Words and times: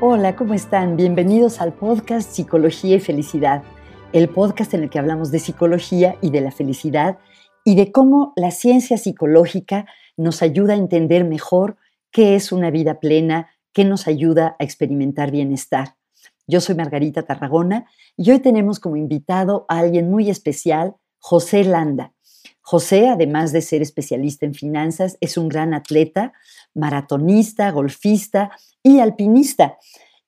Hola, 0.00 0.36
¿cómo 0.36 0.54
están? 0.54 0.96
Bienvenidos 0.96 1.60
al 1.60 1.72
podcast 1.72 2.30
Psicología 2.30 2.94
y 2.94 3.00
Felicidad, 3.00 3.64
el 4.12 4.28
podcast 4.28 4.72
en 4.72 4.84
el 4.84 4.90
que 4.90 5.00
hablamos 5.00 5.32
de 5.32 5.40
psicología 5.40 6.14
y 6.22 6.30
de 6.30 6.40
la 6.40 6.52
felicidad 6.52 7.18
y 7.64 7.74
de 7.74 7.90
cómo 7.90 8.32
la 8.36 8.52
ciencia 8.52 8.96
psicológica 8.96 9.86
nos 10.16 10.40
ayuda 10.40 10.74
a 10.74 10.76
entender 10.76 11.24
mejor 11.24 11.78
qué 12.12 12.36
es 12.36 12.52
una 12.52 12.70
vida 12.70 13.00
plena, 13.00 13.48
qué 13.72 13.84
nos 13.84 14.06
ayuda 14.06 14.54
a 14.60 14.62
experimentar 14.62 15.32
bienestar. 15.32 15.96
Yo 16.46 16.60
soy 16.60 16.76
Margarita 16.76 17.24
Tarragona 17.24 17.86
y 18.16 18.30
hoy 18.30 18.38
tenemos 18.38 18.78
como 18.78 18.94
invitado 18.94 19.66
a 19.68 19.78
alguien 19.78 20.12
muy 20.12 20.30
especial, 20.30 20.94
José 21.18 21.64
Landa. 21.64 22.12
José, 22.60 23.08
además 23.08 23.50
de 23.50 23.62
ser 23.62 23.82
especialista 23.82 24.46
en 24.46 24.54
finanzas, 24.54 25.16
es 25.20 25.38
un 25.38 25.48
gran 25.48 25.74
atleta, 25.74 26.34
maratonista, 26.74 27.70
golfista 27.70 28.50
y 28.82 29.00
alpinista. 29.00 29.78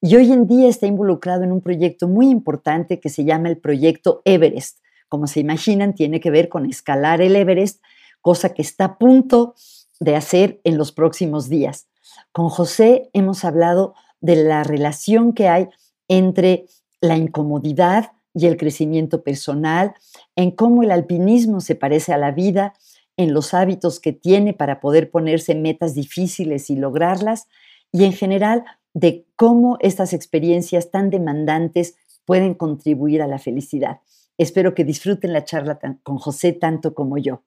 Y 0.01 0.17
hoy 0.17 0.33
en 0.33 0.47
día 0.47 0.69
está 0.69 0.87
involucrado 0.87 1.45
en 1.45 1.53
un 1.53 1.61
proyecto 1.61 2.09
muy 2.09 2.31
importante 2.31 3.01
que 3.01 3.11
se 3.11 3.25
llama 3.25 3.49
el 3.49 3.59
Proyecto 3.59 4.23
Everest. 4.25 4.79
Como 5.09 5.27
se 5.27 5.41
imaginan, 5.41 5.95
tiene 5.95 6.21
que 6.21 6.31
ver 6.31 6.49
con 6.49 6.65
escalar 6.67 7.21
el 7.21 7.37
Everest, 7.37 7.83
cosa 8.21 8.55
que 8.55 8.63
está 8.63 8.85
a 8.85 8.99
punto 8.99 9.55
de 9.99 10.17
hacer 10.17 10.61
en 10.65 10.79
los 10.79 10.93
próximos 10.93 11.49
días. 11.49 11.89
Con 12.33 12.49
José 12.49 13.11
hemos 13.13 13.45
hablado 13.45 13.95
de 14.21 14.37
la 14.37 14.65
relación 14.65 15.33
que 15.33 15.49
hay 15.49 15.69
entre 16.09 16.67
la 17.01 17.17
incomodidad 17.17 18.13
y 18.35 18.47
el 18.47 18.57
crecimiento 18.57 19.23
personal, 19.23 19.95
en 20.37 20.51
cómo 20.53 20.83
el 20.83 20.93
alpinismo 20.93 21.61
se 21.61 21.75
parece 21.75 22.13
a 22.13 22.19
la 22.19 22.31
vida, 22.31 22.75
en 23.21 23.35
los 23.35 23.53
hábitos 23.53 24.01
que 24.01 24.15
tiene 24.15 24.55
para 24.55 24.81
poder 24.81 25.11
ponerse 25.11 25.55
metas 25.55 25.95
difíciles 25.95 26.71
y 26.71 26.77
lograrlas, 26.77 27.49
y 27.93 28.05
en 28.05 28.15
general 28.15 28.65
de 28.95 29.27
cómo 29.37 29.77
estas 29.81 30.15
experiencias 30.15 30.91
tan 30.91 31.11
demandantes 31.11 31.97
pueden 32.25 32.55
contribuir 32.55 33.21
a 33.21 33.27
la 33.27 33.39
felicidad. 33.39 34.01
Espero 34.39 34.75
que 34.75 34.85
disfruten 34.85 35.35
la 35.35 35.45
charla 35.45 35.79
con 36.03 36.17
José 36.17 36.55
tanto 36.55 36.95
como 36.95 37.19
yo. 37.19 37.43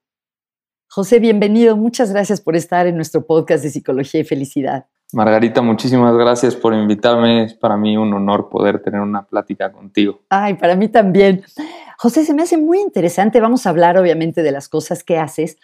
José, 0.86 1.18
bienvenido. 1.18 1.76
Muchas 1.76 2.12
gracias 2.12 2.40
por 2.40 2.54
estar 2.54 2.86
en 2.86 2.94
nuestro 2.94 3.26
podcast 3.26 3.64
de 3.64 3.70
Psicología 3.70 4.20
y 4.20 4.24
Felicidad. 4.24 4.86
Margarita, 5.14 5.62
muchísimas 5.62 6.16
gracias 6.16 6.56
por 6.56 6.74
invitarme. 6.74 7.44
Es 7.44 7.54
para 7.54 7.76
mí 7.76 7.96
un 7.96 8.12
honor 8.12 8.48
poder 8.48 8.82
tener 8.82 9.00
una 9.00 9.26
plática 9.26 9.72
contigo. 9.72 10.20
Ay, 10.28 10.54
para 10.54 10.74
mí 10.76 10.88
también. 10.88 11.42
José, 11.98 12.24
se 12.24 12.34
me 12.34 12.42
hace 12.42 12.56
muy 12.56 12.80
interesante. 12.80 13.40
Vamos 13.40 13.66
a 13.66 13.70
hablar 13.70 13.96
obviamente 13.96 14.42
de 14.42 14.52
las 14.52 14.68
cosas 14.68 15.04
que 15.04 15.18
haces. 15.18 15.56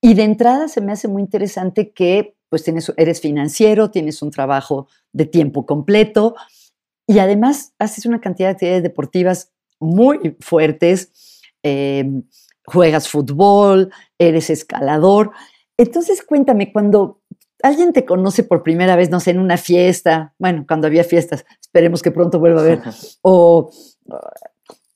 Y 0.00 0.14
de 0.14 0.24
entrada 0.24 0.68
se 0.68 0.80
me 0.80 0.92
hace 0.92 1.08
muy 1.08 1.22
interesante 1.22 1.92
que 1.92 2.36
pues 2.50 2.62
tienes, 2.62 2.92
eres 2.96 3.20
financiero, 3.20 3.90
tienes 3.90 4.22
un 4.22 4.30
trabajo 4.30 4.86
de 5.12 5.26
tiempo 5.26 5.66
completo 5.66 6.36
y 7.06 7.18
además 7.18 7.74
haces 7.78 8.06
una 8.06 8.20
cantidad 8.20 8.48
de 8.48 8.52
actividades 8.52 8.82
deportivas 8.82 9.52
muy 9.80 10.36
fuertes. 10.40 11.40
Em, 11.62 12.22
juegas 12.66 13.08
fútbol, 13.08 13.90
eres 14.18 14.50
escalador. 14.50 15.32
Entonces 15.76 16.22
cuéntame, 16.22 16.72
cuando 16.72 17.22
alguien 17.64 17.92
te 17.94 18.04
conoce 18.04 18.44
por 18.44 18.62
primera 18.62 18.94
vez, 18.94 19.10
no 19.10 19.20
sé, 19.20 19.30
en 19.30 19.40
una 19.40 19.56
fiesta, 19.56 20.34
bueno, 20.38 20.64
cuando 20.68 20.86
había 20.86 21.02
fiestas, 21.02 21.46
esperemos 21.60 22.02
que 22.02 22.10
pronto 22.10 22.38
vuelva 22.38 22.60
a 22.60 22.64
ver, 22.64 22.82
o 23.22 23.70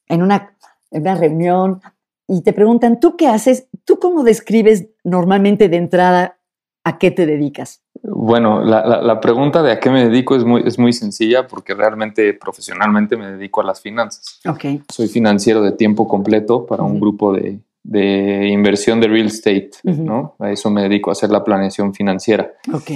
en 0.06 0.22
una, 0.22 0.55
en 0.91 1.00
una 1.02 1.14
reunión, 1.14 1.80
y 2.28 2.42
te 2.42 2.52
preguntan, 2.52 3.00
¿tú 3.00 3.16
qué 3.16 3.27
haces? 3.27 3.69
¿Tú 3.84 3.98
cómo 3.98 4.22
describes 4.22 4.86
normalmente 5.02 5.70
de 5.70 5.78
entrada 5.78 6.39
a 6.84 6.98
qué 6.98 7.11
te 7.11 7.24
dedicas? 7.24 7.83
Bueno, 8.02 8.62
la, 8.62 9.20
pregunta 9.20 9.62
de 9.62 9.72
a 9.72 9.80
qué 9.80 9.89
me 9.89 10.05
dedico 10.05 10.36
es 10.36 10.44
muy, 10.44 10.62
es 10.66 10.79
muy 10.79 10.92
sencilla 10.92 11.48
porque 11.48 11.74
realmente 11.74 12.35
profesionalmente 12.35 13.17
me 13.17 13.33
dedico 13.33 13.62
a 13.62 13.64
las 13.64 13.80
finanzas. 13.80 14.40
Okay. 14.46 14.83
Soy 14.92 15.08
financiero 15.08 15.62
de 15.62 15.73
tiempo 15.73 16.06
completo 16.06 16.67
para 16.67 16.83
un 16.83 17.00
grupo 17.00 17.33
de, 17.33 17.61
de 17.88 18.48
inversión 18.48 19.00
de 19.00 19.08
real 19.08 19.28
estate, 19.28 19.70
¿no? 19.82 20.36
A 20.38 20.50
eso 20.52 20.70
me 20.70 20.82
dedico 20.82 21.08
a 21.08 21.12
hacer 21.12 21.30
la 21.30 21.42
planeación 21.42 21.94
financiera. 21.94 22.52
Ok. 22.70 22.90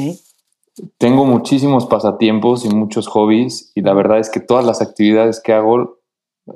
Tengo 0.98 1.25
muchísimos 1.25 1.86
pasatiempos 1.86 2.66
y 2.66 2.69
muchos 2.69 3.06
hobbies 3.08 3.72
y 3.75 3.80
la 3.80 3.94
verdad 3.94 4.19
es 4.19 4.28
que 4.28 4.41
todas 4.41 4.66
las 4.66 4.82
actividades 4.82 5.41
que 5.41 5.54
hago 5.54 6.00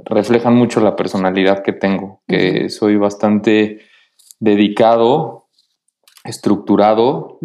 reflejan 0.04 0.54
mucho 0.54 0.80
la 0.80 0.96
personalidad 0.96 1.62
que 1.62 1.72
tengo, 1.72 2.20
que 2.28 2.68
soy 2.68 2.96
bastante 2.96 3.80
dedicado, 4.38 5.46
estructurado 6.22 7.38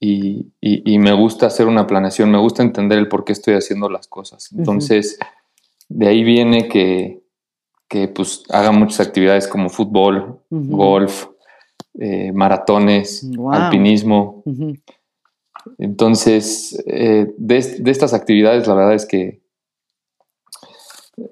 y, 0.00 0.48
y, 0.60 0.98
me 0.98 1.12
gusta 1.12 1.46
hacer 1.46 1.68
una 1.68 1.86
planeación, 1.86 2.30
me 2.30 2.38
gusta 2.38 2.62
entender 2.62 2.98
el 2.98 3.08
por 3.08 3.24
qué 3.24 3.32
estoy 3.32 3.54
haciendo 3.54 3.88
las 3.88 4.08
cosas. 4.08 4.50
Entonces, 4.52 5.18
de 5.88 6.08
ahí 6.08 6.24
viene 6.24 6.68
que 6.68 7.23
que 7.94 8.08
pues 8.08 8.42
haga 8.50 8.72
muchas 8.72 9.06
actividades 9.06 9.46
como 9.46 9.68
fútbol, 9.68 10.40
golf, 10.50 11.26
eh, 11.96 12.32
maratones, 12.32 13.24
alpinismo. 13.52 14.42
Entonces, 15.78 16.82
eh, 16.88 17.32
de, 17.38 17.56
estas 17.86 18.12
actividades, 18.12 18.66
la 18.66 18.74
verdad 18.74 18.94
es 18.94 19.06
que 19.06 19.42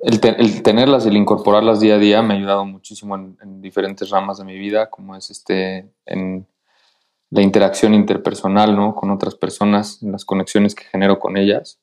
el, 0.02 0.62
tenerlas 0.62 1.04
el 1.04 1.16
incorporarlas 1.16 1.80
día 1.80 1.96
a 1.96 1.98
día 1.98 2.22
me 2.22 2.34
ha 2.34 2.36
ayudado 2.36 2.64
muchísimo 2.64 3.16
en, 3.16 3.60
diferentes 3.60 4.08
ramas 4.10 4.38
de 4.38 4.44
mi 4.44 4.56
vida, 4.56 4.88
como 4.88 5.16
es 5.16 5.32
este, 5.32 5.90
en 6.06 6.46
la 7.30 7.42
interacción 7.42 7.92
interpersonal, 7.92 8.76
¿no? 8.76 8.94
Con 8.94 9.10
otras 9.10 9.34
personas, 9.34 10.00
en 10.00 10.12
las 10.12 10.24
conexiones 10.24 10.76
que 10.76 10.84
genero 10.84 11.18
con 11.18 11.36
ellas, 11.36 11.80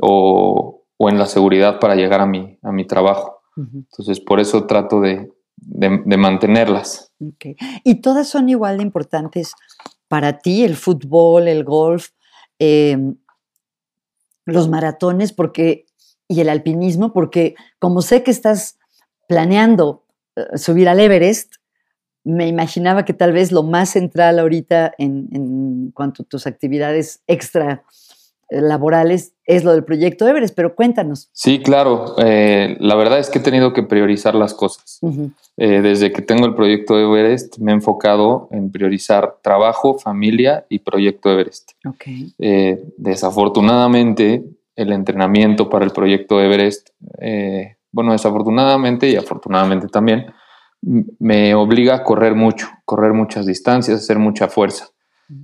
o, 0.00 0.84
o 0.98 1.08
en 1.08 1.18
la 1.18 1.26
seguridad 1.26 1.80
para 1.80 1.96
llegar 1.96 2.20
a 2.20 2.26
mi, 2.26 2.60
a 2.62 2.70
mi 2.70 2.84
trabajo. 2.84 3.33
Entonces, 3.56 4.20
por 4.20 4.40
eso 4.40 4.66
trato 4.66 5.00
de, 5.00 5.30
mantenerlas. 6.16 7.12
¿Y 7.84 8.00
todas 8.00 8.28
son 8.28 8.48
igual 8.48 8.78
de 8.78 8.82
importantes 8.82 9.52
para 10.08 10.38
ti, 10.38 10.64
el 10.64 10.76
fútbol, 10.76 11.48
el 11.48 11.64
golf, 11.64 12.08
em, 12.58 13.16
los 14.44 14.68
maratones 14.68 15.32
porque, 15.32 15.86
y 16.28 16.40
el 16.40 16.48
alpinismo? 16.48 17.12
Porque 17.12 17.54
como 17.78 18.02
sé 18.02 18.22
que 18.22 18.30
estás 18.30 18.78
planeando 19.28 20.04
eh, 20.36 20.58
subir 20.58 20.88
al 20.88 21.00
Everest, 21.00 21.54
me 22.24 22.48
imaginaba 22.48 23.04
que 23.04 23.12
tal 23.12 23.32
vez 23.32 23.52
lo 23.52 23.62
más 23.62 23.90
central 23.90 24.38
ahorita 24.38 24.94
en, 24.98 25.28
en 25.32 25.90
cuanto 25.92 26.22
a 26.22 26.26
tus 26.26 26.46
actividades 26.46 27.22
extra 27.26 27.84
laborales 28.62 29.32
es 29.44 29.64
lo 29.64 29.72
del 29.72 29.84
proyecto 29.84 30.26
Everest, 30.26 30.54
pero 30.54 30.74
cuéntanos. 30.74 31.28
Sí, 31.32 31.60
claro. 31.60 32.14
Eh, 32.18 32.76
la 32.80 32.94
verdad 32.94 33.18
es 33.18 33.30
que 33.30 33.38
he 33.38 33.42
tenido 33.42 33.72
que 33.72 33.82
priorizar 33.82 34.34
las 34.34 34.54
cosas. 34.54 35.00
Eh, 35.56 35.80
desde 35.80 36.12
que 36.12 36.22
tengo 36.22 36.46
el 36.46 36.54
proyecto 36.54 36.98
Everest 36.98 37.58
me 37.58 37.72
he 37.72 37.74
enfocado 37.74 38.48
en 38.50 38.70
priorizar 38.70 39.36
trabajo, 39.42 39.98
familia 39.98 40.64
y 40.68 40.78
proyecto 40.78 41.30
Everest. 41.30 41.72
desafortunadamente, 42.96 44.44
el 44.76 44.92
entrenamiento 44.92 45.68
para 45.68 45.84
el 45.84 45.92
proyecto 45.92 46.40
Everest, 46.40 46.90
bueno, 47.92 48.12
desafortunadamente 48.12 49.08
y 49.08 49.16
afortunadamente 49.16 49.88
también, 49.88 50.26
me 50.80 51.54
obliga 51.54 51.94
a 51.94 52.04
correr 52.04 52.34
mucho, 52.34 52.68
correr 52.84 53.12
muchas 53.12 53.46
distancias, 53.46 54.00
hacer 54.00 54.18
mucha 54.18 54.48
fuerza 54.48 54.93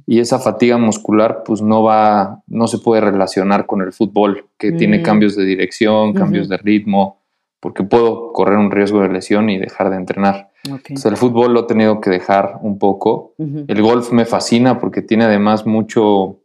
y 0.06 0.20
esa 0.20 0.38
fatiga 0.38 0.76
muscular 0.78 1.42
pues 1.44 1.62
no 1.62 1.82
va, 1.82 2.42
no 2.46 2.66
se 2.66 2.78
puede 2.78 3.00
relacionar 3.00 3.66
con 3.66 3.80
el 3.80 3.92
fútbol, 3.92 4.46
que 4.58 4.72
tiene 4.72 4.98
mm. 4.98 5.02
cambios 5.02 5.36
de 5.36 5.44
dirección, 5.44 6.12
cambios 6.12 6.48
de 6.48 6.58
ritmo, 6.58 7.20
porque 7.60 7.84
puedo 7.84 8.32
correr 8.32 8.58
un 8.58 8.70
riesgo 8.70 9.02
de 9.02 9.08
lesión 9.08 9.50
y 9.50 9.58
dejar 9.58 9.90
de 9.90 9.96
entrenar. 9.96 10.50
el 10.64 11.16
fútbol 11.16 11.52
lo 11.52 11.60
he 11.60 11.66
tenido 11.66 12.00
que 12.00 12.10
dejar 12.10 12.58
un 12.62 12.78
poco. 12.78 13.34
El 13.38 13.82
golf 13.82 14.12
me 14.12 14.24
fascina 14.24 14.78
porque 14.78 15.02
tiene 15.02 15.24
además 15.24 15.66
mucho, 15.66 16.38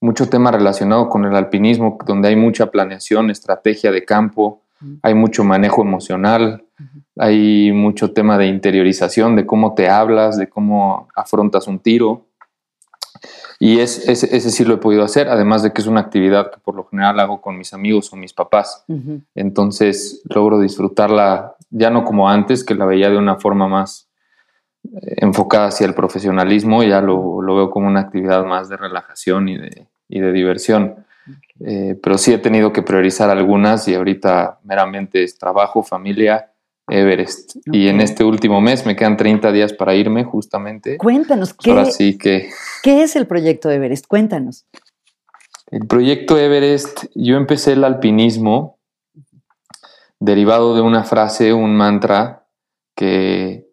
mucho 0.00 0.28
tema 0.28 0.50
relacionado 0.50 1.08
con 1.08 1.24
el 1.24 1.36
alpinismo, 1.36 1.98
donde 2.06 2.28
hay 2.28 2.36
mucha 2.36 2.70
planeación, 2.70 3.30
estrategia 3.30 3.92
de 3.92 4.04
campo, 4.04 4.62
hay 5.02 5.14
mucho 5.14 5.44
manejo 5.44 5.82
emocional, 5.82 6.64
hay 7.16 7.72
mucho 7.72 8.12
tema 8.12 8.38
de 8.38 8.46
interiorización, 8.46 9.36
de 9.36 9.44
cómo 9.44 9.74
te 9.74 9.88
hablas, 9.88 10.38
de 10.38 10.48
cómo 10.48 11.08
afrontas 11.14 11.66
un 11.66 11.80
tiro. 11.80 12.27
Y 13.60 13.80
es, 13.80 14.08
ese, 14.08 14.38
sí 14.50 14.64
lo 14.64 14.74
he 14.74 14.78
podido 14.78 15.02
hacer, 15.02 15.28
además 15.28 15.64
de 15.64 15.72
que 15.72 15.80
es 15.80 15.88
una 15.88 16.00
actividad 16.00 16.52
que 16.52 16.60
por 16.60 16.76
lo 16.76 16.84
general 16.84 17.18
hago 17.18 17.40
con 17.40 17.58
mis 17.58 17.72
amigos 17.72 18.12
o 18.12 18.16
mis 18.16 18.32
papás. 18.32 18.84
Entonces 19.34 20.22
logro 20.32 20.60
disfrutarla 20.60 21.56
ya 21.70 21.90
no 21.90 22.04
como 22.04 22.28
antes, 22.28 22.64
que 22.64 22.74
la 22.74 22.86
veía 22.86 23.10
de 23.10 23.18
una 23.18 23.36
forma 23.36 23.68
más 23.68 24.08
eh, 24.84 25.16
enfocada 25.18 25.66
hacia 25.66 25.86
el 25.86 25.94
profesionalismo, 25.94 26.82
ya 26.84 27.00
lo, 27.00 27.42
lo, 27.42 27.56
veo 27.56 27.70
como 27.70 27.88
una 27.88 28.00
actividad 28.00 28.44
más 28.44 28.68
de 28.68 28.76
relajación 28.76 29.48
y 29.48 29.58
de, 29.58 29.88
y 30.08 30.20
de 30.20 30.32
diversión. 30.32 31.04
Eh, 31.60 31.98
pero 32.00 32.16
sí 32.16 32.32
he 32.32 32.38
tenido 32.38 32.72
que 32.72 32.82
priorizar 32.82 33.28
algunas 33.28 33.88
y 33.88 33.94
ahorita 33.94 34.60
meramente 34.62 35.24
es 35.24 35.36
trabajo, 35.36 35.82
familia 35.82 36.52
Everest. 36.90 37.56
Y 37.66 37.88
en 37.88 38.00
este 38.00 38.24
último 38.24 38.60
mes 38.60 38.86
me 38.86 38.96
quedan 38.96 39.16
30 39.16 39.52
días 39.52 39.72
para 39.72 39.94
irme 39.94 40.24
justamente. 40.24 40.98
Cuéntanos, 40.98 41.54
¿qué, 41.54 41.70
Ahora 41.70 41.86
sí 41.86 42.18
que... 42.18 42.50
¿qué 42.82 43.02
es 43.02 43.16
el 43.16 43.26
proyecto 43.26 43.70
Everest? 43.70 44.06
Cuéntanos. 44.06 44.66
El 45.70 45.86
proyecto 45.86 46.38
Everest, 46.38 47.04
yo 47.14 47.36
empecé 47.36 47.72
el 47.72 47.84
alpinismo 47.84 48.78
derivado 50.18 50.74
de 50.74 50.80
una 50.80 51.04
frase, 51.04 51.52
un 51.52 51.76
mantra 51.76 52.46
que, 52.94 53.68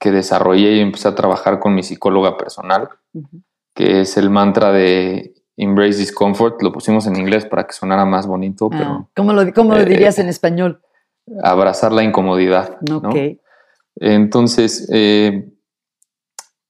que 0.00 0.10
desarrollé 0.10 0.76
y 0.76 0.80
empecé 0.80 1.08
a 1.08 1.14
trabajar 1.14 1.60
con 1.60 1.74
mi 1.74 1.82
psicóloga 1.82 2.36
personal, 2.36 2.88
que 3.74 4.00
es 4.00 4.16
el 4.16 4.30
mantra 4.30 4.72
de 4.72 5.34
Embrace 5.56 5.98
Discomfort. 5.98 6.60
Lo 6.62 6.72
pusimos 6.72 7.06
en 7.06 7.16
inglés 7.16 7.44
para 7.44 7.66
que 7.66 7.72
sonara 7.72 8.04
más 8.04 8.26
bonito, 8.26 8.68
ah, 8.72 8.76
pero... 8.76 9.10
¿Cómo 9.14 9.32
lo, 9.32 9.52
cómo 9.52 9.74
lo 9.74 9.80
eh, 9.80 9.84
dirías 9.84 10.18
en 10.18 10.28
español? 10.28 10.80
Abrazar 11.42 11.92
la 11.92 12.02
incomodidad. 12.02 12.78
Ok. 12.92 13.38
Entonces, 13.96 14.88
eh, 14.92 15.48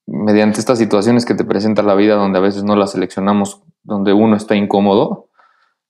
mediante 0.05 0.59
estas 0.59 0.77
situaciones 0.77 1.25
que 1.25 1.33
te 1.33 1.43
presenta 1.43 1.81
la 1.81 1.95
vida, 1.95 2.15
donde 2.15 2.37
a 2.37 2.41
veces 2.41 2.63
no 2.63 2.75
las 2.75 2.91
seleccionamos, 2.91 3.61
donde 3.83 4.13
uno 4.13 4.35
está 4.35 4.55
incómodo, 4.55 5.29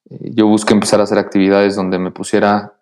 eh, 0.09 0.31
yo 0.33 0.47
busqué 0.47 0.73
empezar 0.73 0.99
a 0.99 1.03
hacer 1.03 1.17
actividades 1.17 1.75
donde 1.75 1.99
me 1.99 2.11
pusiera 2.11 2.73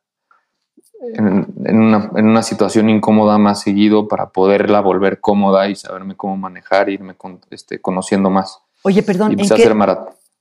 en, 1.15 1.45
una, 1.75 2.43
situación 2.43 2.89
incómoda 2.89 3.37
más 3.37 3.61
seguido 3.61 4.07
para 4.07 4.29
poderla 4.29 4.79
volver 4.81 5.19
cómoda 5.19 5.67
y 5.67 5.75
saberme 5.75 6.15
cómo 6.15 6.37
manejar, 6.37 6.89
irme 6.89 7.15
este, 7.49 7.81
conociendo 7.81 8.29
más. 8.29 8.59
Oye, 8.83 9.03
perdón, 9.03 9.33
¿en 9.33 9.49
qué, 9.49 9.75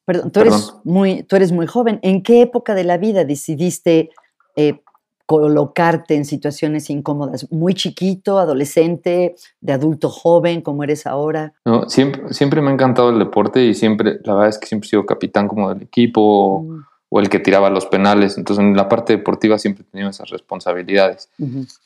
Perdón, 0.04 0.32
tú, 0.32 0.40
Eres 0.40 0.74
muy, 0.84 1.22
tú 1.22 1.36
eres 1.36 1.52
muy 1.52 1.66
joven. 1.66 2.00
¿En 2.02 2.22
qué 2.22 2.42
época 2.42 2.74
de 2.74 2.84
la 2.84 2.96
vida 2.96 3.24
decidiste 3.24 4.10
eh, 4.56 4.82
colocarte 5.26 6.14
en 6.14 6.24
situaciones 6.24 6.90
incómodas? 6.90 7.50
¿Muy 7.50 7.74
chiquito, 7.74 8.38
adolescente, 8.38 9.36
de 9.60 9.72
adulto 9.72 10.08
joven, 10.08 10.60
como 10.60 10.84
eres 10.84 11.06
ahora? 11.06 11.52
No, 11.64 11.88
siempre, 11.88 12.32
siempre 12.32 12.60
me 12.60 12.70
ha 12.70 12.74
encantado 12.74 13.10
el 13.10 13.19
deporte 13.19 13.64
y 13.64 13.74
siempre, 13.74 14.20
la 14.24 14.34
verdad 14.34 14.48
es 14.50 14.58
que 14.58 14.66
siempre 14.66 14.86
he 14.86 14.90
sido 14.90 15.06
capitán 15.06 15.48
como 15.48 15.69
del 15.72 15.82
equipo. 15.82 16.62
Mm 16.62 16.92
o 17.14 17.20
el 17.20 17.28
que 17.28 17.38
tiraba 17.38 17.69
los 17.69 17.84
penales. 17.84 18.38
Entonces 18.38 18.64
en 18.64 18.74
la 18.74 18.88
parte 18.88 19.14
deportiva 19.14 19.58
siempre 19.58 19.84
he 19.84 19.90
tenido 19.90 20.08
esas 20.08 20.30
responsabilidades. 20.30 21.28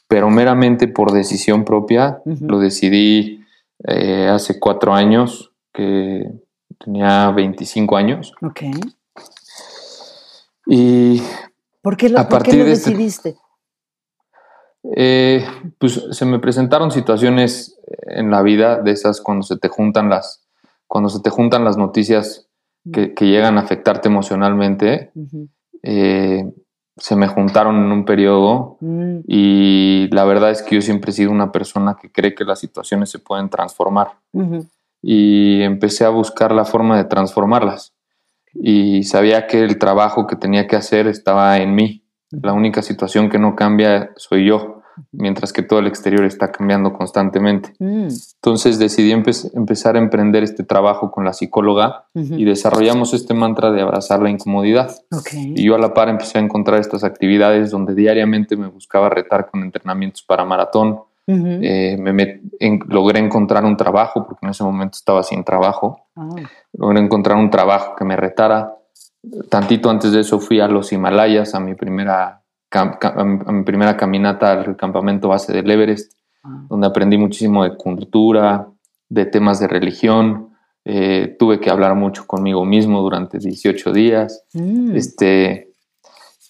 Pero 0.07 0.31
meramente 0.31 0.87
por 0.87 1.11
decisión 1.11 1.65
propia, 1.65 2.23
lo 2.25 2.61
decidí 2.61 3.45
eh, 3.89 4.29
hace 4.29 4.61
cuatro 4.61 4.95
años, 4.95 5.51
que 5.73 6.31
tenía 6.79 7.33
25 7.33 7.97
años. 7.97 8.35
Ok. 8.41 8.63
Y 10.69 11.21
¿Por 11.87 11.97
qué 11.97 12.09
lo, 12.09 12.19
a 12.19 12.29
partir 12.29 12.65
de 12.65 12.73
este 12.73 12.91
decidiste? 12.91 13.37
Eh, 14.97 15.47
pues 15.79 16.05
se 16.11 16.27
me 16.27 16.41
presentaron 16.41 16.91
situaciones 16.91 17.79
en 18.09 18.29
la 18.29 18.43
vida 18.43 18.83
de 18.83 18.91
esas 18.91 19.21
cuando 19.21 19.45
se 19.45 19.57
te 19.57 19.69
juntan 19.69 20.09
las, 20.09 20.45
cuando 20.89 21.09
se 21.11 21.21
te 21.21 21.31
juntan 21.31 21.63
las 21.63 21.77
noticias 21.77 22.49
que, 22.93 23.15
llegan 23.21 23.57
a 23.57 23.61
afectarte 23.61 24.09
emocionalmente, 24.09 25.13
eh, 25.85 26.53
se 26.97 27.15
me 27.15 27.29
juntaron 27.29 27.77
en 27.77 27.93
un 27.93 28.05
periodo 28.05 28.79
mm. 28.81 29.19
y 29.29 30.09
la 30.11 30.25
verdad 30.25 30.51
es 30.51 30.63
que 30.63 30.75
yo 30.75 30.83
siempre 30.83 31.13
he 31.13 31.15
sido 31.15 31.31
una 31.31 31.53
persona 31.53 31.97
que 32.03 32.11
cree 32.11 32.35
que 32.35 32.43
las 32.43 32.59
situaciones 32.59 33.11
se 33.11 33.21
pueden 33.21 33.49
transformar. 33.49 34.09
Y 35.01 35.63
empecé 35.63 36.05
a 36.05 36.09
buscar 36.09 36.51
la 36.51 36.65
forma 36.65 36.97
de 36.97 37.05
transformarlas 37.05 37.96
y 38.63 39.05
sabía 39.05 39.47
que 39.47 39.63
el 39.63 39.79
trabajo 39.79 40.27
que 40.27 40.37
tenía 40.37 40.67
que 40.67 40.77
hacer 40.77 41.07
estaba 41.07 41.59
en 41.59 41.75
mí. 41.75 42.05
La 42.31 42.53
única 42.53 42.83
situación 42.83 43.31
que 43.31 43.39
no 43.39 43.55
cambia 43.55 44.11
soy 44.17 44.47
yo 44.47 44.77
mientras 45.13 45.53
que 45.53 45.63
todo 45.63 45.79
el 45.79 45.87
exterior 45.87 46.25
está 46.25 46.53
cambiando 46.53 46.93
constantemente. 46.93 47.73
Mm. 47.79 48.09
Entonces 48.37 48.79
decidí 48.79 49.13
empezar 49.13 49.97
a 49.97 49.99
emprender 49.99 50.43
este 50.43 50.65
trabajo 50.65 51.11
con 51.11 51.25
la 51.25 51.33
psicóloga 51.33 52.07
y 52.15 52.45
desarrollamos 52.45 53.15
este 53.15 53.35
mantra 53.35 53.71
de 53.73 53.83
abrazar 53.83 54.23
la 54.23 54.31
incomodidad. 54.31 54.95
Y 55.35 55.65
yo 55.65 55.75
a 55.75 55.79
la 55.79 55.95
par 55.95 56.09
empecé 56.09 56.39
a 56.39 56.43
encontrar 56.43 56.81
estas 56.81 57.05
actividades 57.05 57.71
donde 57.71 57.95
diariamente 57.95 58.57
me 58.57 58.69
buscaba 58.69 59.09
retar 59.09 59.51
con 59.51 59.63
entrenamientos 59.63 60.23
para 60.23 60.45
maratón. 60.45 61.01
Eh, 61.29 61.97
me 61.99 62.41
logré 62.89 63.19
encontrar 63.19 63.65
un 63.65 63.77
trabajo, 63.77 64.25
porque 64.27 64.47
en 64.47 64.51
ese 64.51 64.63
momento 64.63 64.97
estaba 64.97 65.23
sin 65.23 65.43
trabajo. 65.43 66.07
Ah. 66.15 66.29
Logré 66.73 67.01
encontrar 67.01 67.37
un 67.37 67.51
trabajo 67.51 67.97
que 67.97 68.05
me 68.05 68.17
retara. 68.17 68.73
Tantito 69.49 69.91
antes 69.91 70.13
de 70.13 70.21
eso 70.21 70.39
fui 70.39 70.61
a 70.61 70.69
los 70.69 70.93
Himalayas, 70.93 71.55
a 71.55 71.61
mi 71.61 71.75
primera 71.75 72.43
mi 73.53 73.63
primera 73.63 73.97
caminata 73.97 74.53
al 74.53 74.77
campamento 74.77 75.29
base 75.29 75.53
del 75.53 75.71
Everest, 75.71 76.13
ah. 76.45 76.67
donde 76.69 76.87
aprendí 76.87 77.17
muchísimo 77.19 77.65
de 77.65 77.77
cultura, 77.77 78.69
de 79.09 79.27
temas 79.27 79.61
de 79.61 79.69
religión. 79.69 80.51
Eh, 80.85 81.35
tuve 81.39 81.59
que 81.59 81.71
hablar 81.71 81.97
mucho 81.97 82.27
conmigo 82.27 82.65
mismo 82.65 83.03
durante 83.03 83.39
18 83.39 83.93
días. 83.93 84.45
Mm. 84.53 84.95
Este, 84.95 85.73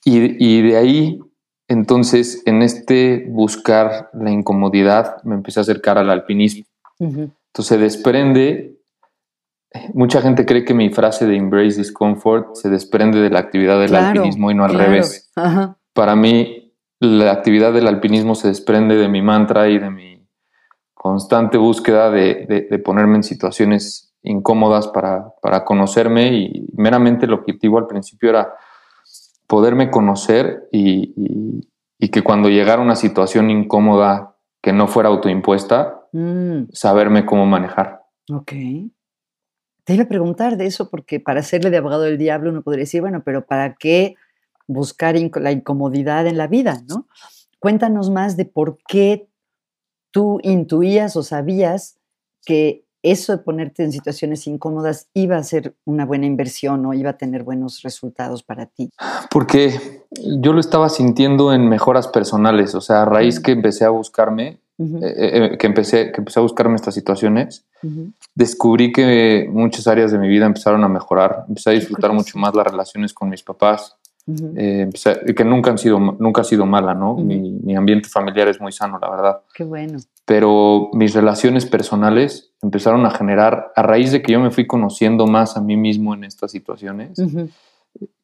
y, 0.05 0.63
de 0.63 0.77
ahí, 0.77 1.21
entonces, 1.69 2.43
en 2.47 2.63
este 2.63 3.27
buscar 3.29 4.11
la 4.13 4.31
incomodidad, 4.31 5.23
me 5.25 5.35
empecé 5.35 5.61
a 5.61 5.63
acercar 5.63 5.99
al 5.99 6.11
alpinismo. 6.11 6.65
Entonces 6.99 7.67
se 7.67 7.79
desprende, 7.79 8.79
mucha 9.93 10.23
gente 10.23 10.47
cree 10.47 10.65
que 10.65 10.75
mi 10.75 10.91
frase 10.91 11.27
de 11.27 11.37
embrace 11.37 11.79
discomfort 11.79 12.55
se 12.55 12.71
desprende 12.71 13.21
de 13.21 13.31
la 13.31 13.41
actividad 13.41 13.79
del 13.79 13.95
alpinismo 13.95 14.51
y 14.51 14.55
no 14.55 14.65
al 14.65 14.75
revés. 14.75 15.31
Ajá 15.37 15.77
para 15.97 16.15
mí 16.15 16.75
la 17.01 17.33
actividad 17.33 17.73
del 17.73 17.89
alpinismo 17.89 18.35
se 18.35 18.49
desprende 18.49 18.97
de 18.97 19.09
mi 19.09 19.23
mantra 19.23 19.69
y 19.69 19.79
de 19.79 19.91
mi 19.91 20.29
constante 20.93 21.57
búsqueda 21.57 22.11
de, 22.11 22.83
ponerme 22.85 23.17
en 23.17 23.23
situaciones 23.23 24.15
incómodas 24.23 24.89
para, 24.89 25.65
conocerme 25.65 26.35
y 26.35 26.67
meramente 26.75 27.25
el 27.25 27.33
objetivo 27.33 27.79
al 27.79 27.87
principio 27.87 28.29
era 28.29 28.55
poderme 29.47 29.91
conocer 29.91 30.69
y, 30.73 31.15
que 32.13 32.23
cuando 32.23 32.49
llegara 32.49 32.81
una 32.81 32.97
situación 32.97 33.51
incómoda 33.51 34.37
que 34.63 34.73
no 34.73 34.89
fuera 34.89 35.09
autoimpuesta, 35.09 36.09
mm. 36.13 36.71
saberme 36.73 37.27
cómo 37.27 37.47
manejar. 37.47 38.05
Ok. 38.33 38.53
Te 39.85 39.95
iba 39.95 40.05
a 40.05 40.09
preguntar 40.09 40.57
de 40.57 40.67
eso 40.67 40.89
porque 40.89 41.21
para 41.21 41.43
serle 41.43 41.71
de 41.71 41.77
abogado 41.77 42.03
del 42.03 42.19
diablo 42.19 42.51
uno 42.51 42.63
podría 42.63 42.85
decir, 42.85 43.01
bueno, 43.01 43.23
pero 43.25 43.45
¿para 43.47 43.75
qué 43.75 44.15
buscar 44.67 45.17
la 45.35 45.53
incomodidad 45.53 46.27
en 46.27 46.39
la 46.39 46.47
vida, 46.47 46.83
¿no? 46.89 47.07
Cuéntanos 47.61 48.11
más 48.11 48.37
de 48.37 48.47
por 48.47 48.79
qué 48.89 49.29
tú 50.11 50.41
intuías 50.43 51.17
o 51.17 51.23
sabías 51.23 51.99
que 52.45 52.86
eso 53.13 53.33
de 53.33 53.39
ponerte 53.39 53.85
en 53.85 53.93
situaciones 53.93 54.47
incómodas 54.47 55.09
iba 55.15 55.37
a 55.37 55.43
ser 55.43 55.75
una 55.85 56.05
buena 56.05 56.27
inversión 56.27 56.85
o 56.87 56.95
iba 56.95 57.11
a 57.11 57.17
tener 57.17 57.43
buenos 57.43 57.83
resultados 57.83 58.43
para 58.43 58.67
ti. 58.67 58.91
Porque 59.31 60.05
yo 60.41 60.53
lo 60.53 60.61
estaba 60.61 60.89
sintiendo 60.89 61.53
en 61.53 61.69
mejoras 61.69 62.09
personales, 62.09 62.75
o 62.75 62.81
sea, 62.81 63.03
a 63.03 63.05
raíz 63.05 63.41
que 63.41 63.53
empecé 63.53 63.85
a 63.85 63.91
buscarme, 63.91 64.59
eh, 64.79 64.99
eh, 65.03 65.45
eh, 65.53 65.59
que, 65.59 65.67
empecé, 65.67 66.13
que 66.13 66.21
empecé 66.21 66.41
a 66.41 66.43
buscarme 66.43 66.75
estas 66.75 66.95
situaciones, 66.95 67.65
descubrí 68.35 68.93
que 68.93 69.49
muchas 69.51 69.87
áreas 69.87 70.11
de 70.11 70.19
mi 70.19 70.29
vida 70.29 70.47
empezaron 70.47 70.83
a 70.83 70.89
mejorar, 70.89 71.45
empecé 71.49 71.71
a 71.71 71.73
disfrutar 71.75 72.13
mucho 72.13 72.39
más 72.39 72.55
las 72.55 72.67
relaciones 72.67 73.15
con 73.15 73.29
mis 73.29 73.43
papás, 73.43 73.97
eh, 74.57 74.91
que 75.37 75.45
nunca, 75.45 75.71
han 75.71 75.79
sido, 75.79 76.01
nunca 76.01 76.41
ha 76.41 76.45
sido 76.45 76.67
mala, 76.67 76.95
¿no? 76.95 77.15
mi, 77.15 77.77
ambiente 77.77 78.09
familiar 78.09 78.49
es 78.49 78.61
muy 78.61 78.73
sano, 78.73 78.99
la 79.01 79.09
verdad. 79.09 79.41
Qué 79.55 79.63
bueno. 79.63 79.99
Pero 80.27 80.91
mis 80.93 81.15
relaciones 81.15 81.65
personales 81.65 82.53
empezaron 82.61 83.07
a 83.07 83.11
generar, 83.11 83.73
a 83.75 83.83
raíz 83.83 84.13
de 84.13 84.21
que 84.21 84.33
yo 84.33 84.41
me 84.41 84.51
fui 84.51 84.67
conociendo 84.67 85.27
más 85.27 85.57
a 85.57 85.63
mí 85.63 85.77
mismo 85.77 86.13
en 86.15 86.25
estas 86.25 86.51
situaciones, 86.51 87.19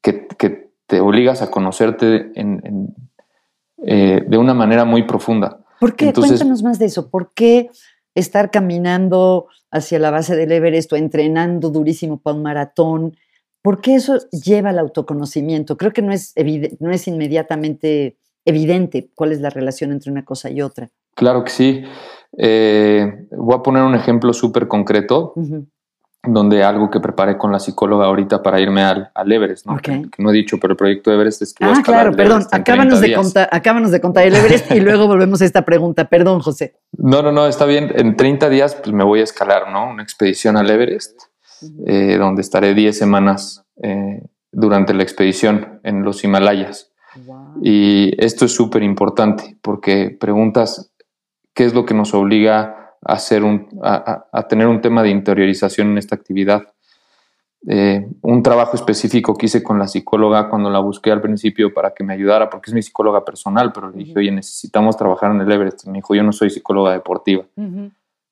que, 0.02 0.26
que, 0.37 0.73
te 0.87 1.00
obligas 1.00 1.40
a 1.40 1.50
conocerte 1.50 2.32
en, 2.35 2.94
eh, 3.78 4.23
de 4.26 4.37
una 4.37 4.52
manera 4.52 4.85
muy 4.85 5.04
profunda. 5.04 5.64
¿Por 5.80 5.97
qué? 5.97 6.12
Cuéntanos 6.12 6.62
más 6.62 6.78
de 6.78 6.85
eso. 6.85 7.09
¿Por 7.09 7.32
qué 7.32 7.71
estar 8.14 8.50
caminando 8.50 9.47
hacia 9.71 9.99
la 9.99 10.11
base 10.11 10.37
del 10.37 10.52
Everest 10.52 10.92
o 10.92 10.97
entrenando 10.97 11.71
durísimo 11.71 12.21
para 12.21 12.37
un 12.37 12.42
maratón? 12.42 13.16
¿Por 13.62 13.80
qué 13.80 13.94
eso 13.94 14.18
lleva 14.30 14.71
al 14.71 14.78
autoconocimiento? 14.80 15.78
Creo 15.78 15.92
que 15.92 16.02
no 16.02 16.12
es, 16.12 16.35
no 16.80 16.90
es 16.90 17.09
inmediatamente 17.09 18.18
evidente 18.44 19.09
cuál 19.14 19.32
es 19.32 19.40
la 19.40 19.50
relación 19.50 19.92
entre 19.92 20.11
una 20.11 20.25
cosa 20.25 20.50
y 20.50 20.61
otra. 20.61 20.90
Claro 21.14 21.45
que 21.45 21.50
sí. 21.50 21.85
Eh, 22.38 23.26
voy 23.31 23.57
a 23.57 23.62
poner 23.62 23.83
un 23.83 23.95
ejemplo 23.95 24.33
súper 24.33 24.69
concreto, 24.69 25.35
donde 26.25 26.62
algo 26.62 26.88
que 26.88 27.00
preparé 27.00 27.37
con 27.37 27.50
la 27.52 27.59
psicóloga 27.59 28.07
ahorita 28.07 28.42
para 28.42 28.61
irme 28.61 28.83
al, 28.83 29.11
Everest, 29.31 29.66
¿no? 29.66 29.76
Que, 29.78 30.09
no 30.19 30.31
he 30.31 30.33
dicho, 30.33 30.59
pero 30.59 30.73
el 30.73 30.76
proyecto 30.76 31.11
de 31.11 31.16
Everest 31.16 31.42
es 31.42 31.52
que... 31.52 31.64
Ah, 31.64 31.83
claro, 31.85 32.12
perdón, 32.12 32.45
acábanos 32.52 33.00
de, 33.00 33.14
contar, 33.14 33.49
acábanos 33.50 33.90
de 33.90 34.00
contar 34.00 34.26
el 34.26 34.35
Everest 34.37 34.71
y 34.71 34.81
luego 34.81 35.07
volvemos 35.07 35.42
a 35.42 35.45
esta 35.45 35.64
pregunta. 35.64 36.09
Perdón, 36.09 36.40
José. 36.40 36.76
No, 36.97 37.23
no, 37.23 37.33
no, 37.33 37.47
está 37.47 37.66
bien. 37.66 37.92
En 37.97 38.16
30 38.16 38.49
días 38.49 38.76
pues 38.76 38.95
me 38.95 39.04
voy 39.04 39.21
a 39.21 39.25
escalar, 39.25 39.71
¿no? 39.71 39.90
Una 39.90 40.02
expedición 40.02 40.57
al 40.57 40.71
Everest 40.71 41.23
eh, 41.87 42.16
donde 42.19 42.42
estaré 42.42 42.75
10 42.75 42.97
semanas 42.97 43.64
eh, 43.83 44.23
durante 44.50 44.95
la 44.95 45.02
expedición 45.02 45.81
en 45.83 46.02
los 46.02 46.25
Himalayas. 46.25 46.92
Y 47.62 48.12
esto 48.25 48.47
es 48.47 48.52
súper 48.54 48.83
importante 48.83 49.59
porque 49.61 50.16
preguntas 50.19 50.91
qué 51.54 51.64
es 51.64 51.75
lo 51.75 51.85
que 51.85 51.94
nos 51.94 52.14
obliga 52.14 52.97
a, 53.04 53.12
hacer 53.14 53.44
un, 53.44 53.68
a, 53.82 54.47
tener 54.49 54.66
un 54.66 54.80
tema 54.80 55.02
de 55.02 55.11
interiorización 55.11 55.90
en 55.90 55.99
esta 55.99 56.14
actividad. 56.14 56.62
eh, 57.68 58.09
un 58.23 58.42
trabajo 58.42 58.75
específico 58.76 59.37
que 59.37 59.47
hice 59.47 59.62
con 59.62 59.78
la 59.78 59.87
psicóloga 59.87 60.49
cuando 60.49 60.68
la 60.68 60.80
busqué 60.80 61.12
al 61.12 61.21
principio 61.21 61.73
para 61.73 61.94
que 61.94 62.02
me 62.02 62.14
ayudara, 62.14 62.50
porque 62.50 62.71
es 62.71 62.75
mi 62.75 62.82
psicóloga 62.82 63.25
personal, 63.25 63.73
pero 63.73 63.90
le 63.90 63.99
dije, 63.99 64.18
oye, 64.18 64.32
necesitamos 64.32 64.97
trabajar 64.97 65.30
en 65.30 65.42
el 65.42 65.52
Everest. 65.52 65.87
Me 65.87 65.99
dijo, 65.99 66.14
yo 66.14 66.25
no 66.25 66.32
soy 66.32 66.50
psicóloga 66.50 66.92
deportiva 66.92 67.44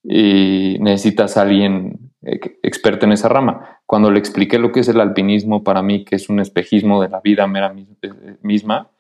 y 0.03 0.79
necesitas 0.81 1.37
a 1.37 1.43
alguien 1.43 2.00
experto 2.23 3.07
en 3.07 3.13
esa 3.13 3.29
rama. 3.29 3.81
Cuando 3.87 4.11
le 4.11 4.19
expliqué 4.19 4.59
lo 4.59 4.73
que 4.73 4.81
es 4.81 4.89
el 4.89 5.01
alpinismo 5.01 5.65
para 5.65 5.83
mí, 5.83 6.05
que 6.05 6.17
es 6.17 6.29
un 6.29 6.41
espejismo 6.41 7.01
de 7.01 7.09
la 7.09 7.21
vida 7.21 7.47
mera 7.47 7.75
eh, 8.03 8.37
misma, 8.43 8.91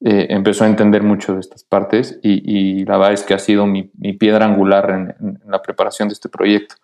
empezó 0.00 0.64
a 0.64 0.68
entender 0.68 1.02
mucho 1.02 1.34
de 1.34 1.40
estas 1.40 1.64
partes 1.64 2.18
y, 2.22 2.84
la 2.84 2.98
verdad 2.98 3.12
es 3.14 3.22
que 3.22 3.34
ha 3.34 3.38
sido 3.38 3.66
mi, 3.66 3.84
piedra 4.18 4.44
angular 4.44 5.14
en, 5.18 5.40
la 5.46 5.62
preparación 5.62 6.08
de 6.08 6.14
este 6.14 6.28
proyecto. 6.28 6.76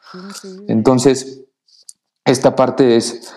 Entonces, 0.68 1.44
esta 2.24 2.54
parte 2.54 2.96
es, 2.96 3.34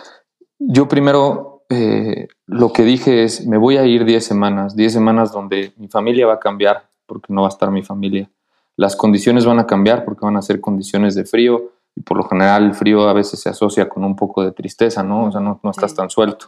yo 0.60 0.88
primero 0.88 1.54
eh, 1.70 2.28
lo 2.46 2.72
que 2.72 2.84
dije 2.84 3.24
es, 3.24 3.46
me 3.48 3.58
voy 3.58 3.78
a 3.78 3.86
ir 3.86 4.06
10 4.06 4.24
semanas, 4.24 4.76
10 4.76 4.94
semanas 4.94 5.32
donde 5.32 5.74
mi 5.78 5.88
familia 5.88 6.28
va 6.28 6.36
a 6.36 6.40
cambiar, 6.40 6.90
porque 7.06 7.34
no 7.34 7.42
va 7.42 7.48
a 7.48 7.50
estar 7.50 7.72
mi 7.72 7.84
familia. 7.84 8.30
Las 8.76 8.96
condiciones 8.96 9.46
van 9.46 9.60
a 9.60 9.66
cambiar 9.66 10.06
porque 10.06 10.26
van 10.26 10.38
a 10.38 10.42
ser 10.42 10.60
condiciones 10.60 11.16
de 11.16 11.26
frío 11.26 11.73
y 11.96 12.02
por 12.02 12.18
lo 12.18 12.24
general 12.24 12.66
el 12.66 12.74
frío 12.74 13.08
a 13.08 13.14
veces 13.14 13.40
se 13.40 13.50
asocia 13.50 13.88
con 13.88 14.04
un 14.04 14.16
poco 14.16 14.44
de 14.44 14.52
tristeza, 14.52 15.04
¿no? 15.04 15.26
O 15.26 15.32
sea, 15.32 15.42
no, 15.42 15.60
estás 15.70 15.94
tan 15.94 16.10
suelto. 16.10 16.48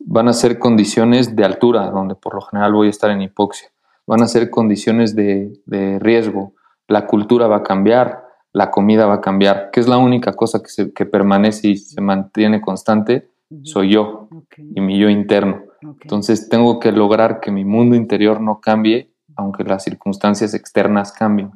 Van 0.00 0.28
a 0.28 0.32
ser 0.32 0.58
condiciones 0.58 1.34
de 1.34 1.44
altura, 1.44 1.90
donde 1.90 2.14
por 2.14 2.34
lo 2.34 2.42
general 2.42 2.72
voy 2.72 2.88
a 2.88 2.90
estar 2.90 3.10
en 3.10 3.22
hipoxia. 3.22 3.68
Van 4.06 4.22
a 4.22 4.28
ser 4.28 4.50
condiciones 4.50 5.14
de, 5.14 5.52
de 5.66 5.98
riesgo. 5.98 6.52
La 6.86 7.06
cultura 7.06 7.46
va 7.46 7.56
a 7.56 7.62
cambiar, 7.62 8.28
la 8.52 8.70
comida 8.70 9.06
va 9.06 9.14
a 9.14 9.20
cambiar, 9.20 9.70
que 9.70 9.80
es 9.80 9.88
la 9.88 9.98
única 9.98 10.32
cosa 10.32 10.60
que, 10.62 10.68
se, 10.68 10.92
que 10.92 11.06
permanece 11.06 11.68
y 11.68 11.76
se 11.76 12.00
mantiene 12.00 12.60
constante, 12.60 13.30
soy 13.62 13.92
yo 13.92 14.28
y 14.58 14.80
mi 14.80 14.98
yo 14.98 15.08
interno. 15.08 15.62
Entonces 15.80 16.48
tengo 16.48 16.80
que 16.80 16.92
lograr 16.92 17.40
que 17.40 17.50
mi 17.50 17.64
mundo 17.64 17.96
interior 17.96 18.40
no 18.40 18.60
cambie, 18.60 19.12
aunque 19.36 19.64
las 19.64 19.84
circunstancias 19.84 20.54
externas 20.54 21.12
cambien. 21.12 21.52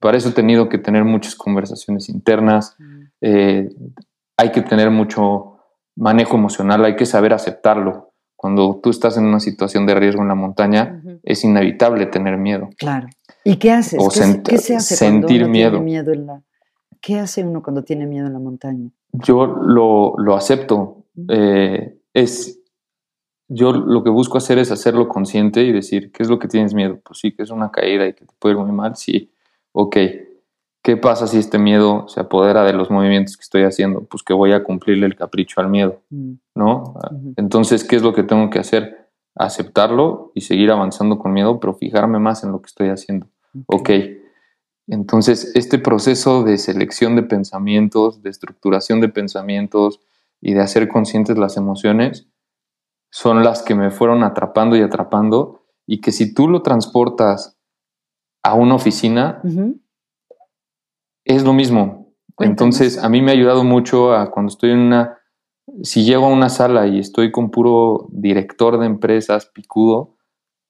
Para 0.00 0.16
eso 0.16 0.28
he 0.28 0.32
tenido 0.32 0.68
que 0.68 0.78
tener 0.78 1.04
muchas 1.04 1.34
conversaciones 1.34 2.08
internas, 2.08 2.76
eh, 3.20 3.68
hay 4.36 4.52
que 4.52 4.62
tener 4.62 4.90
mucho 4.90 5.58
manejo 5.96 6.36
emocional, 6.36 6.84
hay 6.84 6.96
que 6.96 7.06
saber 7.06 7.32
aceptarlo. 7.32 8.12
Cuando 8.36 8.78
tú 8.80 8.90
estás 8.90 9.16
en 9.16 9.24
una 9.24 9.40
situación 9.40 9.84
de 9.86 9.96
riesgo 9.96 10.22
en 10.22 10.28
la 10.28 10.36
montaña, 10.36 11.02
es 11.24 11.42
inevitable 11.42 12.06
tener 12.06 12.38
miedo. 12.38 12.70
Claro. 12.78 13.08
¿Y 13.42 13.56
qué 13.56 13.72
haces? 13.72 13.98
O 14.00 14.08
¿Qué, 14.08 14.58
se 14.58 14.76
hace 14.76 14.94
sentir 14.94 15.40
cuando 15.40 15.50
miedo. 15.50 15.70
Tiene 15.70 15.84
miedo 15.84 16.12
en 16.12 16.26
la, 16.26 16.42
¿Qué 17.00 17.18
hace 17.18 17.44
uno 17.44 17.62
cuando 17.62 17.82
tiene 17.82 18.06
miedo 18.06 18.26
en 18.26 18.32
la 18.32 18.38
montaña? 18.38 18.90
Yo 19.12 19.46
lo, 19.46 20.14
lo 20.18 20.36
acepto. 20.36 21.04
Eh, 21.28 21.98
es, 22.12 22.60
yo 23.48 23.72
lo 23.72 24.04
que 24.04 24.10
busco 24.10 24.38
hacer 24.38 24.58
es 24.58 24.70
hacerlo 24.70 25.08
consciente 25.08 25.62
y 25.62 25.72
decir, 25.72 26.12
¿qué 26.12 26.22
es 26.22 26.28
lo 26.28 26.38
que 26.38 26.48
tienes 26.48 26.74
miedo? 26.74 27.00
Pues 27.04 27.20
sí, 27.20 27.32
que 27.32 27.42
es 27.42 27.50
una 27.50 27.70
caída 27.70 28.06
y 28.06 28.14
que 28.14 28.24
te 28.24 28.34
puede 28.38 28.54
ir 28.54 28.60
muy 28.60 28.72
mal. 28.72 28.96
Sí, 28.96 29.32
ok. 29.78 29.96
¿Qué 30.82 30.96
pasa 30.96 31.26
si 31.26 31.38
este 31.38 31.58
miedo 31.58 32.08
se 32.08 32.20
apodera 32.20 32.64
de 32.64 32.72
los 32.72 32.90
movimientos 32.90 33.36
que 33.36 33.42
estoy 33.42 33.62
haciendo? 33.62 34.04
Pues 34.04 34.22
que 34.24 34.32
voy 34.32 34.52
a 34.52 34.64
cumplirle 34.64 35.06
el 35.06 35.14
capricho 35.14 35.60
al 35.60 35.68
miedo, 35.68 36.02
mm. 36.10 36.32
¿no? 36.56 36.94
Entonces, 37.36 37.84
¿qué 37.84 37.96
es 37.96 38.02
lo 38.02 38.12
que 38.12 38.24
tengo 38.24 38.50
que 38.50 38.58
hacer? 38.58 39.08
Aceptarlo 39.36 40.32
y 40.34 40.40
seguir 40.40 40.72
avanzando 40.72 41.18
con 41.18 41.32
miedo, 41.32 41.60
pero 41.60 41.74
fijarme 41.74 42.18
más 42.18 42.42
en 42.42 42.50
lo 42.50 42.60
que 42.60 42.66
estoy 42.66 42.88
haciendo. 42.88 43.28
Ok. 43.66 43.90
Entonces, 44.88 45.52
este 45.54 45.78
proceso 45.78 46.42
de 46.42 46.58
selección 46.58 47.14
de 47.14 47.22
pensamientos, 47.22 48.22
de 48.22 48.30
estructuración 48.30 49.00
de 49.00 49.10
pensamientos 49.10 50.00
y 50.40 50.54
de 50.54 50.60
hacer 50.60 50.88
conscientes 50.88 51.38
las 51.38 51.56
emociones, 51.56 52.26
son 53.10 53.44
las 53.44 53.62
que 53.62 53.74
me 53.76 53.90
fueron 53.90 54.24
atrapando 54.24 54.76
y 54.76 54.80
atrapando 54.80 55.66
y 55.86 56.00
que 56.00 56.10
si 56.10 56.34
tú 56.34 56.48
lo 56.48 56.62
transportas 56.62 57.57
a 58.48 58.54
una 58.54 58.74
oficina, 58.74 59.40
es 61.24 61.44
lo 61.44 61.52
mismo. 61.52 62.14
Entonces, 62.38 63.02
a 63.02 63.08
mí 63.08 63.20
me 63.20 63.32
ha 63.32 63.34
ayudado 63.34 63.64
mucho 63.64 64.12
a 64.12 64.30
cuando 64.30 64.50
estoy 64.50 64.70
en 64.70 64.78
una, 64.78 65.18
si 65.82 66.04
llego 66.04 66.26
a 66.26 66.32
una 66.32 66.48
sala 66.48 66.86
y 66.86 66.98
estoy 66.98 67.32
con 67.32 67.50
puro 67.50 68.08
director 68.10 68.78
de 68.78 68.86
empresas, 68.86 69.46
picudo, 69.46 70.16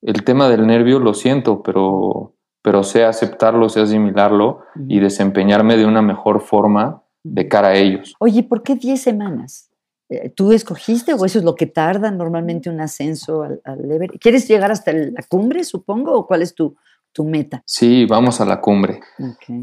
el 0.01 0.25
tema 0.25 0.49
del 0.49 0.67
nervio 0.67 0.99
lo 0.99 1.13
siento, 1.13 1.63
pero 1.63 2.35
pero 2.63 2.83
sé 2.83 3.05
aceptarlo, 3.05 3.69
sé 3.69 3.81
asimilarlo 3.81 4.61
y 4.89 5.01
desempeñarme 5.01 5.77
de 5.77 5.87
una 5.87 6.03
mejor 6.03 6.43
forma 6.43 7.03
de 7.25 7.49
cara 7.49 7.69
a 7.69 7.75
ellos. 7.77 8.15
Oye, 8.19 8.43
¿por 8.43 8.63
qué 8.63 8.75
10 8.75 9.01
semanas? 9.01 9.71
Eh, 10.11 10.31
¿Tú 10.31 10.53
escogiste 10.53 11.15
o 11.15 11.25
eso 11.25 11.39
es 11.39 11.45
lo 11.45 11.55
que 11.55 11.67
tarda 11.67 12.11
normalmente 12.11 12.69
un 12.69 12.81
ascenso 12.81 13.43
al, 13.43 13.91
Everest? 13.91 14.21
¿Quieres 14.21 14.49
llegar 14.49 14.71
hasta 14.71 14.93
la 14.93 15.23
cumbre, 15.29 15.65
supongo, 15.65 16.13
o 16.13 16.27
cuál 16.27 16.43
es 16.43 16.55
tu, 16.55 16.77
tu 17.13 17.25
meta? 17.25 17.63
Sí, 17.65 18.07
vamos 18.07 18.41
a 18.41 18.45
la 18.45 18.61
cumbre. 18.61 19.01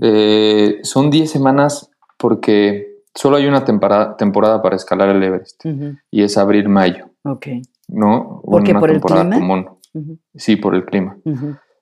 Eh, 0.02 0.80
son 0.84 1.10
10 1.10 1.30
semanas 1.30 1.90
porque 2.18 3.04
solo 3.14 3.38
hay 3.38 3.48
una 3.48 3.64
temporada, 3.66 4.18
temporada 4.18 4.62
para 4.62 4.76
escalar 4.76 5.10
el 5.10 5.24
Everest 5.24 5.66
y 6.12 6.24
es 6.24 6.38
abril-mayo. 6.38 7.10
Ok. 7.24 7.48
¿No? 7.88 8.42
¿Por 8.44 8.64
qué? 8.64 8.74
¿Por 8.74 8.90
el 8.92 9.02
clima? 9.02 9.76
Sí, 10.36 10.56
por 10.56 10.76
el 10.76 10.86
clima. 10.86 11.18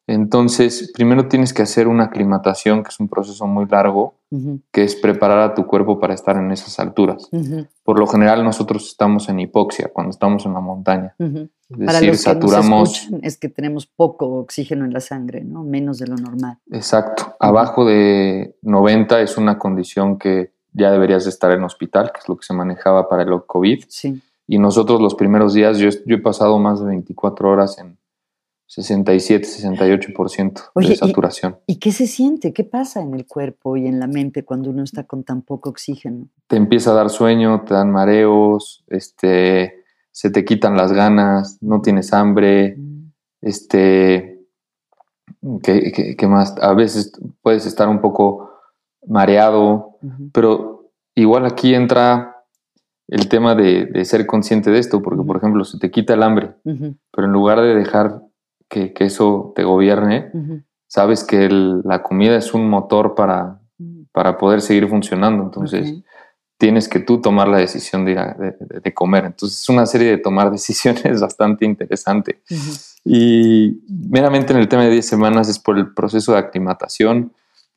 Entonces, 0.06 0.92
primero 0.94 1.28
tienes 1.28 1.54
que 1.54 1.62
hacer 1.62 1.88
una 1.88 2.06
aclimatación, 2.06 2.84
que 2.84 2.90
es 2.90 3.00
un 3.00 3.08
proceso 3.08 3.48
muy 3.48 3.66
largo, 3.68 4.16
que 4.72 4.84
es 4.84 4.96
preparar 4.96 5.40
a 5.40 5.54
tu 5.54 5.66
cuerpo 5.66 6.00
para 6.00 6.14
estar 6.14 6.36
en 6.38 6.52
esas 6.52 6.80
alturas. 6.80 7.30
Por 7.84 8.00
lo 8.00 8.08
general, 8.08 8.44
nosotros 8.44 8.88
estamos 8.88 9.30
en 9.30 9.40
hipoxia 9.40 9.92
cuando 9.94 10.10
estamos 10.12 10.46
en 10.46 10.54
la 10.54 10.60
montaña. 10.60 11.16
Es 11.20 11.78
decir, 11.78 12.18
saturamos. 12.18 13.10
es 13.22 13.38
que 13.38 13.50
tenemos 13.50 13.86
poco 13.86 14.28
oxígeno 14.40 14.86
en 14.86 14.94
la 14.94 15.00
sangre, 15.00 15.44
¿no? 15.44 15.64
Menos 15.64 16.00
de 16.00 16.08
lo 16.08 16.16
normal. 16.16 16.58
Exacto. 16.72 17.36
Abajo 17.40 17.86
de 17.86 18.56
90 18.62 19.22
es 19.22 19.38
una 19.38 19.58
condición 19.58 20.18
que 20.18 20.52
ya 20.74 20.92
deberías 20.92 21.24
de 21.24 21.30
estar 21.30 21.52
en 21.52 21.64
hospital, 21.64 22.12
que 22.12 22.20
es 22.20 22.28
lo 22.28 22.36
que 22.36 22.46
se 22.46 22.54
manejaba 22.54 23.08
para 23.08 23.24
el 23.24 23.30
COVID. 23.46 23.86
Sí. 23.88 24.22
Y 24.48 24.58
nosotros 24.58 25.00
los 25.00 25.16
primeros 25.16 25.54
días, 25.54 25.78
yo, 25.78 25.90
yo 26.06 26.16
he 26.16 26.22
pasado 26.22 26.60
más 26.60 26.80
de 26.82 26.88
24 26.88 27.50
horas 27.50 27.78
en 27.78 27.98
67, 28.68 29.46
68% 29.46 30.72
de 30.76 30.96
saturación. 30.96 31.58
Y, 31.68 31.78
qué 31.78 31.92
se 31.92 32.08
siente? 32.08 32.54
¿Qué 32.54 32.64
pasa 32.64 33.02
en 33.02 33.14
el 33.14 33.28
cuerpo 33.28 33.78
y 33.78 33.88
en 33.88 34.00
la 34.00 34.08
mente 34.08 34.44
cuando 34.44 34.70
uno 34.70 34.84
está 34.84 35.04
con 35.04 35.24
tan 35.24 35.42
poco 35.42 35.70
oxígeno? 35.70 36.28
Te 36.48 36.56
empieza 36.56 36.92
a 36.92 36.96
dar 36.96 37.10
sueño, 37.10 37.64
te 37.68 37.74
dan 37.74 37.92
mareos, 37.92 38.84
este, 38.88 39.84
se 40.12 40.32
te 40.32 40.46
quitan 40.46 40.76
las 40.76 40.92
ganas, 40.92 41.58
no 41.62 41.82
tienes 41.82 42.14
hambre, 42.14 42.76
mm. 42.78 43.12
este, 43.42 44.40
¿qué, 45.62 46.28
más? 46.28 46.56
A 46.62 46.74
veces 46.74 47.12
puedes 47.42 47.66
estar 47.66 47.88
un 47.88 48.02
poco 48.02 48.50
mareado, 49.06 49.98
pero 50.32 50.90
igual 51.16 51.46
aquí 51.46 51.76
entra 51.76 52.38
el 53.08 53.28
tema 53.28 53.54
de, 53.54 54.04
ser 54.06 54.26
consciente 54.26 54.72
de 54.72 54.80
esto, 54.80 55.02
porque 55.02 55.24
por 55.24 55.38
ejemplo 55.38 55.64
se 55.66 55.78
te 55.78 55.92
quita 55.92 56.14
el 56.14 56.24
hambre, 56.24 56.56
pero 56.64 57.28
en 57.28 57.34
lugar 57.34 57.62
de 57.62 57.76
dejar 57.76 58.23
que, 58.74 59.06
eso 59.06 59.54
te 59.56 59.64
gobierne, 59.64 60.32
sabes 60.88 61.24
que 61.24 61.48
la 61.50 62.02
comida 62.02 62.36
es 62.36 62.54
un 62.54 62.70
motor 62.70 63.16
para, 63.16 63.60
para 64.12 64.38
poder 64.38 64.62
seguir 64.62 64.88
funcionando. 64.88 65.44
Entonces, 65.44 66.02
tienes 66.58 66.88
que 66.88 67.00
tú 67.00 67.22
tomar 67.22 67.48
la 67.48 67.58
decisión 67.58 68.06
de, 68.06 68.16
de, 68.84 68.94
comer. 68.94 69.26
Entonces, 69.26 69.62
es 69.62 69.70
una 69.70 69.86
serie 69.86 70.10
de 70.10 70.18
tomar 70.18 70.52
decisiones 70.58 71.22
bastante 71.22 71.66
interesante. 71.66 72.42
Y 73.06 73.82
meramente 73.88 74.54
en 74.54 74.60
el 74.60 74.68
tema 74.68 74.84
de 74.84 74.92
10 74.92 75.06
semanas 75.06 75.50
es 75.50 75.60
por 75.60 75.78
el 75.78 75.94
proceso 75.94 76.34
de 76.34 76.40
aclimatación, 76.40 77.34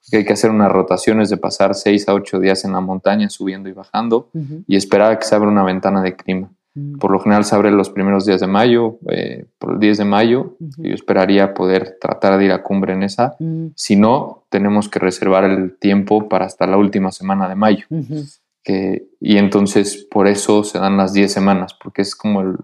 que 0.09 0.19
hay 0.19 0.25
que 0.25 0.35
hacer 0.35 0.51
unas 0.51 0.71
rotaciones 0.71 1.31
de 1.31 1.37
pasar 1.37 1.75
6 1.75 2.09
a 2.09 2.15
8 2.15 2.39
días 2.39 2.65
en 2.65 2.73
la 2.73 2.81
montaña, 2.81 3.29
subiendo 3.29 3.69
y 3.69 3.73
bajando, 3.73 4.31
y 4.67 4.77
esperar 4.77 5.13
a 5.13 5.19
que 5.19 5.27
se 5.27 5.35
abra 5.35 5.49
una 5.49 5.65
ventana 5.65 6.01
de 6.01 6.15
clima. 6.15 6.53
Por 7.01 7.11
lo 7.11 7.21
general 7.21 7.45
se 7.45 7.55
abre 7.55 7.71
los 7.71 7.89
primeros 7.89 8.27
días 8.27 8.41
de 8.41 8.47
mayo, 8.47 8.99
eh, 9.11 9.47
por 9.59 9.75
el 9.75 9.79
10 9.79 9.99
de 9.99 10.05
mayo. 10.05 10.57
Yo 10.59 10.95
esperaría 10.95 11.55
poder 11.55 11.97
tratar 12.01 12.39
de 12.39 12.45
ir 12.45 12.53
a 12.53 12.63
cumbre 12.63 12.93
en 12.93 13.03
esa. 13.03 13.37
Si 13.75 13.97
no, 13.97 14.45
tenemos 14.51 14.89
que 14.89 14.99
reservar 14.99 15.45
el 15.45 15.79
tiempo 15.79 16.29
para 16.29 16.45
hasta 16.45 16.67
la 16.67 16.77
última 16.77 17.13
semana 17.13 17.49
de 17.49 17.55
mayo. 17.55 17.87
que, 18.63 19.09
y 19.21 19.39
entonces 19.39 20.07
por 20.11 20.27
eso 20.27 20.65
se 20.65 20.79
dan 20.79 20.97
las 20.97 21.13
10 21.13 21.33
semanas, 21.33 21.73
porque 21.83 22.03
es 22.03 22.15
como 22.15 22.43
el 22.43 22.57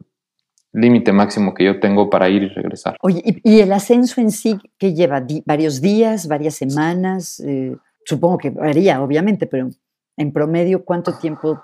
límite 0.72 1.12
máximo 1.12 1.54
que 1.54 1.64
yo 1.64 1.80
tengo 1.80 2.10
para 2.10 2.28
ir 2.28 2.42
y 2.42 2.48
regresar. 2.48 2.96
Oye, 3.00 3.22
¿y, 3.24 3.60
el 3.60 3.72
ascenso 3.72 4.20
en 4.20 4.30
sí 4.30 4.58
que 4.78 4.94
lleva? 4.94 5.24
¿Varios 5.46 5.80
días, 5.80 6.28
varias 6.28 6.54
semanas? 6.54 7.40
Eh, 7.40 7.76
supongo 8.04 8.38
que 8.38 8.50
varía, 8.50 9.02
obviamente, 9.02 9.46
pero 9.46 9.70
en 10.16 10.32
promedio, 10.32 10.84
¿cuánto 10.84 11.16
tiempo 11.18 11.62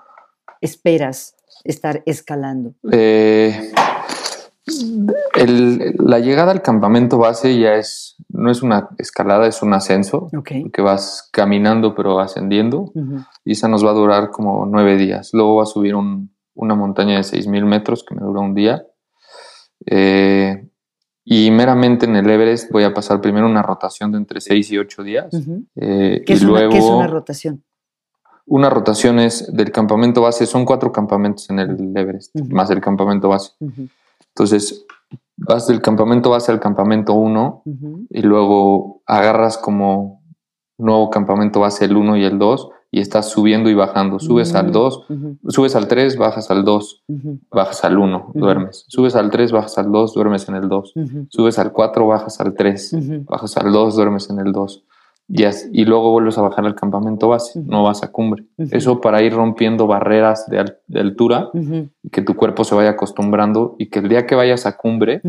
esperas 0.61 1.35
estar 1.63 2.03
escalando? 2.05 2.73
Eh, 2.91 3.71
la 5.97 6.19
llegada 6.19 6.51
al 6.51 6.61
campamento 6.61 7.17
base 7.17 7.57
ya 7.59 7.75
es, 7.75 8.15
no 8.29 8.51
es 8.51 8.61
una 8.61 8.89
escalada, 8.97 9.47
es 9.47 9.61
un 9.61 9.73
ascenso, 9.73 10.29
que 10.73 10.81
vas 10.81 11.29
caminando 11.31 11.95
pero 11.95 12.19
ascendiendo, 12.19 12.91
y 13.43 13.53
esa 13.53 13.67
nos 13.67 13.85
va 13.85 13.91
a 13.91 13.95
durar 13.95 14.29
como 14.31 14.65
nueve 14.65 14.97
días. 14.97 15.31
Luego 15.33 15.57
va 15.57 15.63
a 15.63 15.67
subir 15.67 15.95
una 15.95 16.75
montaña 16.75 17.17
de 17.17 17.23
seis 17.23 17.47
mil 17.47 17.65
metros 17.65 18.03
que 18.03 18.15
me 18.15 18.21
dura 18.21 18.41
un 18.41 18.53
día. 18.53 18.83
Eh, 19.85 20.67
y 21.23 21.51
meramente 21.51 22.05
en 22.05 22.15
el 22.15 22.29
Everest 22.29 22.71
voy 22.71 22.83
a 22.83 22.93
pasar 22.93 23.21
primero 23.21 23.45
una 23.45 23.61
rotación 23.61 24.11
de 24.11 24.17
entre 24.17 24.41
seis 24.41 24.71
y 24.71 24.77
ocho 24.77 25.03
días. 25.03 25.33
Eh, 25.75 26.23
¿Qué, 26.25 26.33
es 26.33 26.43
una, 26.43 26.67
¿Qué 26.69 26.77
es 26.77 26.85
una 26.85 27.07
rotación? 27.07 27.63
Una 28.49 28.69
rotación 28.71 29.19
es 29.19 29.53
del 29.53 29.71
campamento 29.71 30.23
base, 30.23 30.47
son 30.47 30.65
cuatro 30.65 30.91
campamentos 30.91 31.49
en 31.51 31.59
el 31.59 31.95
Everest, 31.95 32.35
más 32.49 32.71
el 32.71 32.81
campamento 32.81 33.29
base. 33.29 33.51
Entonces, 34.29 34.87
vas 35.37 35.67
del 35.67 35.81
campamento 35.81 36.31
base 36.31 36.51
al 36.51 36.59
campamento 36.59 37.13
1 37.13 37.63
y 38.09 38.21
luego 38.23 39.03
agarras 39.05 39.59
como 39.59 40.23
nuevo 40.79 41.11
campamento 41.11 41.59
base 41.59 41.85
el 41.85 41.95
1 41.95 42.17
y 42.17 42.25
el 42.25 42.39
2 42.39 42.69
y 42.89 43.01
estás 43.01 43.29
subiendo 43.29 43.69
y 43.69 43.75
bajando. 43.75 44.17
Subes 44.17 44.55
al 44.55 44.71
2, 44.71 45.05
subes 45.49 45.75
al 45.75 45.87
3, 45.87 46.17
bajas 46.17 46.49
al 46.49 46.65
2, 46.65 47.03
bajas 47.51 47.85
al 47.85 47.99
1, 47.99 48.31
duermes. 48.33 48.85
Subes 48.87 49.15
al 49.15 49.29
3, 49.29 49.51
bajas 49.51 49.77
al 49.77 49.91
2, 49.91 50.15
duermes 50.15 50.49
en 50.49 50.55
el 50.55 50.67
2. 50.67 50.93
Subes 51.29 51.59
al 51.59 51.71
4, 51.71 52.07
bajas 52.07 52.39
al 52.39 52.55
3, 52.55 53.25
bajas 53.25 53.57
al 53.57 53.71
2, 53.71 53.95
duermes 53.95 54.29
en 54.31 54.39
el 54.39 54.51
2 54.51 54.85
y, 55.31 55.85
luego 55.85 56.11
vuelves 56.11 56.37
a 56.39 56.41
bajar 56.41 56.65
al 56.65 56.73
campamento 56.73 57.29
base, 57.29 57.61
no 57.63 57.83
vas 57.83 58.03
a 58.03 58.11
cumbre. 58.11 58.45
Eso 58.57 58.99
para 58.99 59.21
ir 59.21 59.33
rompiendo 59.33 59.85
barreras 59.85 60.49
de, 60.49 60.99
altura 60.99 61.49
y 61.53 62.09
que 62.09 62.23
tu 62.23 62.35
cuerpo 62.35 62.63
se 62.63 62.73
vaya 62.73 62.91
acostumbrando 62.91 63.75
y 63.77 63.89
que 63.89 63.99
el 63.99 64.09
día 64.09 64.25
que 64.25 64.33
vayas 64.33 64.65
a 64.65 64.75
cumbre, 64.75 65.21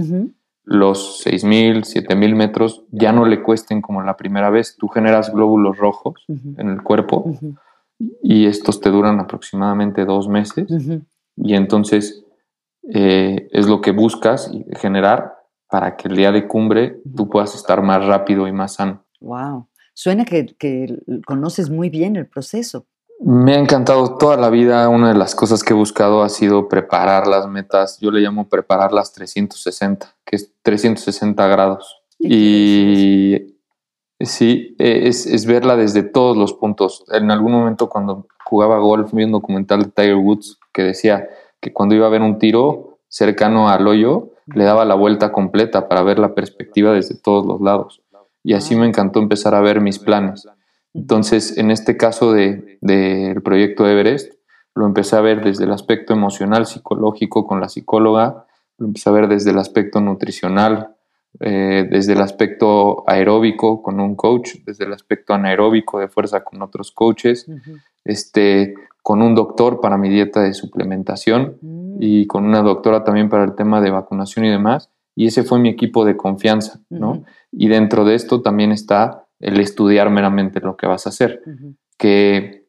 los 0.64 1.22
6.000, 1.26 1.82
7.000 1.82 2.34
metros 2.34 2.84
ya 2.90 3.12
no 3.12 3.26
le 3.26 3.42
cuesten 3.42 3.82
como 3.82 4.02
la 4.02 4.16
primera 4.16 4.48
vez. 4.48 4.76
Tú 4.78 4.88
generas 4.88 5.32
glóbulos 5.32 5.76
rojos 5.76 6.24
en 6.28 6.68
el 6.68 6.82
cuerpo 6.82 7.34
y 8.22 8.46
estos 8.46 8.80
te 8.80 8.90
duran 8.90 9.20
aproximadamente 9.20 10.06
dos 10.06 10.28
meses 10.28 10.66
y 11.36 11.54
entonces 11.54 12.24
eh, 12.88 13.48
es 13.52 13.68
lo 13.68 13.82
que 13.82 13.90
buscas 13.90 14.50
generar 14.78 15.34
para 15.68 15.96
que 15.96 16.08
el 16.08 16.16
día 16.16 16.32
de 16.32 16.48
cumbre 16.48 17.00
tú 17.14 17.28
puedas 17.28 17.54
estar 17.54 17.82
más 17.82 18.04
rápido 18.06 18.48
y 18.48 18.52
más 18.52 18.74
sano. 18.74 19.04
Wow. 19.20 19.66
Suena 20.02 20.24
que, 20.24 20.96
conoces 21.26 21.68
muy 21.68 21.90
bien 21.90 22.16
el 22.16 22.26
proceso. 22.26 22.86
Me 23.22 23.52
ha 23.52 23.58
encantado 23.58 24.16
toda 24.16 24.38
la 24.38 24.48
vida. 24.48 24.88
Una 24.88 25.08
de 25.08 25.14
las 25.14 25.34
cosas 25.34 25.62
que 25.62 25.74
he 25.74 25.76
buscado 25.76 26.22
ha 26.22 26.30
sido 26.30 26.68
preparar 26.68 27.26
las 27.26 27.46
metas. 27.46 27.98
Yo 28.00 28.10
le 28.10 28.22
llamo 28.22 28.48
preparar 28.48 28.94
las 28.94 29.12
360, 29.12 30.16
que 30.24 30.36
es 30.36 30.54
360 30.62 31.46
grados. 31.48 32.00
Y 32.18 33.58
sí, 34.20 34.74
e, 34.78 35.06
es, 35.06 35.26
es, 35.26 35.44
verla 35.44 35.76
desde 35.76 36.02
todos 36.02 36.34
los 36.34 36.54
puntos. 36.54 37.04
En 37.12 37.30
algún 37.30 37.52
momento 37.52 37.90
cuando 37.90 38.26
jugaba 38.46 38.78
golf, 38.78 39.12
vi 39.12 39.24
un 39.24 39.32
documental 39.32 39.82
de 39.82 39.90
Tiger 39.90 40.16
Woods 40.16 40.58
que 40.72 40.82
decía 40.82 41.28
que 41.60 41.74
cuando 41.74 41.94
iba 41.94 42.06
a 42.06 42.10
ver 42.10 42.22
un 42.22 42.38
tiro 42.38 43.00
cercano 43.08 43.68
al 43.68 43.86
hoyo, 43.86 44.30
le 44.46 44.64
daba 44.64 44.86
la 44.86 44.94
vuelta 44.94 45.30
completa 45.30 45.90
para 45.90 46.02
ver 46.02 46.18
la 46.18 46.34
perspectiva 46.34 46.94
desde 46.94 47.16
todos 47.16 47.44
los 47.44 47.60
lados 47.60 48.00
y 48.42 48.54
así 48.54 48.76
me 48.76 48.86
encantó 48.86 49.20
empezar 49.20 49.54
a 49.54 49.60
ver 49.60 49.80
mis 49.80 49.98
planes. 49.98 50.46
Entonces, 50.94 51.56
en 51.58 51.70
este 51.70 51.96
caso 51.96 52.32
del 52.32 52.78
de, 52.80 53.40
proyecto 53.44 53.86
Everest, 53.86 54.32
lo 54.74 54.86
empecé 54.86 55.16
a 55.16 55.20
ver 55.20 55.44
desde 55.44 55.64
el 55.64 55.72
aspecto 55.72 56.12
emocional, 56.12 56.66
psicológico 56.66 57.46
con 57.46 57.60
la 57.60 57.68
psicóloga, 57.68 58.46
lo 58.78 58.86
empecé 58.86 59.10
a 59.10 59.12
ver 59.12 59.28
desde 59.28 59.50
el 59.50 59.58
aspecto 59.58 60.00
nutricional, 60.00 60.96
eh, 61.38 61.86
desde 61.88 62.14
el 62.14 62.20
aspecto 62.20 63.04
aeróbico 63.06 63.82
con 63.82 64.00
un 64.00 64.16
coach, 64.16 64.56
desde 64.66 64.84
el 64.84 64.92
aspecto 64.92 65.34
anaeróbico 65.34 66.00
de 66.00 66.08
fuerza 66.08 66.42
con 66.42 66.60
otros 66.62 66.90
coaches, 66.90 67.46
este, 68.04 68.74
con 69.02 69.22
un 69.22 69.34
doctor 69.34 69.80
para 69.80 69.96
mi 69.96 70.08
dieta 70.08 70.40
de 70.40 70.54
suplementación 70.54 71.56
mm. 71.60 71.96
y 72.00 72.26
con 72.26 72.44
una 72.44 72.62
doctora 72.62 73.04
también 73.04 73.28
para 73.28 73.44
el 73.44 73.54
tema 73.54 73.80
de 73.80 73.90
vacunación 73.90 74.44
y 74.44 74.50
demás. 74.50 74.90
Y 75.20 75.26
ese 75.26 75.42
fue 75.42 75.58
mi 75.58 75.68
equipo 75.68 76.06
de 76.06 76.16
confianza, 76.16 76.80
¿no? 76.88 77.24
Y 77.52 77.68
dentro 77.68 78.06
de 78.06 78.14
esto 78.14 78.40
también 78.40 78.72
está 78.72 79.26
el 79.38 79.60
estudiar 79.60 80.08
meramente 80.08 80.60
lo 80.60 80.78
que 80.78 80.86
vas 80.86 81.04
a 81.04 81.10
hacer, 81.10 81.42
que 81.98 82.64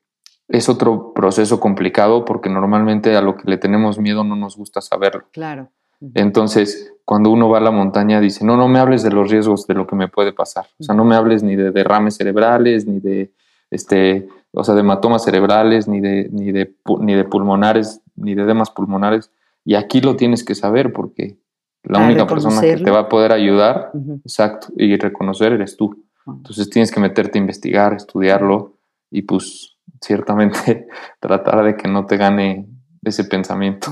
es 0.49 0.67
otro 0.67 1.13
proceso 1.13 1.61
complicado 1.61 2.25
porque 2.25 2.49
normalmente 2.49 3.15
a 3.15 3.21
lo 3.21 3.37
que 3.37 3.49
le 3.49 3.57
tenemos 3.57 3.99
miedo 3.99 4.25
no 4.25 4.35
nos 4.35 4.57
gusta 4.57 4.81
saberlo. 4.81 5.23
Claro. 5.31 5.69
Entonces, 6.13 6.93
cuando 7.05 7.29
uno 7.29 7.47
va 7.47 7.59
a 7.59 7.61
la 7.61 7.71
montaña, 7.71 8.19
dice, 8.19 8.43
no, 8.43 8.57
no 8.57 8.67
me 8.67 8.79
hables 8.79 9.01
de 9.01 9.11
los 9.11 9.31
riesgos 9.31 9.65
de 9.65 9.75
lo 9.75 9.87
que 9.87 9.95
me 9.95 10.09
puede 10.09 10.33
pasar. 10.33 10.65
O 10.77 10.83
sea, 10.83 10.93
no 10.93 11.05
me 11.05 11.15
hables 11.15 11.43
ni 11.43 11.55
de 11.55 11.71
derrames 11.71 12.17
cerebrales, 12.17 12.85
ni 12.85 12.99
de, 12.99 13.31
este, 13.69 14.27
o 14.51 14.65
sea, 14.65 14.75
de 14.75 14.81
hematomas 14.81 15.23
cerebrales, 15.23 15.87
ni 15.87 16.01
de, 16.01 16.27
ni 16.33 16.51
de, 16.51 16.75
ni 16.99 17.15
de 17.15 17.23
pulmonares, 17.23 18.01
ni 18.17 18.35
de 18.35 18.41
edemas 18.41 18.71
pulmonares. 18.71 19.31
Y 19.63 19.75
aquí 19.75 20.01
lo 20.01 20.17
tienes 20.17 20.43
que 20.43 20.53
saber 20.53 20.91
porque 20.91 21.37
la 21.83 21.99
única 21.99 22.27
persona 22.27 22.61
que 22.61 22.77
te 22.77 22.91
va 22.91 22.99
a 22.99 23.09
poder 23.09 23.31
ayudar, 23.31 23.91
exacto, 24.23 24.67
y 24.77 24.95
reconocer 24.97 25.53
eres 25.53 25.77
tú. 25.77 26.05
Ah. 26.25 26.33
Entonces 26.37 26.69
tienes 26.69 26.91
que 26.91 26.99
meterte 26.99 27.39
a 27.39 27.41
investigar, 27.41 27.93
estudiarlo 27.93 28.77
y 29.09 29.23
pues 29.23 29.77
ciertamente 29.99 30.87
tratar 31.19 31.63
de 31.63 31.75
que 31.75 31.87
no 31.87 32.05
te 32.05 32.17
gane 32.17 32.67
ese 33.03 33.23
pensamiento. 33.23 33.91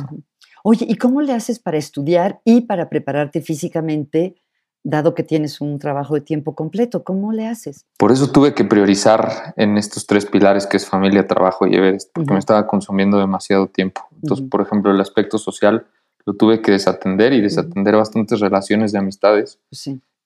Oye, 0.63 0.85
¿y 0.87 0.95
cómo 0.95 1.21
le 1.21 1.33
haces 1.33 1.59
para 1.59 1.77
estudiar 1.77 2.41
y 2.43 2.61
para 2.61 2.89
prepararte 2.89 3.41
físicamente, 3.41 4.35
dado 4.83 5.15
que 5.15 5.23
tienes 5.23 5.61
un 5.61 5.79
trabajo 5.79 6.15
de 6.15 6.21
tiempo 6.21 6.53
completo? 6.53 7.03
¿Cómo 7.03 7.31
le 7.31 7.47
haces? 7.47 7.85
Por 7.97 8.11
eso 8.11 8.31
tuve 8.31 8.53
que 8.53 8.65
priorizar 8.65 9.53
en 9.55 9.77
estos 9.77 10.05
tres 10.05 10.25
pilares 10.25 10.67
que 10.67 10.77
es 10.77 10.85
familia, 10.85 11.27
trabajo 11.27 11.65
y 11.65 11.75
Everest, 11.75 12.11
porque 12.13 12.33
me 12.33 12.39
estaba 12.39 12.67
consumiendo 12.67 13.17
demasiado 13.17 13.67
tiempo. 13.67 14.01
Entonces, 14.21 14.45
por 14.49 14.61
ejemplo, 14.61 14.91
el 14.91 15.01
aspecto 15.01 15.37
social 15.37 15.87
lo 16.29 16.35
tuve 16.35 16.61
que 16.61 16.71
desatender 16.71 17.33
y 17.33 17.41
desatender 17.41 17.95
bastantes 17.95 18.39
relaciones 18.39 18.91
de 18.91 18.99
amistades 18.99 19.59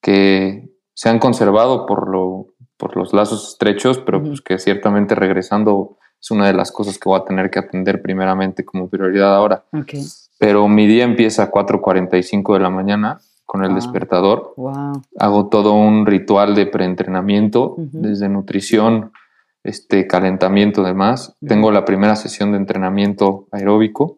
que 0.01 0.69
se 0.93 1.07
han 1.07 1.17
conservado 1.17 1.85
por, 1.85 2.09
lo, 2.09 2.47
por 2.75 2.97
los 2.97 3.13
lazos 3.13 3.51
estrechos, 3.51 3.99
pero 3.99 4.21
pues 4.21 4.41
que 4.41 4.59
ciertamente 4.59 5.15
regresando 5.15 5.97
es 6.21 6.29
una 6.29 6.47
de 6.47 6.53
las 6.53 6.73
cosas 6.73 6.97
que 6.99 7.07
voy 7.07 7.21
a 7.21 7.23
tener 7.23 7.49
que 7.49 7.59
atender 7.59 8.01
primeramente 8.01 8.65
como 8.65 8.89
prioridad 8.89 9.33
ahora. 9.33 9.63
Pero 10.39 10.67
mi 10.67 10.87
día 10.87 11.05
empieza 11.05 11.43
a 11.43 11.51
4.45 11.51 12.53
de 12.53 12.59
la 12.59 12.69
mañana 12.69 13.21
con 13.45 13.63
el 13.63 13.73
despertador. 13.73 14.55
Hago 15.17 15.47
todo 15.47 15.73
un 15.73 16.05
ritual 16.05 16.53
de 16.53 16.65
preentrenamiento, 16.65 17.75
desde 17.77 18.27
nutrición, 18.27 19.13
este 19.63 20.05
calentamiento 20.05 20.83
demás. 20.83 21.37
Tengo 21.47 21.71
la 21.71 21.85
primera 21.85 22.17
sesión 22.17 22.51
de 22.51 22.57
entrenamiento 22.57 23.47
aeróbico 23.53 24.17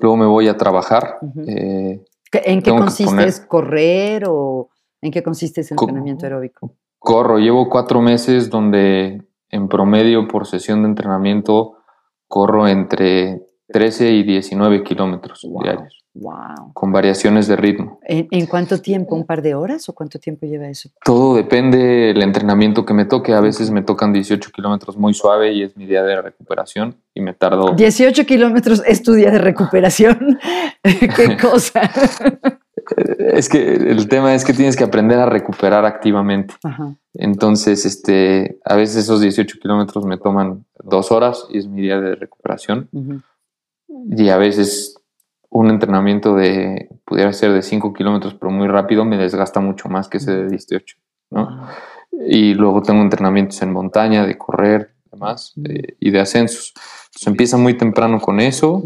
luego 0.00 0.16
me 0.16 0.26
voy 0.26 0.48
a 0.48 0.56
trabajar. 0.56 1.18
Eh, 1.46 2.04
¿En 2.32 2.62
qué 2.62 2.70
consiste? 2.70 3.24
¿Es 3.24 3.40
correr 3.40 4.24
o 4.28 4.70
en 5.00 5.10
qué 5.10 5.22
consiste 5.22 5.60
ese 5.60 5.74
entrenamiento 5.74 6.26
aeróbico? 6.26 6.74
Corro, 6.98 7.38
llevo 7.38 7.68
cuatro 7.68 8.00
meses 8.00 8.50
donde 8.50 9.22
en 9.50 9.68
promedio 9.68 10.26
por 10.26 10.46
sesión 10.46 10.82
de 10.82 10.88
entrenamiento 10.88 11.76
corro 12.26 12.66
entre 12.66 13.42
13 13.68 14.10
y 14.12 14.22
19 14.24 14.82
kilómetros 14.82 15.46
diarios. 15.62 16.03
Wow. 16.14 16.72
Con 16.74 16.92
variaciones 16.92 17.48
de 17.48 17.56
ritmo. 17.56 17.98
¿En, 18.04 18.46
cuánto 18.46 18.80
tiempo? 18.80 19.16
¿Un 19.16 19.26
par 19.26 19.42
de 19.42 19.56
horas 19.56 19.88
o 19.88 19.94
cuánto 19.94 20.20
tiempo 20.20 20.46
lleva 20.46 20.68
eso? 20.68 20.88
Todo 21.04 21.34
depende 21.34 21.78
del 21.78 22.22
entrenamiento 22.22 22.86
que 22.86 22.94
me 22.94 23.04
toque. 23.04 23.34
A 23.34 23.40
veces 23.40 23.70
me 23.72 23.82
tocan 23.82 24.12
18 24.12 24.52
kilómetros 24.52 24.96
muy 24.96 25.12
suave 25.12 25.52
y 25.52 25.64
es 25.64 25.76
mi 25.76 25.86
día 25.86 26.04
de 26.04 26.22
recuperación 26.22 26.94
y 27.14 27.20
me 27.20 27.34
tardo. 27.34 27.74
18 27.74 28.26
kilómetros 28.26 28.80
es 28.86 29.02
tu 29.02 29.14
día 29.14 29.32
de 29.32 29.38
recuperación. 29.38 30.38
¿Qué 30.82 31.36
cosa? 31.36 31.90
es 33.18 33.48
que 33.48 33.74
el 33.74 34.08
tema 34.08 34.34
es 34.34 34.44
que 34.44 34.52
tienes 34.52 34.76
que 34.76 34.84
aprender 34.84 35.18
a 35.18 35.26
recuperar 35.26 35.84
activamente. 35.84 36.54
Entonces, 37.14 37.84
este, 37.84 38.60
a 38.64 38.76
veces 38.76 38.96
esos 38.96 39.20
18 39.20 39.58
kilómetros 39.60 40.04
me 40.04 40.16
toman 40.16 40.64
dos 40.82 41.10
horas 41.10 41.46
y 41.50 41.58
es 41.58 41.66
mi 41.66 41.82
día 41.82 42.00
de 42.00 42.14
recuperación. 42.14 42.88
Y 44.16 44.28
a 44.28 44.36
veces 44.36 44.96
un 45.50 45.70
entrenamiento 45.70 46.34
de, 46.34 46.88
pudiera 47.04 47.32
ser 47.32 47.52
de 47.52 47.62
5 47.62 47.92
kilómetros, 47.92 48.34
pero 48.34 48.50
muy 48.50 48.68
rápido, 48.68 49.04
me 49.04 49.16
desgasta 49.16 49.60
mucho 49.60 49.88
más 49.88 50.08
que 50.08 50.18
ese 50.18 50.32
de 50.32 50.48
18, 50.48 50.96
¿no? 51.30 51.68
Y 52.28 52.54
luego 52.54 52.82
tengo 52.82 53.02
entrenamientos 53.02 53.60
en 53.62 53.72
montaña, 53.72 54.26
de 54.26 54.36
correr, 54.38 54.94
demás, 55.10 55.52
y 55.56 56.10
de 56.10 56.20
ascensos. 56.20 56.72
Entonces 57.06 57.26
empieza 57.26 57.56
muy 57.56 57.76
temprano 57.76 58.20
con 58.20 58.40
eso. 58.40 58.82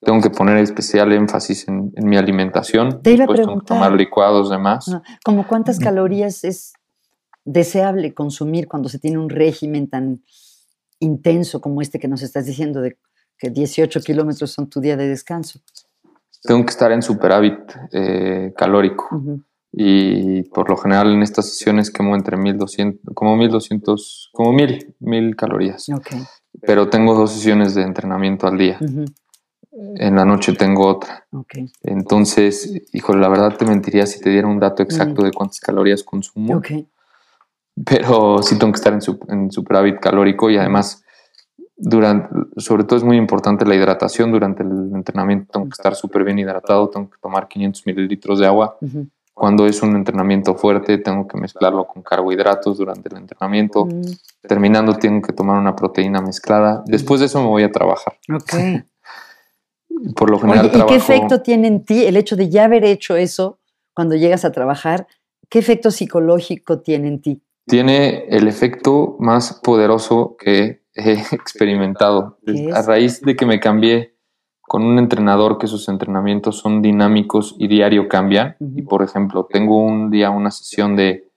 Tengo 0.00 0.20
que 0.20 0.30
poner 0.30 0.58
especial 0.58 1.12
énfasis 1.12 1.66
en, 1.68 1.92
mi 1.96 2.16
alimentación. 2.16 3.02
Te 3.02 3.12
iba 3.12 3.24
a 3.24 3.28
preguntar. 3.28 3.66
tomar 3.66 3.92
licuados, 3.92 4.50
demás. 4.50 4.90
¿Como 5.24 5.46
cuántas 5.46 5.78
calorías 5.78 6.44
es 6.44 6.72
deseable 7.44 8.14
consumir 8.14 8.68
cuando 8.68 8.88
se 8.88 8.98
tiene 8.98 9.18
un 9.18 9.30
régimen 9.30 9.88
tan 9.88 10.22
intenso 10.98 11.60
como 11.60 11.82
este 11.82 11.98
que 11.98 12.08
nos 12.08 12.22
estás 12.22 12.46
diciendo 12.46 12.80
de 12.80 12.98
que 13.38 13.50
18 13.50 14.00
kilómetros 14.00 14.50
son 14.50 14.68
tu 14.68 14.80
día 14.80 14.96
de 14.96 15.08
descanso? 15.08 15.60
Tengo 16.42 16.64
que 16.64 16.70
estar 16.70 16.92
en 16.92 17.02
superávit 17.02 17.58
eh, 17.92 18.52
calórico. 18.56 19.20
Y 19.78 20.42
por 20.44 20.70
lo 20.70 20.76
general 20.78 21.12
en 21.12 21.22
estas 21.22 21.50
sesiones 21.50 21.90
quemo 21.90 22.14
entre 22.16 22.36
1200, 22.36 23.14
como 23.14 23.36
1200, 23.36 24.30
como 24.32 24.52
1000, 24.52 24.94
1000 25.00 25.36
calorías. 25.36 25.88
Ok. 25.90 26.08
Pero 26.62 26.88
tengo 26.88 27.14
dos 27.14 27.32
sesiones 27.32 27.74
de 27.74 27.82
entrenamiento 27.82 28.46
al 28.46 28.56
día. 28.56 28.78
En 29.96 30.16
la 30.16 30.24
noche 30.24 30.54
tengo 30.54 30.86
otra. 30.86 31.26
Ok. 31.32 31.54
Entonces, 31.82 32.72
híjole, 32.94 33.20
la 33.20 33.28
verdad 33.28 33.54
te 33.58 33.66
mentiría 33.66 34.06
si 34.06 34.20
te 34.20 34.30
diera 34.30 34.48
un 34.48 34.58
dato 34.58 34.82
exacto 34.82 35.22
de 35.22 35.32
cuántas 35.32 35.60
calorías 35.60 36.02
consumo. 36.02 36.56
Ok. 36.56 36.70
pero 37.84 38.42
sí 38.42 38.58
tengo 38.58 38.72
que 38.72 38.78
estar 38.78 38.94
en, 38.94 39.02
su- 39.02 39.18
en 39.28 39.50
superávit 39.52 40.00
calórico 40.00 40.48
y 40.48 40.56
además 40.56 41.02
durante, 41.76 42.28
sobre 42.56 42.84
todo 42.84 42.96
es 42.96 43.04
muy 43.04 43.16
importante 43.16 43.66
la 43.66 43.74
hidratación 43.74 44.32
durante 44.32 44.62
el 44.62 44.90
entrenamiento. 44.94 45.52
Tengo 45.52 45.66
que 45.66 45.74
estar 45.74 45.94
súper 45.94 46.24
bien 46.24 46.38
hidratado, 46.38 46.88
tengo 46.88 47.10
que 47.10 47.18
tomar 47.20 47.48
500 47.48 47.86
mililitros 47.86 48.38
de 48.38 48.46
agua. 48.46 48.78
Cuando 49.34 49.66
es 49.66 49.82
un 49.82 49.94
entrenamiento 49.94 50.54
fuerte, 50.54 50.96
tengo 50.98 51.28
que 51.28 51.38
mezclarlo 51.38 51.86
con 51.86 52.02
carbohidratos 52.02 52.78
durante 52.78 53.10
el 53.10 53.18
entrenamiento. 53.18 53.86
Terminando, 54.40 54.94
tengo 54.94 55.20
que 55.20 55.32
tomar 55.32 55.58
una 55.58 55.76
proteína 55.76 56.22
mezclada. 56.22 56.82
Después 56.86 57.20
de 57.20 57.26
eso 57.26 57.40
me 57.42 57.48
voy 57.48 57.62
a 57.62 57.70
trabajar. 57.70 58.14
Ok. 58.34 58.54
Por 60.16 60.30
lo 60.30 60.36
Oye, 60.36 60.46
general 60.46 60.66
¿y 60.66 60.70
trabajo... 60.70 60.88
qué 60.88 60.96
efecto 60.96 61.42
tiene 61.42 61.68
en 61.68 61.84
ti 61.84 62.04
el 62.04 62.16
hecho 62.16 62.36
de 62.36 62.50
ya 62.50 62.64
haber 62.64 62.84
hecho 62.84 63.16
eso 63.16 63.58
cuando 63.94 64.14
llegas 64.14 64.44
a 64.44 64.52
trabajar? 64.52 65.06
¿Qué 65.48 65.58
efecto 65.58 65.90
psicológico 65.90 66.80
tiene 66.80 67.08
en 67.08 67.20
ti? 67.20 67.42
tiene 67.66 68.26
el 68.28 68.48
efecto 68.48 69.16
más 69.18 69.60
poderoso 69.62 70.36
que 70.38 70.85
he 70.96 71.12
experimentado. 71.32 72.38
¿Qué 72.44 72.70
A 72.74 72.82
raíz 72.82 73.20
de 73.20 73.36
que 73.36 73.46
me 73.46 73.60
cambié 73.60 74.16
con 74.62 74.82
un 74.82 74.98
entrenador 74.98 75.58
que 75.58 75.68
sus 75.68 75.88
entrenamientos 75.88 76.58
son 76.58 76.82
dinámicos 76.82 77.54
y 77.58 77.68
diario 77.68 78.08
cambian. 78.08 78.56
Y 78.58 78.82
por 78.82 79.02
ejemplo, 79.02 79.46
tengo 79.48 79.80
un 79.80 80.10
día 80.10 80.30
una 80.30 80.50
sesión 80.50 80.96
de 80.96 81.30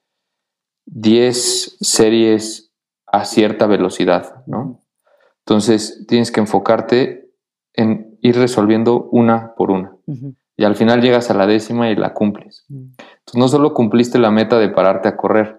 10 0.85 1.77
series 1.79 2.73
a 3.05 3.25
cierta 3.25 3.67
velocidad, 3.67 4.43
¿no? 4.47 4.83
Entonces 5.45 6.05
tienes 6.07 6.31
que 6.31 6.39
enfocarte 6.39 7.31
en 7.73 8.17
ir 8.21 8.35
resolviendo 8.35 9.03
una 9.11 9.53
por 9.55 9.71
una. 9.71 9.95
Y 10.57 10.63
al 10.63 10.75
final 10.75 11.01
llegas 11.01 11.29
a 11.29 11.33
la 11.35 11.47
décima 11.47 11.89
y 11.89 11.95
la 11.95 12.13
cumples. 12.13 12.65
Entonces 12.69 13.35
no 13.35 13.47
solo 13.47 13.73
cumpliste 13.73 14.19
la 14.19 14.31
meta 14.31 14.59
de 14.59 14.69
pararte 14.69 15.07
a 15.07 15.17
correr. 15.17 15.57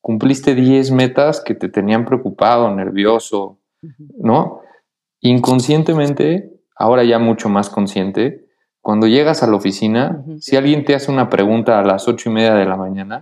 Cumpliste 0.00 0.54
10 0.54 0.90
metas 0.92 1.42
que 1.44 1.54
te 1.54 1.68
tenían 1.68 2.04
preocupado, 2.04 2.74
nervioso. 2.74 3.58
¿no? 4.18 4.60
Inconscientemente, 5.20 6.52
ahora 6.76 7.04
ya 7.04 7.18
mucho 7.18 7.48
más 7.48 7.70
consciente, 7.70 8.48
cuando 8.80 9.06
llegas 9.06 9.42
a 9.42 9.46
la 9.46 9.56
oficina, 9.56 10.24
si 10.40 10.56
alguien 10.56 10.84
te 10.84 10.94
hace 10.94 11.12
una 11.12 11.28
pregunta 11.28 11.78
a 11.78 11.84
las 11.84 12.08
ocho 12.08 12.30
y 12.30 12.32
media 12.32 12.54
de 12.54 12.64
la 12.64 12.76
mañana, 12.76 13.20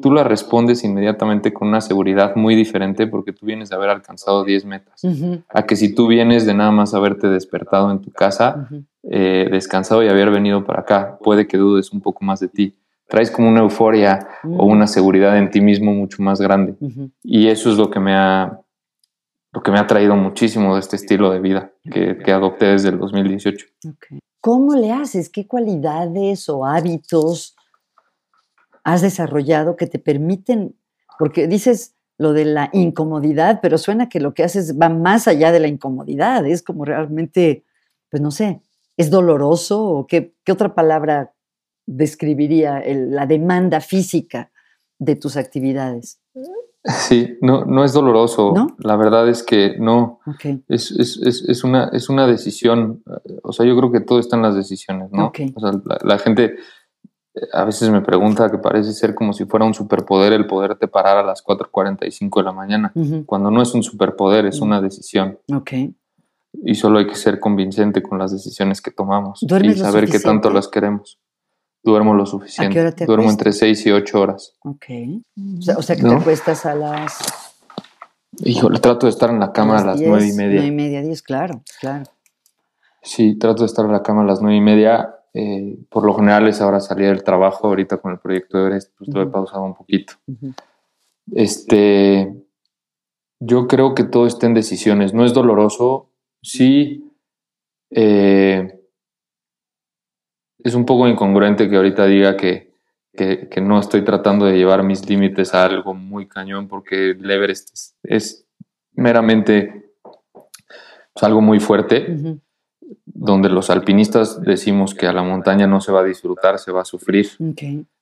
tú 0.00 0.10
la 0.10 0.24
respondes 0.24 0.82
inmediatamente 0.82 1.52
con 1.52 1.68
una 1.68 1.80
seguridad 1.80 2.34
muy 2.34 2.56
diferente 2.56 3.06
porque 3.06 3.32
tú 3.32 3.46
vienes 3.46 3.68
de 3.68 3.76
haber 3.76 3.90
alcanzado 3.90 4.42
10 4.42 4.64
metas. 4.64 5.02
A 5.50 5.66
que 5.66 5.76
si 5.76 5.94
tú 5.94 6.08
vienes 6.08 6.46
de 6.46 6.54
nada 6.54 6.72
más 6.72 6.94
haberte 6.94 7.28
despertado 7.28 7.92
en 7.92 8.00
tu 8.00 8.10
casa, 8.10 8.68
eh, 9.04 9.46
descansado 9.52 10.02
y 10.02 10.08
haber 10.08 10.30
venido 10.30 10.64
para 10.64 10.80
acá, 10.80 11.18
puede 11.22 11.46
que 11.46 11.58
dudes 11.58 11.92
un 11.92 12.00
poco 12.00 12.24
más 12.24 12.40
de 12.40 12.48
ti. 12.48 12.76
Traes 13.14 13.30
como 13.30 13.48
una 13.48 13.60
euforia 13.60 14.26
o 14.42 14.66
una 14.66 14.88
seguridad 14.88 15.38
en 15.38 15.48
ti 15.48 15.60
mismo 15.60 15.94
mucho 15.94 16.20
más 16.20 16.40
grande. 16.40 16.74
Y 17.22 17.46
eso 17.46 17.70
es 17.70 17.76
lo 17.76 17.88
que 17.88 18.00
me 18.00 18.12
ha, 18.12 18.60
lo 19.52 19.62
que 19.62 19.70
me 19.70 19.78
ha 19.78 19.86
traído 19.86 20.16
muchísimo 20.16 20.74
de 20.74 20.80
este 20.80 20.96
estilo 20.96 21.30
de 21.30 21.38
vida 21.38 21.70
que, 21.88 22.18
que 22.18 22.32
adopté 22.32 22.64
desde 22.64 22.88
el 22.88 22.98
2018. 22.98 23.66
Ok. 23.88 24.06
¿Cómo 24.40 24.74
le 24.74 24.90
haces? 24.90 25.28
¿Qué 25.28 25.46
cualidades 25.46 26.48
o 26.48 26.66
hábitos 26.66 27.54
has 28.82 29.00
desarrollado 29.00 29.76
que 29.76 29.86
te 29.86 30.00
permiten? 30.00 30.74
Porque 31.16 31.46
dices 31.46 31.94
lo 32.18 32.32
de 32.32 32.46
la 32.46 32.68
incomodidad, 32.72 33.60
pero 33.62 33.78
suena 33.78 34.08
que 34.08 34.18
lo 34.18 34.34
que 34.34 34.42
haces 34.42 34.76
va 34.76 34.88
más 34.88 35.28
allá 35.28 35.52
de 35.52 35.60
la 35.60 35.68
incomodidad. 35.68 36.44
Es 36.46 36.64
como 36.64 36.84
realmente, 36.84 37.64
pues 38.10 38.20
no 38.20 38.32
sé, 38.32 38.60
¿es 38.96 39.08
doloroso 39.08 39.84
o 39.84 40.06
qué, 40.08 40.34
qué 40.42 40.50
otra 40.50 40.74
palabra 40.74 41.33
describiría 41.86 42.78
el- 42.80 43.10
la 43.14 43.26
demanda 43.26 43.80
física 43.80 44.50
de 44.98 45.16
tus 45.16 45.36
actividades? 45.36 46.20
Sí, 46.84 47.38
no, 47.40 47.64
no 47.64 47.82
es 47.82 47.94
doloroso. 47.94 48.52
¿No? 48.54 48.76
La 48.78 48.96
verdad 48.96 49.26
es 49.28 49.42
que 49.42 49.76
no. 49.78 50.20
Es, 50.68 50.90
es, 50.90 51.16
es, 51.22 51.42
es 51.48 51.64
una, 51.64 51.88
es 51.94 52.10
una 52.10 52.26
decisión. 52.26 53.02
O 53.42 53.52
sea, 53.52 53.64
yo 53.64 53.74
creo 53.76 53.90
que 53.90 54.00
todo 54.00 54.18
está 54.18 54.36
en 54.36 54.42
las 54.42 54.54
decisiones, 54.54 55.10
¿no? 55.10 55.32
O 55.54 55.60
sea, 55.60 55.72
la, 55.84 55.98
la 56.02 56.18
gente 56.18 56.56
eh, 57.34 57.40
a 57.54 57.64
veces 57.64 57.88
me 57.88 58.02
pregunta 58.02 58.50
que 58.50 58.58
parece 58.58 58.92
ser 58.92 59.14
como 59.14 59.32
si 59.32 59.46
fuera 59.46 59.64
un 59.64 59.72
superpoder 59.72 60.34
el 60.34 60.46
poderte 60.46 60.86
parar 60.86 61.16
a 61.16 61.22
las 61.22 61.42
4.45 61.42 62.40
de 62.40 62.44
la 62.44 62.52
mañana, 62.52 62.92
cuando 63.24 63.50
no 63.50 63.62
es 63.62 63.72
un 63.74 63.82
superpoder, 63.82 64.44
es 64.44 64.60
Mm. 64.60 64.64
una 64.64 64.80
decisión. 64.82 65.38
Ok. 65.54 65.72
Y 66.66 66.74
solo 66.74 66.98
hay 66.98 67.06
que 67.06 67.16
ser 67.16 67.40
convincente 67.40 68.02
con 68.02 68.18
las 68.18 68.30
decisiones 68.30 68.80
que 68.82 68.90
tomamos 68.92 69.42
y 69.42 69.46
¿Duermes 69.46 69.78
lo 69.78 69.84
saber 69.86 70.08
qué 70.08 70.20
tanto 70.20 70.50
las 70.50 70.68
queremos. 70.68 71.18
Duermo 71.84 72.14
lo 72.14 72.24
suficiente. 72.24 72.80
hora 72.80 72.92
te 72.92 73.04
Duermo 73.04 73.30
entre 73.30 73.52
6 73.52 73.86
y 73.86 73.90
8 73.92 74.20
horas. 74.20 74.54
Ok. 74.60 74.86
O 75.58 75.62
sea, 75.62 75.76
o 75.76 75.82
sea 75.82 75.96
que 75.96 76.02
te 76.02 76.14
acuestas 76.14 76.64
a 76.66 76.74
las 76.74 77.18
Híjole, 78.38 78.80
trato 78.80 79.06
de 79.06 79.10
estar 79.10 79.30
en 79.30 79.38
la 79.38 79.52
cama 79.52 79.78
a 79.78 79.84
las 79.84 79.98
10, 79.98 80.08
9 80.10 80.26
y 80.26 80.32
media. 80.32 80.54
nueve 80.54 80.66
y 80.66 80.70
media, 80.72 81.02
10, 81.02 81.22
claro, 81.22 81.62
claro. 81.80 82.04
Sí, 83.02 83.36
trato 83.36 83.62
de 83.62 83.66
estar 83.66 83.84
en 83.84 83.92
la 83.92 84.02
cama 84.02 84.22
a 84.22 84.24
las 84.24 84.40
nueve 84.40 84.56
y 84.56 84.60
media. 84.60 85.14
Eh, 85.34 85.76
por 85.90 86.04
lo 86.04 86.14
general 86.14 86.48
es 86.48 86.60
ahora 86.60 86.80
salir 86.80 87.08
del 87.08 87.22
trabajo. 87.22 87.68
Ahorita 87.68 87.98
con 87.98 88.12
el 88.12 88.18
proyecto 88.18 88.56
de 88.56 88.64
Everest, 88.64 88.92
pues 88.96 89.10
lo 89.12 89.22
he 89.22 89.26
pausado 89.26 89.62
un 89.62 89.74
poquito. 89.74 90.14
Este, 91.32 92.34
yo 93.40 93.68
creo 93.68 93.94
que 93.94 94.04
todo 94.04 94.26
está 94.26 94.46
en 94.46 94.54
decisiones. 94.54 95.12
No 95.12 95.24
es 95.24 95.34
doloroso. 95.34 96.10
Sí, 96.42 97.12
eh, 97.90 98.73
es 100.64 100.74
un 100.74 100.86
poco 100.86 101.06
incongruente 101.06 101.68
que 101.68 101.76
ahorita 101.76 102.06
diga 102.06 102.36
que, 102.36 102.72
que, 103.12 103.48
que 103.48 103.60
no 103.60 103.78
estoy 103.78 104.02
tratando 104.02 104.46
de 104.46 104.56
llevar 104.56 104.82
mis 104.82 105.08
límites 105.08 105.54
a 105.54 105.64
algo 105.64 105.94
muy 105.94 106.26
cañón 106.26 106.66
porque 106.66 107.10
el 107.10 107.30
Everest 107.30 107.70
es, 107.72 107.96
es 108.02 108.46
meramente 108.92 109.92
pues, 111.12 111.22
algo 111.22 111.40
muy 111.40 111.60
fuerte 111.60 112.40
donde 113.04 113.48
los 113.48 113.70
alpinistas 113.70 114.40
decimos 114.42 114.94
que 114.94 115.06
a 115.06 115.12
la 115.12 115.22
montaña 115.22 115.66
no 115.66 115.80
se 115.80 115.92
va 115.92 116.00
a 116.00 116.04
disfrutar, 116.04 116.58
se 116.58 116.72
va 116.72 116.82
a 116.82 116.84
sufrir. 116.84 117.28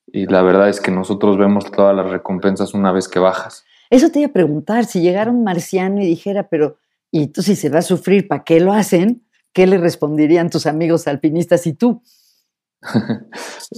Y 0.07 0.27
la 0.27 0.42
verdad 0.42 0.68
es 0.68 0.81
que 0.81 0.90
nosotros 0.90 1.37
vemos 1.37 1.70
todas 1.70 1.94
las 1.94 2.11
recompensas 2.11 2.75
una 2.75 2.92
vez 2.92 3.09
que 3.09 3.18
bajas. 3.18 3.64
Eso 3.90 4.11
te 4.11 4.20
iba 4.20 4.29
a 4.29 4.33
preguntar, 4.33 4.85
si 4.87 5.01
llegara 5.01 5.31
un 5.31 5.44
marciano 5.44 6.01
y 6.01 6.07
dijera, 6.07 6.48
pero, 6.48 6.77
¿y 7.11 7.27
tú 7.29 7.42
si 7.42 7.57
se 7.57 7.68
va 7.68 7.81
a 7.81 7.83
sufrir, 7.83 8.27
para 8.27 8.42
qué 8.42 8.59
lo 8.59 8.72
hacen? 8.72 9.22
¿Qué 9.53 9.66
le 9.66 9.77
responderían 9.77 10.48
tus 10.48 10.66
amigos 10.66 11.07
alpinistas 11.07 11.66
y 11.66 11.75
tú? 11.75 12.03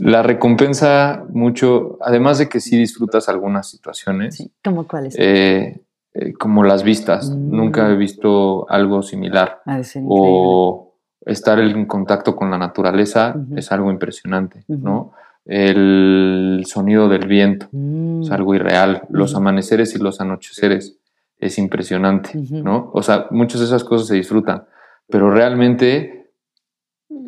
La 0.01 0.23
recompensa 0.23 1.25
mucho, 1.31 1.99
además 2.01 2.39
de 2.39 2.49
que 2.49 2.61
sí 2.61 2.77
disfrutas 2.77 3.29
algunas 3.29 3.69
situaciones, 3.69 4.37
Sí, 4.37 4.53
¿Cómo 4.65 4.87
cuáles? 4.87 5.15
eh, 5.19 5.83
eh, 6.15 6.33
como 6.35 6.63
las 6.65 6.83
vistas. 6.85 7.31
Mm. 7.31 7.51
Nunca 7.57 7.91
he 7.91 7.97
visto 7.97 8.69
algo 8.71 9.03
similar. 9.03 9.61
O 10.07 10.95
estar 11.27 11.59
en 11.59 11.87
contacto 11.87 12.37
con 12.37 12.51
la 12.51 12.59
naturaleza 12.59 13.35
es 13.57 13.73
algo 13.73 13.91
impresionante. 13.91 14.65
¿no? 14.69 15.13
El 15.45 16.65
sonido 16.67 17.09
del 17.09 17.27
viento. 17.27 17.67
Mm, 17.73 18.23
es 18.23 18.31
algo 18.31 18.55
irreal. 18.55 19.03
Los 19.11 19.35
amaneceres 19.35 19.95
y 19.95 19.99
los 19.99 20.21
anocheceres 20.21 20.99
es 21.39 21.59
impresionante. 21.59 22.31
¿no? 22.51 22.91
O 22.95 23.03
sea, 23.03 23.27
muchas 23.31 23.61
de 23.61 23.67
esas 23.67 23.85
cosas 23.85 24.07
se 24.09 24.15
disfrutan, 24.15 24.65
pero 25.09 25.31
realmente 25.31 26.24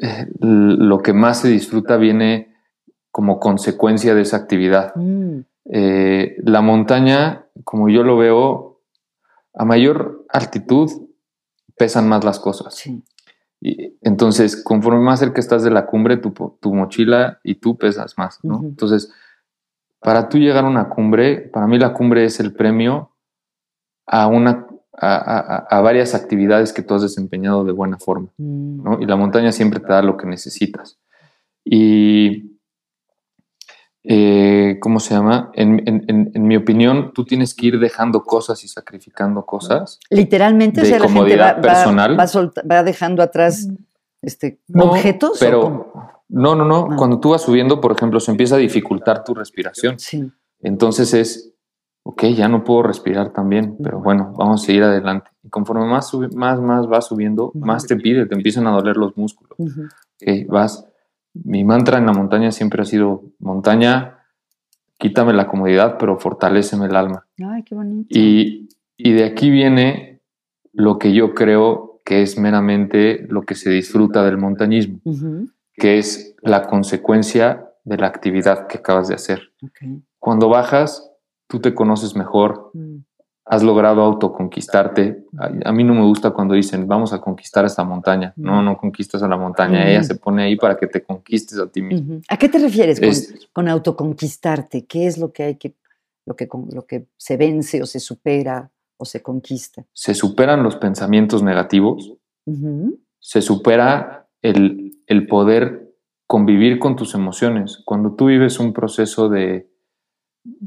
eh, 0.02 0.26
lo 0.40 0.98
que 1.00 1.12
más 1.12 1.40
se 1.40 1.48
disfruta 1.48 1.96
viene 1.96 2.54
como 3.10 3.38
consecuencia 3.40 4.14
de 4.14 4.22
esa 4.22 4.36
actividad. 4.36 4.94
mm, 4.94 5.40
Eh, 5.68 6.36
la 6.44 6.60
montaña, 6.60 7.46
como 7.64 7.88
yo 7.88 8.04
lo 8.04 8.16
veo, 8.16 8.82
a 9.52 9.64
mayor 9.64 10.24
altitud 10.28 10.90
pesan 11.76 12.08
más 12.08 12.24
las 12.24 12.38
cosas. 12.38 12.74
sí. 12.74 13.02
Y 13.60 13.96
entonces, 14.02 14.62
conforme 14.62 15.00
más 15.00 15.20
cerca 15.20 15.40
estás 15.40 15.62
de 15.62 15.70
la 15.70 15.86
cumbre, 15.86 16.18
tu, 16.18 16.74
mochila 16.74 17.40
y 17.42 17.56
tú 17.56 17.76
pesas 17.76 18.18
más, 18.18 18.38
¿no? 18.42 18.60
Entonces, 18.62 19.12
para 20.00 20.28
tú 20.28 20.38
llegar 20.38 20.64
a 20.64 20.68
una 20.68 20.88
cumbre, 20.88 21.38
para 21.38 21.66
mí 21.66 21.78
la 21.78 21.92
cumbre 21.94 22.24
es 22.24 22.38
el 22.38 22.52
premio 22.52 23.12
a, 24.06 24.26
una, 24.26 24.66
a, 24.98 25.16
a- 25.16 25.66
a 25.70 25.80
varias 25.80 26.14
actividades 26.14 26.72
que 26.72 26.82
tú 26.82 26.94
has 26.94 27.02
desempeñado 27.02 27.64
de 27.64 27.72
buena 27.72 27.98
forma, 27.98 28.28
Mm, 28.38 28.82
¿no? 28.82 28.98
Y 29.00 29.06
la 29.06 29.16
montaña 29.16 29.52
siempre 29.52 29.80
te 29.80 29.88
da 29.88 30.02
lo 30.02 30.16
que 30.16 30.26
necesitas. 30.26 30.98
Y, 31.64 32.58
eh, 34.04 34.78
¿cómo 34.80 35.00
se 35.00 35.14
llama? 35.14 35.50
En, 35.54 35.80
en- 35.88 36.04
en- 36.08 36.30
en 36.34 36.42
mi 36.46 36.56
opinión, 36.56 37.12
tú 37.12 37.24
tienes 37.24 37.54
que 37.54 37.66
ir 37.66 37.80
dejando 37.80 38.22
cosas 38.22 38.62
y 38.64 38.68
sacrificando 38.68 39.44
cosas. 39.44 39.98
Literalmente, 40.10 40.80
o 40.80 40.84
de 40.84 40.88
sea, 40.90 40.98
la 41.00 41.04
gente 41.06 41.18
va, 41.18 41.24
comodidad 41.24 41.56
va- 41.58 41.60
personal. 41.62 42.18
va 42.18 42.26
solta- 42.26 42.62
va 42.70 42.82
dejando 42.82 43.22
atrás 43.22 43.68
Este, 44.22 44.58
No, 44.66 44.86
¿Objetos? 44.86 45.36
o 45.36 45.38
Pero 45.44 45.60
cómo? 45.60 45.92
no, 46.28 46.56
no, 46.56 46.64
no. 46.64 46.88
Ah. 46.90 46.96
Cuando 46.96 47.20
tú 47.20 47.30
vas 47.30 47.42
subiendo, 47.42 47.80
por 47.80 47.92
ejemplo, 47.92 48.18
se 48.18 48.30
empieza 48.32 48.56
a 48.56 48.58
dificultar 48.58 49.22
tu 49.22 49.34
respiración. 49.34 49.98
Sí. 50.00 50.28
Entonces 50.62 51.14
es, 51.14 51.52
ok, 52.08 52.22
ya 52.36 52.48
no 52.48 52.62
puedo 52.64 52.82
respirar 52.84 53.32
tan 53.32 53.48
bien, 53.48 53.76
pero 53.82 53.98
bueno, 54.00 54.32
vamos 54.36 54.62
a 54.62 54.66
seguir 54.66 54.82
adelante. 54.84 55.28
Y 55.42 55.48
conforme 55.48 55.86
más, 55.86 56.08
sube- 56.08 56.34
más, 56.34 56.60
más 56.60 56.86
vas 56.86 57.06
subiendo, 57.06 57.50
más 57.54 57.86
te 57.86 57.96
pide, 57.96 58.26
te 58.26 58.34
empiezan 58.34 58.66
a 58.66 58.70
doler 58.70 58.96
los 58.96 59.16
músculos. 59.16 59.54
Ujú. 59.58 59.82
Ok, 59.84 60.46
vas. 60.48 60.86
Mi 61.34 61.64
mantra 61.64 61.98
en 61.98 62.06
la 62.06 62.12
montaña 62.12 62.50
siempre 62.52 62.80
ha 62.82 62.84
sido, 62.84 63.22
montaña, 63.38 64.20
quítame 64.98 65.32
la 65.32 65.46
comodidad, 65.48 65.96
pero 65.98 66.18
fortaléceme 66.18 66.86
el 66.86 66.96
alma. 66.96 67.26
Ay, 67.44 67.62
qué 67.64 67.74
bonito. 67.74 68.08
Y, 68.10 68.68
y 68.96 69.12
de 69.12 69.24
aquí 69.24 69.50
viene 69.50 70.20
lo 70.72 70.98
que 70.98 71.12
yo 71.12 71.34
creo 71.34 72.00
que 72.04 72.22
es 72.22 72.38
meramente 72.38 73.26
lo 73.28 73.42
que 73.42 73.54
se 73.56 73.68
disfruta 73.70 74.22
del 74.24 74.38
montañismo, 74.38 75.00
que 75.74 75.98
es 75.98 76.36
la 76.40 76.66
consecuencia 76.68 77.68
de 77.84 77.96
la 77.98 78.06
actividad 78.06 78.68
que 78.68 78.78
acabas 78.78 79.08
de 79.08 79.14
hacer. 79.16 79.40
Ok. 79.62 80.02
Cuando 80.18 80.48
bajas, 80.48 81.10
tú 81.46 81.60
te 81.60 81.74
conoces 81.74 82.14
mejor, 82.16 82.70
Mm. 82.74 82.96
has 83.48 83.62
logrado 83.62 84.02
autoconquistarte. 84.02 85.24
A, 85.38 85.68
a 85.68 85.72
mí 85.72 85.84
no 85.84 85.94
me 85.94 86.02
gusta 86.02 86.32
cuando 86.32 86.54
dicen, 86.54 86.88
vamos 86.88 87.12
a 87.12 87.20
conquistar 87.20 87.64
esta 87.64 87.84
montaña. 87.84 88.32
No, 88.36 88.60
Mm. 88.60 88.64
no 88.64 88.76
conquistas 88.76 89.22
a 89.22 89.28
la 89.28 89.36
montaña, 89.36 89.84
Mm. 89.84 89.88
ella 89.88 90.02
se 90.02 90.16
pone 90.16 90.42
ahí 90.42 90.56
para 90.56 90.76
que 90.76 90.86
te 90.88 91.02
conquistes 91.04 91.58
a 91.58 91.68
ti 91.68 91.80
mismo. 91.82 92.20
¿A 92.28 92.36
qué 92.36 92.48
te 92.48 92.58
refieres 92.58 92.98
con, 92.98 93.08
Es- 93.08 93.48
con 93.52 93.68
autoconquistarte? 93.68 94.84
¿Qué 94.86 95.06
es 95.06 95.18
lo 95.18 95.32
que 95.32 95.44
hay 95.44 95.54
que, 95.56 95.74
lo 96.26 96.34
que, 96.34 96.48
lo 96.72 96.86
que 96.86 97.06
se 97.16 97.36
vence 97.36 97.80
o 97.82 97.86
se 97.86 98.00
supera 98.00 98.70
o 98.96 99.04
se 99.04 99.22
conquista? 99.22 99.84
se 99.92 100.14
superan 100.14 100.62
los 100.64 100.74
pensamientos 100.76 101.42
negativos, 101.44 102.14
se 103.20 103.42
supera 103.42 104.26
el, 104.42 104.92
el 105.06 105.26
poder 105.26 105.92
convivir 106.26 106.78
con 106.80 106.96
tus 106.96 107.14
emociones. 107.14 107.82
Cuando 107.84 108.14
tú 108.14 108.26
vives 108.26 108.58
un 108.58 108.72
proceso 108.72 109.28
de, 109.28 109.68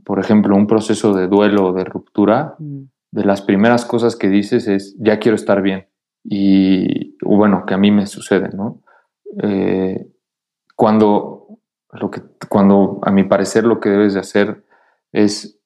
por 0.04 0.20
ejemplo, 0.20 0.56
un 0.56 0.68
proceso 0.68 1.14
de 1.14 1.28
duelo 1.28 1.68
o 1.68 1.74
de 1.74 1.84
ruptura, 1.84 2.56
Mm. 2.60 2.84
de 3.12 3.26
las 3.26 3.42
primeras 3.42 3.86
cosas 3.86 4.16
que 4.16 4.30
dices 4.30 4.68
es, 4.68 4.96
ya 5.00 5.20
quiero 5.20 5.36
estar 5.36 5.62
bien. 5.62 5.88
Y 6.24 7.18
bueno, 7.24 7.66
que 7.66 7.74
a 7.74 7.78
mí 7.78 7.92
me 7.92 8.06
sucede, 8.06 8.50
¿no? 8.56 8.82
Eh, 9.42 10.08
cuando, 10.76 11.48
lo 11.92 12.12
que, 12.12 12.22
cuando 12.50 13.00
a 13.04 13.12
mi 13.12 13.24
parecer 13.24 13.64
lo 13.64 13.80
que 13.80 13.90
debes 13.90 14.14
de 14.14 14.20
hacer 14.20 14.64
es 15.12 15.60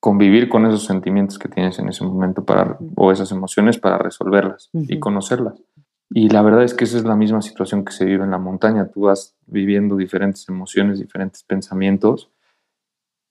convivir 0.00 0.48
con 0.48 0.66
esos 0.66 0.84
sentimientos 0.84 1.38
que 1.38 1.48
tienes 1.48 1.78
en 1.78 1.88
ese 1.88 2.04
momento 2.04 2.44
para, 2.44 2.76
o 2.96 3.12
esas 3.12 3.30
emociones 3.30 3.78
para 3.78 3.98
resolverlas 3.98 4.70
y 4.72 4.98
conocerlas. 4.98 5.62
Y 6.10 6.28
la 6.28 6.42
verdad 6.42 6.64
es 6.64 6.74
que 6.74 6.84
esa 6.84 6.98
es 6.98 7.04
la 7.04 7.14
misma 7.16 7.40
situación 7.40 7.84
que 7.84 7.92
se 7.92 8.04
vive 8.04 8.24
en 8.24 8.32
la 8.32 8.38
montaña. 8.38 8.90
Tú 8.90 9.02
vas 9.02 9.36
viviendo 9.46 9.96
diferentes 9.96 10.48
emociones, 10.48 10.98
diferentes 10.98 11.44
pensamientos 11.44 12.30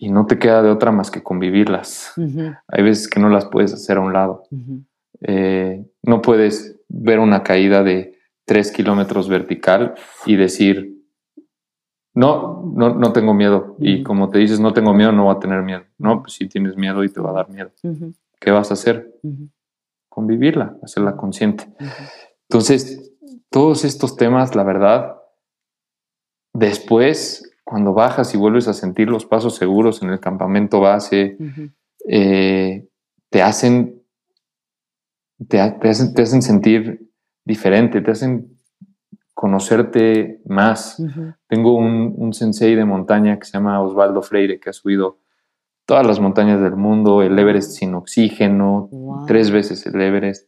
y 0.01 0.09
no 0.09 0.25
te 0.25 0.39
queda 0.39 0.63
de 0.63 0.71
otra 0.71 0.91
más 0.91 1.11
que 1.11 1.21
convivirlas. 1.21 2.13
Hay 2.67 2.83
veces 2.83 3.07
que 3.07 3.19
no 3.19 3.29
las 3.29 3.45
puedes 3.45 3.71
hacer 3.71 3.97
a 3.97 4.01
un 4.01 4.13
lado. 4.13 4.45
Eh, 5.21 5.85
no 6.01 6.23
puedes 6.23 6.81
ver 6.89 7.19
una 7.19 7.43
caída 7.43 7.83
de 7.83 8.17
tres 8.43 8.71
kilómetros 8.71 9.29
vertical 9.29 9.93
y 10.25 10.37
decir, 10.37 11.05
no, 12.15 12.73
no, 12.75 12.95
no 12.95 13.13
tengo 13.13 13.35
miedo. 13.35 13.75
Y 13.77 14.01
como 14.01 14.31
te 14.31 14.39
dices, 14.39 14.59
no 14.59 14.73
tengo 14.73 14.91
miedo, 14.95 15.11
no 15.11 15.25
voy 15.25 15.35
a 15.35 15.39
tener 15.39 15.61
miedo. 15.61 15.83
No, 15.99 16.23
pues 16.23 16.33
sí 16.33 16.47
tienes 16.47 16.75
miedo 16.75 17.03
y 17.03 17.09
te 17.09 17.21
va 17.21 17.29
a 17.29 17.33
dar 17.33 17.49
miedo. 17.51 17.69
¿Qué 18.39 18.49
vas 18.49 18.71
a 18.71 18.73
hacer? 18.73 19.19
Convivirla, 20.09 20.77
hacerla 20.81 21.15
consciente. 21.15 21.67
Entonces, 22.49 23.13
todos 23.51 23.85
estos 23.85 24.15
temas, 24.15 24.55
la 24.55 24.63
verdad, 24.63 25.17
después, 26.53 27.50
cuando 27.63 27.93
bajas 27.93 28.33
y 28.33 28.37
vuelves 28.37 28.67
a 28.67 28.73
sentir 28.73 29.09
los 29.09 29.25
pasos 29.25 29.55
seguros 29.55 30.01
en 30.03 30.09
el 30.09 30.19
campamento 30.19 30.79
base, 30.79 31.37
eh, 32.07 32.87
te 33.29 33.41
hacen 33.41 34.01
te, 35.47 35.59
ha- 35.59 35.79
te 35.79 35.89
hacen 35.89 36.13
te 36.13 36.21
hacen 36.21 36.41
sentir 36.41 37.09
diferente, 37.45 38.01
te 38.01 38.11
hacen 38.11 38.57
conocerte 39.33 40.41
más. 40.45 40.99
Ujú. 40.99 41.33
Tengo 41.47 41.75
un, 41.75 42.13
un 42.17 42.33
sensei 42.33 42.75
de 42.75 42.85
montaña 42.85 43.39
que 43.39 43.45
se 43.45 43.53
llama 43.53 43.81
Osvaldo 43.81 44.21
Freire, 44.21 44.59
que 44.59 44.69
ha 44.69 44.73
subido 44.73 45.19
todas 45.85 46.05
las 46.05 46.19
montañas 46.19 46.61
del 46.61 46.75
mundo, 46.75 47.21
el 47.23 47.37
Everest 47.37 47.71
sin 47.71 47.95
oxígeno, 47.95 48.87
Wow. 48.91 49.25
tres 49.25 49.49
veces 49.51 49.85
el 49.87 49.99
Everest. 49.99 50.47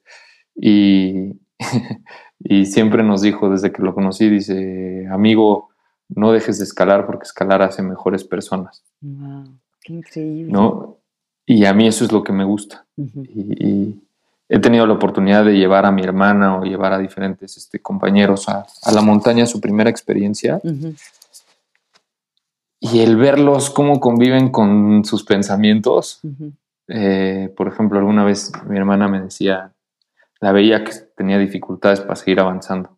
Y, 0.55 1.39
y 2.39 2.65
siempre 2.67 3.03
nos 3.03 3.21
dijo, 3.21 3.49
desde 3.49 3.71
que 3.71 3.81
lo 3.81 3.93
conocí, 3.95 4.29
dice, 4.29 5.07
amigo, 5.11 5.69
no 6.09 6.31
dejes 6.31 6.57
de 6.59 6.65
escalar 6.65 7.05
porque 7.05 7.23
escalar 7.23 7.61
hace 7.61 7.81
mejores 7.81 8.23
personas, 8.23 8.83
Wow. 9.01 9.45
Qué 9.81 9.93
increíble. 9.93 10.51
¿no? 10.51 10.97
Y 11.45 11.65
a 11.65 11.73
mí 11.73 11.87
eso 11.87 12.05
es 12.05 12.11
lo 12.13 12.23
que 12.23 12.31
me 12.31 12.45
gusta. 12.45 12.85
Y, 12.95 13.67
y 13.67 14.03
he 14.47 14.59
tenido 14.59 14.85
la 14.87 14.93
oportunidad 14.93 15.43
de 15.43 15.57
llevar 15.57 15.85
a 15.85 15.91
mi 15.91 16.03
hermana 16.03 16.57
o 16.57 16.63
llevar 16.63 16.93
a 16.93 16.99
diferentes 16.99 17.57
este, 17.57 17.81
compañeros 17.81 18.47
a, 18.47 18.65
a 18.83 18.91
la 18.93 19.01
montaña 19.01 19.45
su 19.45 19.59
primera 19.59 19.89
experiencia 19.89 20.61
y 22.79 22.99
el 22.99 23.15
verlos 23.15 23.69
cómo 23.69 23.99
conviven 23.99 24.49
con 24.49 25.05
sus 25.05 25.23
pensamientos. 25.23 26.19
Eh, 26.87 27.53
por 27.55 27.69
ejemplo, 27.69 27.97
alguna 27.97 28.25
vez 28.25 28.51
mi 28.67 28.77
hermana 28.77 29.07
me 29.07 29.21
decía, 29.21 29.73
la 30.41 30.51
veía 30.51 30.83
que 30.83 30.91
tenía 31.15 31.37
dificultades 31.37 32.01
para 32.01 32.15
seguir 32.17 32.41
avanzando 32.41 32.97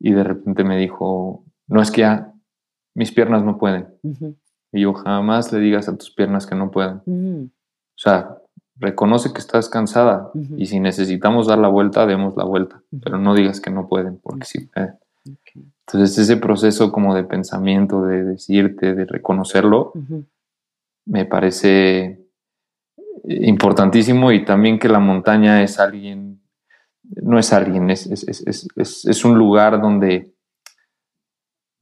y 0.00 0.12
de 0.12 0.24
repente 0.24 0.64
me 0.64 0.78
dijo, 0.78 1.44
no 1.66 1.80
es 1.82 1.90
que 1.90 2.02
ya 2.02 2.32
mis 2.94 3.12
piernas 3.12 3.42
no 3.44 3.58
pueden. 3.58 3.88
Y 4.72 4.80
yo 4.82 4.92
jamás 4.94 5.52
le 5.52 5.60
digas 5.60 5.88
a 5.88 5.96
tus 5.96 6.10
piernas 6.10 6.46
que 6.46 6.54
no 6.54 6.70
pueden. 6.70 7.00
Ujú. 7.06 7.50
O 7.50 7.98
sea, 7.98 8.36
reconoce 8.76 9.32
que 9.32 9.38
estás 9.38 9.68
cansada 9.68 10.30
y 10.58 10.66
si 10.66 10.80
necesitamos 10.80 11.46
dar 11.46 11.58
la 11.58 11.68
vuelta, 11.68 12.06
demos 12.06 12.36
la 12.36 12.44
vuelta, 12.44 12.82
pero 13.02 13.18
no 13.18 13.34
digas 13.34 13.60
que 13.60 13.70
no 13.70 13.86
pueden, 13.88 14.18
porque 14.22 14.44
sí 14.46 14.66
pueden. 14.66 14.94
Entonces, 15.86 16.18
ese 16.18 16.36
proceso 16.38 16.90
como 16.92 17.14
de 17.14 17.24
pensamiento, 17.24 18.04
de 18.04 18.24
decirte, 18.24 18.94
de 18.94 19.04
reconocerlo, 19.04 19.92
me 21.06 21.24
parece 21.24 22.20
importantísimo 23.24 24.32
y 24.32 24.44
también 24.44 24.78
que 24.78 24.88
la 24.88 24.98
montaña 24.98 25.62
es 25.62 25.78
alguien, 25.78 26.40
no 27.22 27.38
es 27.38 27.52
alguien, 27.52 27.90
es, 27.90 28.06
es, 28.06 28.26
es, 28.28 28.46
es, 28.46 28.68
es- 28.76 29.04
es 29.06 29.24
un 29.24 29.38
lugar 29.38 29.80
donde, 29.80 30.33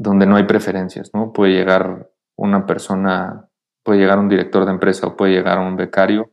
donde 0.02 0.26
no 0.26 0.36
hay 0.36 0.44
preferencias, 0.44 1.12
¿no? 1.14 1.32
Puede 1.32 1.52
llegar 1.52 2.10
una 2.36 2.66
persona, 2.66 3.48
puede 3.84 4.00
llegar 4.00 4.18
un 4.18 4.28
director 4.28 4.64
de 4.64 4.72
empresa 4.72 5.06
o 5.06 5.16
puede 5.16 5.32
llegar 5.32 5.58
un 5.60 5.76
becario 5.76 6.32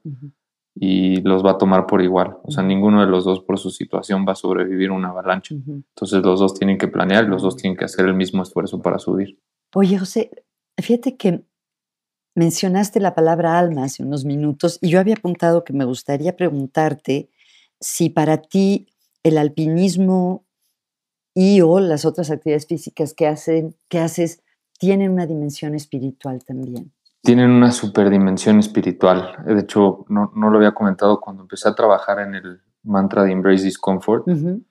y 0.76 1.22
los 1.22 1.46
va 1.46 1.52
a 1.52 1.58
tomar 1.58 1.86
por 1.86 2.02
igual. 2.02 2.38
O 2.44 2.52
sea, 2.52 2.64
ninguno 2.64 3.02
de 3.02 3.08
los 3.08 3.26
dos 3.26 3.42
por 3.42 3.60
su 3.60 3.70
situación 3.70 4.26
va 4.28 4.32
a 4.32 4.36
sobrevivir 4.36 4.90
a 4.90 4.94
una 4.94 5.10
avalancha. 5.10 5.54
Entonces 5.54 6.24
los 6.24 6.40
dos 6.40 6.56
tienen 6.56 6.78
que 6.78 6.88
planear 6.88 7.26
y 7.26 7.28
los 7.28 7.44
dos 7.44 7.58
tienen 7.58 7.78
que 7.78 7.86
hacer 7.86 8.06
el 8.06 8.16
mismo 8.16 8.42
esfuerzo 8.42 8.82
para 8.82 8.98
subir. 8.98 9.40
Oye, 9.76 10.00
José, 10.00 10.32
fíjate 10.82 11.16
que 11.16 11.44
mencionaste 12.36 13.00
la 13.00 13.14
palabra 13.14 13.60
alma 13.60 13.84
hace 13.84 14.04
unos 14.04 14.26
minutos 14.26 14.80
y 14.82 14.90
yo 14.90 15.00
había 15.00 15.16
apuntado 15.16 15.64
que 15.64 15.74
me 15.74 15.86
gustaría 15.86 16.36
preguntarte 16.36 17.30
si 17.80 18.10
para 18.10 18.38
ti 18.38 18.88
el 19.22 19.38
alpinismo 19.38 20.46
y 21.34 21.62
o 21.62 21.80
las 21.80 22.06
otras 22.06 22.32
actividades 22.32 22.68
físicas 22.68 23.14
que, 23.14 23.28
hacen, 23.28 23.76
que 23.88 24.00
haces 24.00 24.42
tienen 24.78 25.12
una 25.12 25.26
dimensión 25.26 25.76
espiritual 25.76 26.44
también. 26.46 26.92
Tienen 27.22 27.50
una 27.52 27.72
superdimensión 27.72 28.60
espiritual. 28.60 29.36
De 29.46 29.60
hecho, 29.60 30.06
no, 30.10 30.32
no 30.36 30.50
lo 30.50 30.58
había 30.58 30.72
comentado 30.74 31.20
cuando 31.20 31.44
empecé 31.44 31.68
a 31.68 31.76
trabajar 31.76 32.20
en 32.20 32.36
el 32.36 32.62
mantra 32.84 33.24
de 33.24 33.32
Embrace 33.34 33.64
Discomfort. 33.66 34.28
Ujú. 34.28 34.64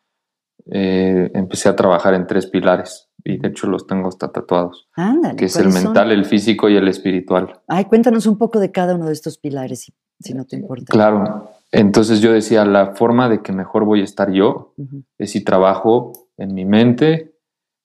eh, 0.70 1.30
empecé 1.34 1.68
a 1.68 1.76
trabajar 1.76 2.14
en 2.14 2.26
tres 2.26 2.46
pilares 2.46 3.08
y 3.24 3.38
de 3.38 3.48
hecho 3.48 3.66
los 3.68 3.86
tengo 3.86 4.08
hasta 4.08 4.30
tatuados, 4.32 4.88
Ándale. 4.94 5.36
que 5.36 5.46
es 5.46 5.56
el 5.56 5.62
¿cuáles 5.64 5.74
son? 5.74 5.84
mental, 5.84 6.12
el 6.12 6.24
físico 6.24 6.68
y 6.68 6.76
el 6.76 6.88
espiritual. 6.88 7.60
Ay, 7.68 7.84
cuéntanos 7.86 8.26
un 8.26 8.36
poco 8.38 8.58
de 8.60 8.70
cada 8.70 8.94
uno 8.94 9.06
de 9.06 9.12
estos 9.12 9.38
pilares, 9.38 9.80
si, 9.80 9.94
si 10.20 10.34
no 10.34 10.44
te 10.44 10.56
importa. 10.56 10.86
Claro. 10.90 11.50
Entonces 11.70 12.20
yo 12.20 12.32
decía, 12.32 12.64
la 12.64 12.94
forma 12.96 13.28
de 13.28 13.42
que 13.42 13.52
mejor 13.52 13.84
voy 13.84 14.00
a 14.00 14.04
estar 14.04 14.30
yo 14.32 14.72
Ujú, 14.78 15.04
es 15.18 15.30
si 15.32 15.42
trabajo 15.44 16.12
en 16.38 16.54
mi 16.54 16.64
mente, 16.64 17.34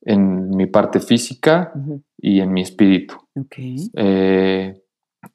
en 0.02 0.50
mi 0.50 0.68
parte 0.68 1.00
física 1.00 1.74
y 2.18 2.39
en 2.39 2.54
mi 2.54 2.62
espíritu. 2.62 3.16
Eh, 3.94 4.82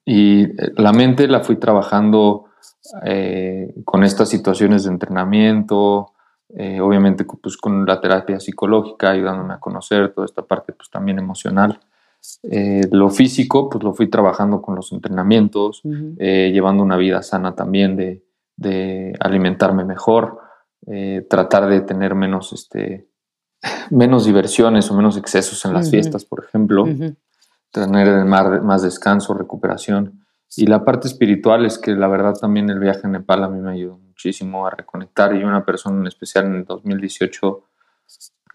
y 0.05 0.43
eh, 0.43 0.71
la 0.77 0.93
mente 0.93 1.27
la 1.27 1.41
fui 1.41 1.57
trabajando 1.57 2.45
eh, 3.03 3.73
con 3.83 4.03
estas 4.03 4.29
situaciones 4.29 4.83
de 4.83 4.91
entrenamiento, 4.91 6.13
eh, 6.55 6.79
obviamente 6.79 7.25
pues, 7.25 7.57
con 7.57 7.85
la 7.85 7.99
terapia 7.99 8.39
psicológica, 8.39 9.11
ayudándome 9.11 9.53
a 9.53 9.59
conocer 9.59 10.13
toda 10.13 10.25
esta 10.25 10.43
parte 10.43 10.73
pues, 10.73 10.89
también 10.89 11.19
emocional. 11.19 11.79
Eh, 12.43 12.81
lo 12.91 13.09
físico, 13.09 13.69
pues 13.69 13.83
lo 13.83 13.93
fui 13.93 14.09
trabajando 14.09 14.61
con 14.61 14.75
los 14.75 14.91
entrenamientos, 14.91 15.81
eh, 16.17 16.51
llevando 16.53 16.83
una 16.83 16.97
vida 16.97 17.21
sana 17.21 17.55
también, 17.55 17.95
de, 17.95 18.25
de 18.55 19.13
alimentarme 19.19 19.85
mejor, 19.85 20.39
tratar 21.29 21.69
de 21.69 21.81
tener 21.81 22.15
menos 22.15 22.51
este, 22.51 23.08
menos 23.89 24.25
diversiones 24.25 24.89
o 24.91 24.95
menos 24.95 25.17
excesos 25.17 25.63
en 25.65 25.73
las 25.73 25.89
fiestas, 25.89 26.25
por 26.25 26.43
ejemplo, 26.43 26.85
tener 27.71 28.25
más 28.25 28.81
descanso, 28.81 29.33
recuperación. 29.33 30.25
Y 30.55 30.65
la 30.65 30.83
parte 30.83 31.07
espiritual 31.07 31.65
es 31.65 31.77
que 31.77 31.91
la 31.91 32.07
verdad 32.07 32.33
también 32.33 32.69
el 32.69 32.79
viaje 32.79 33.01
a 33.03 33.09
Nepal 33.09 33.43
a 33.43 33.49
mí 33.49 33.59
me 33.59 33.71
ayudó 33.71 33.97
muchísimo 33.97 34.65
a 34.65 34.71
reconectar 34.71 35.35
y 35.35 35.43
una 35.43 35.63
persona 35.63 35.99
en 35.99 36.07
especial 36.07 36.45
en 36.45 36.55
el 36.55 36.65
2018 36.65 37.63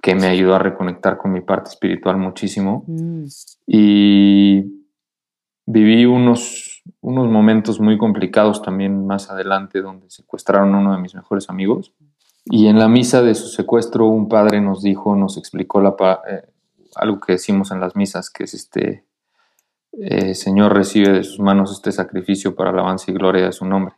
que 0.03 0.15
me 0.15 0.27
ayudó 0.27 0.55
a 0.55 0.59
reconectar 0.59 1.17
con 1.17 1.33
mi 1.33 1.41
parte 1.41 1.71
espiritual 1.71 2.19
muchísimo. 2.19 2.85
Mm. 2.87 3.25
Y 3.67 4.85
viví 5.65 6.05
unos, 6.05 6.83
unos 7.01 7.29
momentos 7.29 7.81
muy 7.81 7.97
complicados 7.97 8.61
también 8.61 9.07
más 9.07 9.31
adelante 9.31 9.81
donde 9.81 10.11
secuestraron 10.11 10.75
a 10.75 10.79
uno 10.79 10.95
de 10.95 11.01
mis 11.01 11.15
mejores 11.15 11.49
amigos. 11.49 11.95
Y 12.47 12.67
en 12.67 12.79
la 12.79 12.89
misa 12.89 13.23
de 13.23 13.35
su 13.35 13.49
secuestro 13.49 14.07
un 14.07 14.29
padre 14.29 14.61
nos 14.61 14.83
dijo, 14.83 15.17
nos 15.17 15.37
explicó 15.37 15.81
la, 15.81 15.97
eh, 16.29 16.43
algo 16.97 17.21
que 17.21 17.35
decimos 17.35 17.71
en 17.71 17.81
las 17.81 17.97
misas, 17.97 18.31
que 18.31 18.45
es 18.45 18.55
este, 18.55 19.05
eh, 19.93 20.35
Señor 20.35 20.75
recibe 20.75 21.13
de 21.13 21.25
sus 21.25 21.41
manos 21.41 21.73
este 21.73 21.93
sacrificio 21.93 22.55
para 22.55 22.71
alabanza 22.71 23.11
y 23.11 23.15
gloria 23.15 23.47
de 23.47 23.53
su 23.53 23.65
nombre. 23.65 23.95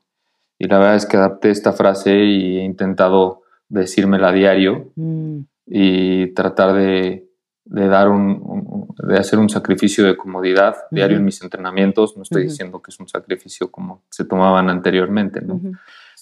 Y 0.58 0.68
la 0.68 0.78
verdad 0.78 0.96
es 0.96 1.06
que 1.06 1.16
adapté 1.16 1.50
esta 1.50 1.72
frase 1.72 2.24
y 2.24 2.58
he 2.58 2.64
intentado 2.64 3.42
decírmela 3.68 4.28
a 4.28 4.32
diario. 4.32 4.92
Mm 4.94 5.40
y 5.66 6.32
tratar 6.32 6.74
de, 6.74 7.28
dar 7.64 8.08
un, 8.08 8.88
de 8.98 9.18
hacer 9.18 9.38
un 9.38 9.48
sacrificio 9.48 10.04
de 10.04 10.16
comodidad 10.16 10.76
diario 10.90 11.16
en 11.16 11.24
mis 11.24 11.42
entrenamientos. 11.42 12.16
No 12.16 12.22
estoy 12.22 12.44
diciendo 12.44 12.80
que 12.80 12.92
es 12.92 13.00
un 13.00 13.08
sacrificio 13.08 13.70
como 13.70 14.02
se 14.08 14.24
tomaban 14.24 14.70
anteriormente, 14.70 15.40
¿no? 15.40 15.60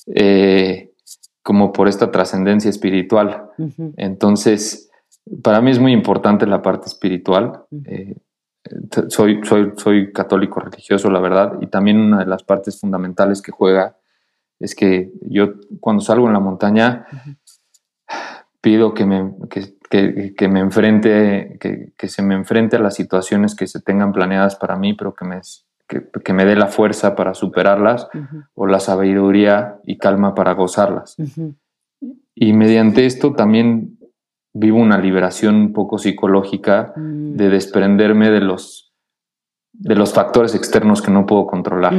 Eh, 0.07 0.94
como 1.45 1.73
por 1.73 1.89
esta 1.89 2.11
trascendencia 2.11 2.71
espiritual. 2.71 3.51
Entonces, 3.97 4.91
para 5.43 5.61
mí 5.61 5.71
es 5.71 5.79
muy 5.79 5.93
importante 5.93 6.47
la 6.47 6.63
parte 6.63 6.87
espiritual. 6.87 7.65
Eh, 7.85 8.17
soy, 9.09 9.41
soy, 9.45 9.73
soy 9.77 10.11
católico 10.11 10.59
religioso, 10.59 11.11
la 11.11 11.21
verdad, 11.21 11.59
y 11.61 11.67
también 11.67 12.01
una 12.01 12.21
de 12.21 12.27
las 12.27 12.43
partes 12.43 12.81
fundamentales 12.81 13.43
que 13.43 13.53
juega 13.53 13.95
es 14.59 14.75
que 14.75 15.13
yo 15.21 15.53
cuando 15.81 16.03
salgo 16.03 16.27
en 16.27 16.33
la 16.33 16.41
montaña, 16.41 17.07
pido 18.63 18.95
que 18.95 19.05
me, 19.05 19.35
que, 19.51 20.49
me 20.49 20.61
enfrente, 20.61 21.59
que, 21.61 22.09
se 22.09 22.23
me 22.23 22.35
enfrente 22.35 22.77
a 22.77 22.81
las 22.81 22.95
situaciones 22.95 23.55
que 23.55 23.67
se 23.67 23.83
tengan 23.83 24.13
planeadas 24.13 24.57
para 24.57 24.77
mí, 24.77 24.95
pero 24.95 25.15
que 25.15 25.27
me, 25.27 25.43
que, 26.23 26.33
me 26.33 26.45
dé 26.45 26.57
la 26.57 26.67
fuerza 26.67 27.15
para 27.15 27.35
superarlas 27.35 28.09
o 28.55 28.67
la 28.67 28.81
sabiduría 28.81 29.79
y 29.85 29.99
calma 29.99 30.35
para 30.35 30.55
gozarlas. 30.55 31.17
Y 32.35 32.53
mediante 32.53 33.07
esto 33.07 33.33
también 33.33 33.99
vivo 34.53 34.79
una 34.79 34.99
liberación 34.99 35.57
un 35.57 35.73
poco 35.73 35.99
psicológica 35.99 36.93
mm. 36.97 37.37
de 37.37 37.49
desprenderme 37.49 38.31
de 38.31 38.41
los, 38.41 38.93
de 39.73 39.95
los 39.97 40.13
factores 40.15 40.55
externos 40.55 41.03
que 41.03 41.11
no 41.11 41.27
puedo 41.27 41.47
controlar. 41.47 41.95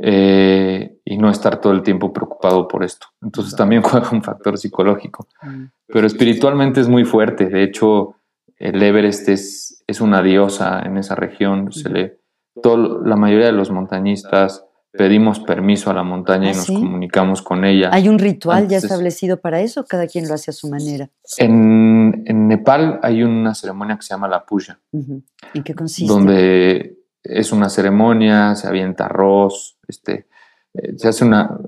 Eh, 0.00 1.00
y 1.04 1.16
no 1.16 1.28
estar 1.28 1.60
todo 1.60 1.72
el 1.72 1.82
tiempo 1.82 2.12
preocupado 2.12 2.68
por 2.68 2.84
esto. 2.84 3.08
Entonces 3.20 3.56
también 3.56 3.82
juega 3.82 4.10
un 4.10 4.22
factor 4.22 4.56
psicológico. 4.56 5.26
Mm. 5.42 5.64
Pero 5.86 6.06
espiritualmente 6.06 6.80
es 6.80 6.88
muy 6.88 7.04
fuerte. 7.04 7.46
De 7.46 7.64
hecho, 7.64 8.14
el 8.58 8.82
Everest 8.82 9.28
es, 9.28 9.84
es 9.86 10.00
una 10.00 10.22
diosa 10.22 10.82
en 10.84 10.96
esa 10.96 11.14
región. 11.14 11.72
Se 11.72 11.88
le, 11.88 12.20
todo, 12.62 13.02
la 13.04 13.16
mayoría 13.16 13.46
de 13.46 13.52
los 13.52 13.70
montañistas 13.70 14.64
pedimos 14.92 15.40
permiso 15.40 15.90
a 15.90 15.94
la 15.94 16.02
montaña 16.02 16.48
y 16.48 16.54
¿Ah, 16.54 16.56
nos 16.56 16.66
comunicamos 16.66 17.42
con 17.42 17.64
ella. 17.64 17.90
¿Hay 17.92 18.08
un 18.08 18.18
ritual 18.18 18.68
ya 18.68 18.78
establecido 18.78 19.40
para 19.40 19.60
eso? 19.60 19.84
Cada 19.84 20.06
quien 20.06 20.26
lo 20.26 20.34
hace 20.34 20.50
a 20.50 20.54
su 20.54 20.68
manera. 20.68 21.10
En, 21.36 22.24
en 22.26 22.48
Nepal 22.48 22.98
hay 23.02 23.22
una 23.22 23.54
ceremonia 23.54 23.96
que 23.96 24.02
se 24.02 24.14
llama 24.14 24.28
la 24.28 24.44
puja. 24.44 24.80
¿En 24.92 25.62
qué 25.62 25.74
consiste? 25.74 26.12
Donde 26.12 26.98
es 27.22 27.52
una 27.52 27.68
ceremonia, 27.68 28.54
se 28.54 28.66
avienta 28.66 29.06
arroz, 29.06 29.78
este, 29.86 30.26
eh, 30.74 30.94
se, 30.96 31.08
hace 31.08 31.24
una, 31.24 31.58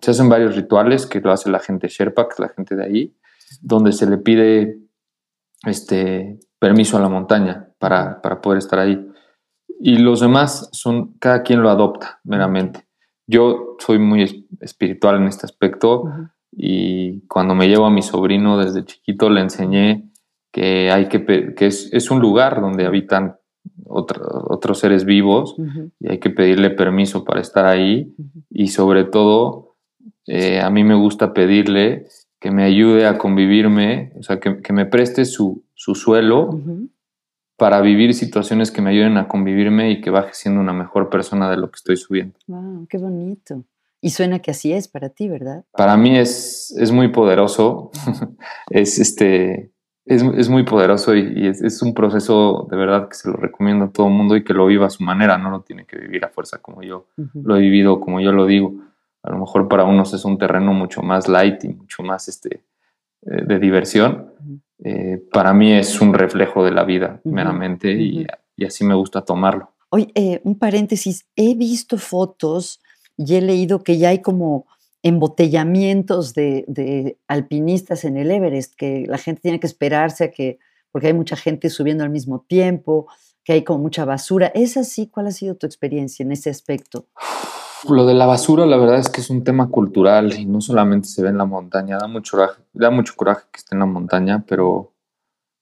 se 0.00 0.10
hacen 0.10 0.28
varios 0.28 0.56
rituales 0.56 1.06
que 1.06 1.20
lo 1.20 1.30
hace 1.30 1.50
la 1.50 1.60
gente 1.60 1.88
Sherpa, 1.88 2.26
que 2.28 2.34
es 2.34 2.38
la 2.40 2.48
gente 2.48 2.74
de 2.74 2.84
ahí, 2.84 3.16
donde 3.60 3.92
se 3.92 4.06
le 4.08 4.18
pide 4.18 4.78
este, 5.64 6.38
permiso 6.58 6.96
a 6.96 7.00
la 7.00 7.08
montaña 7.08 7.68
para, 7.78 8.20
poder 8.40 8.58
estar 8.58 8.78
ahí. 8.78 9.06
Y 9.80 9.96
los 9.96 10.20
demás 10.20 10.68
son, 10.72 11.14
cada 11.18 11.42
quien 11.42 11.62
lo 11.62 11.70
adopta 11.70 12.20
meramente. 12.24 12.86
Yo 13.26 13.76
soy 13.78 13.98
muy 13.98 14.48
espiritual 14.60 15.16
en 15.16 15.26
este 15.26 15.46
aspecto 15.46 16.04
y 16.50 17.26
cuando 17.26 17.54
me 17.54 17.68
llevo 17.68 17.86
a 17.86 17.90
mi 17.90 18.02
sobrino 18.02 18.58
desde 18.58 18.84
chiquito 18.84 19.30
le 19.30 19.40
enseñé 19.40 20.10
que 20.52 20.90
hay 20.90 21.08
que, 21.08 21.54
que 21.54 21.66
es, 21.66 21.88
es 21.92 22.10
un 22.10 22.20
lugar 22.20 22.60
donde 22.60 22.84
habitan 22.84 23.36
otros 23.86 24.78
seres 24.78 25.04
vivos 25.04 25.56
y 26.00 26.10
hay 26.10 26.18
que 26.18 26.30
pedirle 26.30 26.70
permiso 26.70 27.24
para 27.24 27.40
estar 27.40 27.64
ahí 27.66 28.14
y 28.50 28.68
sobre 28.68 29.04
todo 29.04 29.76
eh, 30.26 30.60
a 30.60 30.70
mí 30.70 30.84
me 30.84 30.94
gusta 30.94 31.32
pedirle 31.32 32.06
que 32.42 32.50
me 32.50 32.64
ayude 32.64 33.06
a 33.06 33.18
convivirme, 33.18 34.12
o 34.18 34.22
sea, 34.24 34.40
que, 34.40 34.72
me 34.72 34.84
preste 34.84 35.24
su, 35.24 35.64
suelo 35.76 36.50
para 37.56 37.80
vivir 37.80 38.14
situaciones 38.14 38.72
que 38.72 38.82
me 38.82 38.90
ayuden 38.90 39.16
a 39.16 39.28
convivirme 39.28 39.92
y 39.92 40.00
que 40.00 40.10
baje 40.10 40.34
siendo 40.34 40.60
una 40.60 40.72
mejor 40.72 41.08
persona 41.08 41.48
de 41.48 41.56
lo 41.56 41.70
que 41.70 41.76
estoy 41.76 41.96
subiendo. 41.96 42.36
Wow, 42.48 42.88
qué 42.88 42.98
bonito. 42.98 43.62
Y 44.00 44.10
suena 44.10 44.40
que 44.40 44.50
así 44.50 44.72
es 44.72 44.88
para 44.88 45.08
ti, 45.08 45.28
¿verdad? 45.28 45.64
Para 45.70 45.96
mí 45.96 46.18
es, 46.18 46.74
es 46.76 46.90
muy 46.90 47.12
poderoso. 47.12 47.92
es 48.70 48.98
este 48.98 49.70
es, 50.04 50.48
muy 50.48 50.64
poderoso 50.64 51.14
y, 51.14 51.46
es, 51.46 51.80
un 51.80 51.94
proceso 51.94 52.66
de 52.68 52.76
verdad 52.76 53.08
que 53.08 53.14
se 53.14 53.30
lo 53.30 53.36
recomiendo 53.36 53.84
a 53.84 53.92
todo 53.92 54.08
el 54.08 54.14
mundo 54.14 54.34
y 54.34 54.42
que 54.42 54.52
lo 54.52 54.66
viva 54.66 54.88
a 54.88 54.90
su 54.90 55.04
manera, 55.04 55.38
no 55.38 55.50
lo 55.50 55.60
tiene 55.60 55.84
que 55.84 55.96
vivir 55.96 56.24
a 56.24 56.28
fuerza 56.28 56.58
como 56.58 56.82
yo 56.82 57.06
lo 57.34 57.56
he 57.56 57.60
vivido, 57.60 58.00
como 58.00 58.20
yo 58.20 58.32
lo 58.32 58.46
digo. 58.46 58.74
A 59.22 59.30
lo 59.30 59.38
mejor 59.38 59.68
para 59.68 59.84
unos 59.84 60.12
es 60.14 60.24
un 60.24 60.38
terreno 60.38 60.72
mucho 60.72 61.02
más 61.02 61.28
light 61.28 61.62
y 61.64 61.68
mucho 61.68 62.02
más 62.02 62.28
este, 62.28 62.64
eh, 63.22 63.44
de 63.46 63.58
diversión. 63.58 64.32
Eh, 64.82 65.22
para 65.32 65.52
mí 65.52 65.72
es 65.72 66.00
un 66.00 66.12
reflejo 66.12 66.64
de 66.64 66.72
la 66.72 66.82
vida, 66.82 67.20
meramente, 67.24 67.92
y, 67.92 68.26
así 68.66 68.84
me 68.84 68.94
gusta 68.94 69.24
tomarlo. 69.24 69.70
Oye, 69.90 70.08
eh, 70.14 70.40
un 70.44 70.58
paréntesis, 70.58 71.26
he 71.36 71.54
visto 71.54 71.98
fotos 71.98 72.80
y 73.16 73.34
he 73.34 73.40
leído 73.40 73.82
que 73.82 73.98
ya 73.98 74.08
hay 74.08 74.20
como 74.20 74.66
embotellamientos 75.02 76.34
de, 76.34 77.16
alpinistas 77.28 78.04
en 78.04 78.16
el 78.16 78.30
Everest, 78.30 78.74
que 78.74 79.04
la 79.06 79.18
gente 79.18 79.42
tiene 79.42 79.60
que 79.60 79.66
esperarse 79.66 80.24
a 80.24 80.30
que, 80.30 80.58
porque 80.90 81.08
hay 81.08 81.14
mucha 81.14 81.36
gente 81.36 81.70
subiendo 81.70 82.04
al 82.04 82.10
mismo 82.10 82.44
tiempo, 82.48 83.06
que 83.44 83.52
hay 83.52 83.64
como 83.64 83.80
mucha 83.80 84.04
basura. 84.04 84.50
¿Es 84.54 84.76
así? 84.76 85.08
¿Cuál 85.08 85.28
ha 85.28 85.32
sido 85.32 85.56
tu 85.56 85.66
experiencia 85.66 86.24
en 86.24 86.32
ese 86.32 86.50
aspecto? 86.50 87.06
Lo 87.88 88.06
de 88.06 88.14
la 88.14 88.26
basura, 88.26 88.64
la 88.66 88.76
verdad 88.76 88.98
es 88.98 89.08
que 89.08 89.20
es 89.20 89.30
un 89.30 89.42
tema 89.42 89.68
cultural 89.68 90.38
y 90.38 90.46
no 90.46 90.60
solamente 90.60 91.08
se 91.08 91.22
ve 91.22 91.30
en 91.30 91.38
la 91.38 91.44
montaña, 91.44 91.98
da 91.98 92.06
mucho 92.06 92.36
coraje, 92.36 92.62
da 92.72 92.90
mucho 92.90 93.14
coraje 93.16 93.44
que 93.50 93.58
esté 93.58 93.74
en 93.74 93.80
la 93.80 93.86
montaña, 93.86 94.44
pero, 94.46 94.92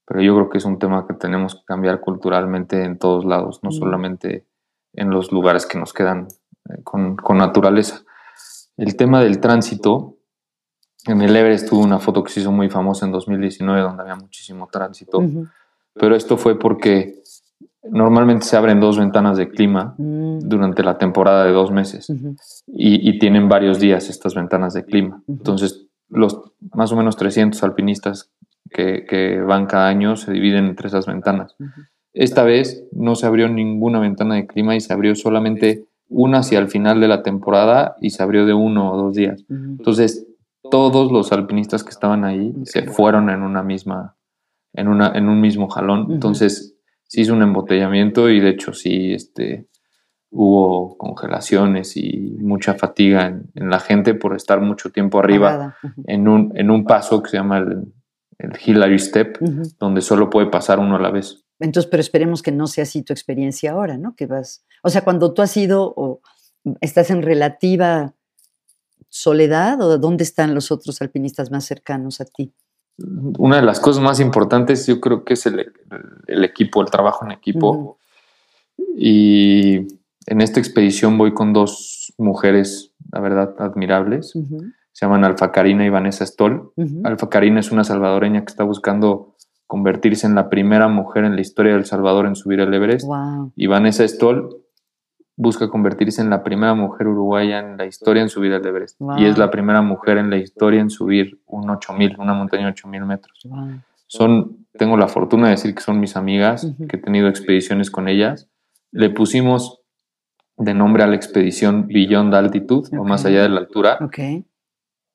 pero 0.07 0.21
yo 0.21 0.35
creo 0.35 0.51
que 0.51 0.59
es 0.59 0.65
un 0.65 0.79
tema 0.79 1.07
que 1.07 1.15
tenemos 1.15 1.55
que 1.55 1.65
cambiar 1.65 2.01
culturalmente 2.01 2.85
en 2.85 2.99
todos 2.99 3.25
lados, 3.25 3.61
no 3.63 3.71
mm. 3.71 3.73
solamente 3.73 4.47
en 4.93 5.11
los 5.11 5.33
lugares 5.33 5.65
que 5.67 5.79
nos 5.79 5.93
quedan 5.93 6.29
eh, 6.69 6.83
con, 6.83 7.17
con 7.17 7.39
naturaleza 7.39 8.05
el 8.81 8.97
tema 8.97 9.23
del 9.23 9.41
tránsito, 9.41 10.17
en 11.07 11.21
el 11.21 11.37
Everest 11.37 11.69
tuvo 11.69 11.83
una 11.83 11.99
foto 11.99 12.25
que 12.25 12.33
se 12.33 12.41
hizo 12.41 12.51
muy 12.51 12.71
famosa 12.71 13.05
en 13.05 13.13
2019 13.13 13.83
donde 13.83 14.03
había 14.03 14.17
muchísimo 14.17 14.69
tránsito, 14.73 15.23
pero 15.93 16.17
esto 16.17 16.39
fue 16.39 16.59
porque 16.59 17.23
normalmente 17.83 18.45
se 18.45 18.57
abren 18.57 18.81
dos 18.81 18.99
ventanas 18.99 19.37
de 19.37 19.49
clima 19.49 19.95
mm. 19.97 20.41
durante 20.41 20.83
la 20.83 20.99
temporada 20.99 21.45
de 21.45 21.53
dos 21.53 21.71
meses 21.71 22.13
y, 22.67 23.19
tienen 23.19 23.49
varios 23.49 23.81
días 23.81 24.09
estas 24.09 24.35
ventanas 24.35 24.75
de 24.75 24.85
clima. 24.85 25.23
Entonces, 25.29 25.87
los 26.09 26.41
más 26.73 26.93
o 26.93 26.97
menos 26.97 27.17
300 27.17 27.63
alpinistas 27.63 28.31
que, 28.71 29.05
que, 29.09 29.41
van 29.41 29.67
cada 29.67 29.89
año 29.89 30.17
se 30.17 30.33
dividen 30.33 30.67
entre 30.67 30.89
esas 30.89 31.07
ventanas. 31.07 31.57
Esta 32.13 32.43
vez 32.45 32.85
no 32.93 33.15
se 33.15 33.27
abrió 33.27 33.49
ninguna 33.49 34.01
ventana 34.01 34.35
de 34.35 34.47
clima 34.47 34.75
y 34.75 34.81
se 34.81 34.93
abrió 34.93 35.15
solamente 35.15 35.87
una 36.09 36.39
hacia 36.39 36.59
el 36.59 36.69
final 36.69 37.01
de 37.01 37.09
la 37.09 37.23
temporada 37.23 37.97
y 38.01 38.11
se 38.11 38.23
abrió 38.23 38.45
de 38.45 38.55
uno 38.55 38.93
o 38.93 38.97
dos 38.97 39.15
días. 39.15 39.45
Entonces, 39.49 40.27
todos 40.71 41.13
los 41.13 41.33
alpinistas 41.33 41.85
que 41.85 41.91
estaban 41.91 42.25
ahí 42.25 42.53
se 42.65 42.83
fueron 42.83 43.31
en 43.31 43.43
una 43.43 43.63
misma, 43.63 44.17
en, 44.73 44.89
una, 44.89 45.13
en 45.15 45.29
un 45.29 45.41
mismo 45.41 45.69
jalón. 45.69 46.09
Entonces, 46.11 46.77
sí 47.11 47.23
hizo 47.23 47.33
un 47.33 47.43
embotellamiento 47.43 48.31
y 48.31 48.39
de 48.39 48.51
hecho 48.51 48.73
sí 48.73 49.13
este, 49.13 49.67
hubo 50.31 50.97
congelaciones 50.97 51.97
y 51.97 52.37
mucha 52.39 52.75
fatiga 52.75 53.27
en, 53.27 53.51
la 53.69 53.81
gente 53.81 54.15
por 54.15 54.37
estar 54.37 54.61
mucho 54.61 54.91
tiempo 54.91 55.19
arriba 55.19 55.77
en, 56.07 56.29
un, 56.29 56.53
en 56.55 56.71
un 56.71 56.85
paso 56.85 57.21
que 57.21 57.31
se 57.31 57.37
llama 57.39 57.59
el, 57.59 57.93
el 58.39 58.53
Hillary 58.65 59.01
Step, 59.01 59.39
donde 59.81 60.03
solo 60.03 60.31
puede 60.31 60.47
pasar 60.47 60.79
uno 60.79 60.97
a 60.97 61.01
la 61.01 61.11
vez. 61.11 61.45
Entonces, 61.59 61.91
pero 61.91 62.01
esperemos 62.01 62.43
que 62.43 62.53
no 62.53 62.69
sea 62.69 62.85
así 62.85 63.03
tu 63.03 63.13
experiencia 63.13 63.73
ahora, 63.73 63.99
¿no? 63.99 64.15
Que 64.15 64.27
vas, 64.27 64.65
o 64.85 64.89
sea, 64.89 65.03
cuando 65.03 65.35
tú 65.35 65.43
has 65.43 65.57
ido 65.57 65.93
o 65.97 66.21
estás 66.81 67.11
en 67.11 67.23
relativa 67.23 68.15
soledad 69.09 69.83
o 69.83 69.99
dónde 69.99 70.23
están 70.23 70.55
los 70.55 70.71
otros 70.71 71.03
alpinistas 71.03 71.51
más 71.51 71.65
cercanos 71.65 72.21
a 72.21 72.25
ti. 72.25 72.55
Una 72.99 73.57
de 73.57 73.63
las 73.63 73.81
cosas 73.81 74.03
más 74.03 74.21
importantes 74.21 74.87
yo 74.87 75.01
creo 75.01 75.25
que 75.25 75.35
es 75.35 75.47
el, 75.47 75.73
el 76.27 76.45
equipo, 76.45 76.83
el 76.83 76.91
trabajo 76.91 77.25
en 77.25 77.33
equipo. 77.33 77.99
Y 78.97 79.77
en 80.27 80.41
esta 80.41 80.61
expedición 80.61 81.19
voy 81.19 81.33
con 81.33 81.53
dos 81.53 82.13
mujeres, 82.19 82.93
la 83.13 83.21
verdad, 83.21 83.55
admirables. 83.59 84.33
Se 84.93 85.07
llaman 85.07 85.25
Alfa 85.25 85.53
Karina 85.53 85.87
y 85.87 85.89
Vanessa 85.89 86.27
Stoll. 86.27 86.73
Alfa 87.05 87.29
Karina 87.29 87.61
es 87.61 87.71
una 87.73 87.85
salvadoreña 87.85 88.41
que 88.41 88.51
está 88.51 88.65
buscando 88.65 89.37
convertirse 89.67 90.27
en 90.27 90.35
la 90.35 90.51
primera 90.51 90.89
mujer 90.89 91.25
en 91.25 91.37
la 91.37 91.41
historia 91.41 91.75
del 91.75 91.85
Salvador 91.85 92.27
en 92.27 92.35
subir 92.35 92.61
el 92.61 92.75
Everest. 92.75 93.09
Y 93.57 93.67
Vanessa 93.67 94.07
Stoll 94.07 94.57
busca 95.41 95.71
convertirse 95.71 96.21
en 96.21 96.29
la 96.29 96.43
primera 96.43 96.75
mujer 96.75 97.09
uruguaya 97.09 97.61
en 97.61 97.79
la 97.79 97.87
historia 97.87 98.23
en 98.23 98.29
subir 98.29 98.53
el 98.53 98.67
Everest. 98.67 99.01
Y 99.17 99.25
es 99.25 99.39
la 99.39 99.51
primera 99.51 99.81
mujer 99.81 100.19
en 100.19 100.29
la 100.29 100.37
historia 100.37 100.83
en 100.83 100.91
subir 100.91 101.41
un 101.47 101.71
8000, 101.71 102.17
una 102.19 102.35
montaña 102.35 102.67
de 102.67 102.73
8000 102.73 103.05
metros. 103.07 103.49
Son, 104.07 104.67
tengo 104.77 104.99
la 104.99 105.09
fortuna 105.09 105.47
de 105.47 105.53
decir 105.53 105.75
que 105.75 105.81
son 105.81 105.99
mis 105.99 106.15
amigas, 106.15 106.71
que 106.89 106.97
he 106.97 107.01
tenido 107.01 107.29
expediciones 107.29 107.91
con 107.91 108.07
ellas. 108.07 108.49
Le 108.93 109.09
pusimos 109.09 109.81
de 110.59 110.75
nombre 110.75 111.05
a 111.05 111.07
la 111.07 111.17
expedición 111.17 111.87
Beyond 111.87 112.35
Altitude, 112.35 112.99
o 112.99 113.05
más 113.05 113.25
allá 113.25 113.43
de 113.43 113.49
la 113.49 113.61
altura, 113.61 113.99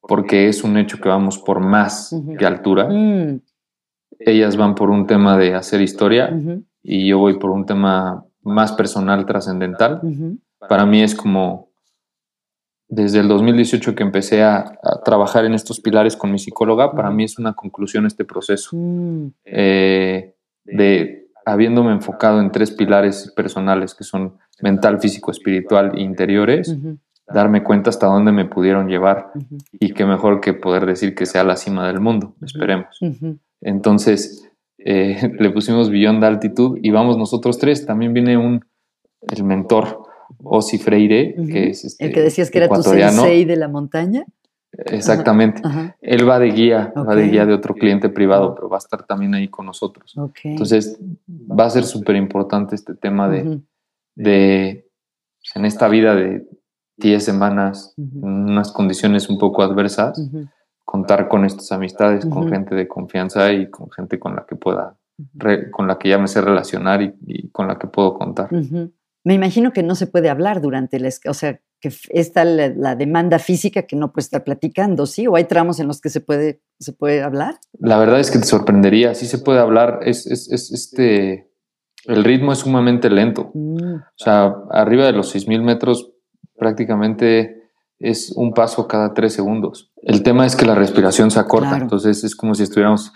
porque 0.01 0.47
es 0.47 0.63
un 0.63 0.78
hecho 0.78 0.99
que 0.99 1.09
vamos 1.09 1.38
por 1.38 1.59
más 1.59 2.15
que 2.39 2.45
altura. 2.47 2.89
Mm. 2.89 3.41
Ellas 4.17 4.57
van 4.57 4.73
por 4.73 4.89
un 4.89 5.05
tema 5.05 5.38
de 5.38 5.53
hacer 5.53 5.82
historia 5.82 6.36
y 6.82 7.07
yo 7.07 7.19
voy 7.19 7.38
por 7.38 7.51
un 7.51 7.67
tema 7.67 8.24
más 8.45 8.71
personal, 8.71 9.25
trascendental. 9.25 10.01
Para 10.59 10.85
mí 10.85 11.01
es 11.01 11.15
como 11.15 11.69
desde 12.87 13.19
el 13.19 13.27
2018 13.27 13.95
que 13.95 14.03
empecé 14.03 14.43
a, 14.43 14.79
trabajar 15.03 15.45
en 15.45 15.53
estos 15.53 15.79
pilares 15.79 16.15
con 16.15 16.31
mi 16.31 16.39
psicóloga, 16.39 16.93
para 16.93 17.09
mí 17.11 17.23
es 17.23 17.37
una 17.37 17.53
conclusión 17.53 18.05
este 18.05 18.25
proceso 18.25 18.75
mm. 18.75 19.27
eh, 19.45 20.35
de 20.63 21.27
habiéndome 21.45 21.91
enfocado 21.91 22.39
en 22.39 22.51
tres 22.51 22.71
pilares 22.71 23.31
personales 23.35 23.93
que 23.93 24.03
son 24.03 24.37
mental, 24.61 24.99
físico, 24.99 25.31
espiritual 25.31 25.91
e 25.95 26.01
interiores, 26.01 26.75
darme 27.27 27.63
cuenta 27.63 27.89
hasta 27.89 28.07
dónde 28.07 28.31
me 28.31 28.45
pudieron 28.45 28.87
llevar 28.87 29.31
y 29.73 29.93
qué 29.93 30.05
mejor 30.05 30.41
que 30.41 30.53
poder 30.53 30.85
decir 30.85 31.13
que 31.13 31.25
sea 31.25 31.43
la 31.43 31.55
cima 31.55 31.87
del 31.87 31.99
mundo, 31.99 32.35
esperemos. 32.41 32.99
Entonces, 33.61 34.44
eh, 34.86 35.31
le 35.39 35.49
pusimos 35.49 35.89
Beyond 35.89 36.23
Altitud 36.23 36.79
y 36.81 36.91
vamos 36.91 37.17
nosotros 37.17 37.57
tres. 37.57 37.86
También 37.86 38.13
viene 38.13 38.38
un, 38.38 38.63
el 39.21 39.43
mentor 39.43 40.03
Osi 40.43 40.77
Freire, 40.77 41.36
que 41.51 41.69
es 41.69 41.83
este, 41.83 42.05
El 42.05 42.13
que 42.13 42.21
decías 42.21 42.49
que 42.49 42.59
era 42.59 42.69
tu 42.69 42.81
sensei 42.81 43.43
de 43.43 43.55
la 43.57 43.67
montaña. 43.67 44.25
Exactamente. 44.77 45.61
Él 46.01 46.29
va 46.29 46.38
de 46.38 46.51
guía, 46.51 46.93
va 46.95 47.15
de 47.15 47.29
guía 47.29 47.45
de 47.45 47.53
otro 47.53 47.73
cliente 47.73 48.09
privado, 48.09 48.53
pero 48.55 48.69
va 48.69 48.77
a 48.77 48.79
estar 48.79 49.05
también 49.05 49.33
ahí 49.33 49.47
con 49.47 49.65
nosotros. 49.65 50.15
Entonces, 50.43 50.99
va 51.29 51.65
a 51.65 51.69
ser 51.69 51.86
súper 51.86 52.17
importante 52.17 52.75
este 52.75 52.93
tema 52.93 53.29
de, 53.29 53.61
de, 54.15 54.86
en 55.55 55.65
esta 55.65 55.88
vida 55.88 56.13
de 56.13 56.45
10 56.97 57.23
semanas, 57.23 57.93
en 57.97 58.25
unas 58.25 58.71
condiciones 58.73 59.29
un 59.29 59.38
poco 59.38 59.63
adversas, 59.63 60.19
contar 60.86 61.27
con 61.27 61.43
estas 61.43 61.71
amistades, 61.71 62.25
con 62.25 62.47
gente 62.47 62.75
de 62.75 62.88
confianza 62.88 63.51
y 63.51 63.69
con 63.69 63.91
gente 63.91 64.19
con 64.19 64.36
la 64.36 64.45
que 64.47 64.55
pueda, 64.55 64.95
con 65.71 65.88
la 65.88 65.97
que 65.97 66.09
ya 66.09 66.19
me 66.19 66.27
sé 66.27 66.39
relacionar 66.41 67.01
y, 67.01 67.49
con 67.49 67.67
la 67.67 67.77
que 67.77 67.88
puedo 67.88 68.13
contar. 68.13 68.49
Me 69.25 69.33
imagino 69.33 69.73
que 69.73 69.81
no 69.81 69.95
se 69.95 70.05
puede 70.05 70.29
hablar 70.29 70.61
durante 70.61 70.97
el, 70.97 71.09
o 71.27 71.33
sea, 71.33 71.59
que 71.81 71.91
está 72.09 72.45
la, 72.45 72.95
demanda 72.95 73.39
física 73.39 73.83
que 73.83 73.95
no 73.95 74.13
puede 74.13 74.25
estar 74.25 74.43
platicando, 74.43 75.07
¿sí? 75.07 75.25
¿O 75.25 75.36
hay 75.36 75.45
tramos 75.45 75.79
en 75.79 75.88
los 75.88 75.99
que 75.99 76.11
se 76.11 76.21
puede, 76.21 76.61
se 76.79 76.93
puede 76.93 77.23
hablar? 77.23 77.55
La 77.79 77.97
verdad 77.97 78.19
es 78.19 78.29
que 78.29 78.38
te 78.38 78.45
sorprendería, 78.45 79.15
sí 79.15 79.25
se 79.25 79.39
puede 79.39 79.59
hablar, 79.59 79.99
es, 80.03 80.27
es, 80.27 80.71
este, 80.71 81.49
el 82.05 82.23
ritmo 82.23 82.53
es 82.53 82.59
sumamente 82.59 83.09
lento. 83.09 83.49
Mm. 83.55 83.95
O 83.95 84.23
sea, 84.23 84.55
arriba 84.69 85.05
de 85.05 85.13
los 85.13 85.36
6.000 85.36 85.63
metros 85.63 86.13
prácticamente 86.55 87.64
es 88.05 88.31
un 88.35 88.53
paso 88.53 88.87
cada 88.87 89.13
tres 89.13 89.33
segundos. 89.33 89.91
El 90.03 90.21
tema 90.23 90.45
es 90.45 90.55
que 90.55 90.65
la 90.65 90.75
respiración 90.75 91.31
se 91.31 91.39
acorta, 91.39 91.77
entonces 91.77 92.23
es 92.23 92.35
como 92.35 92.53
si 92.53 92.63
estuviéramos 92.63 93.11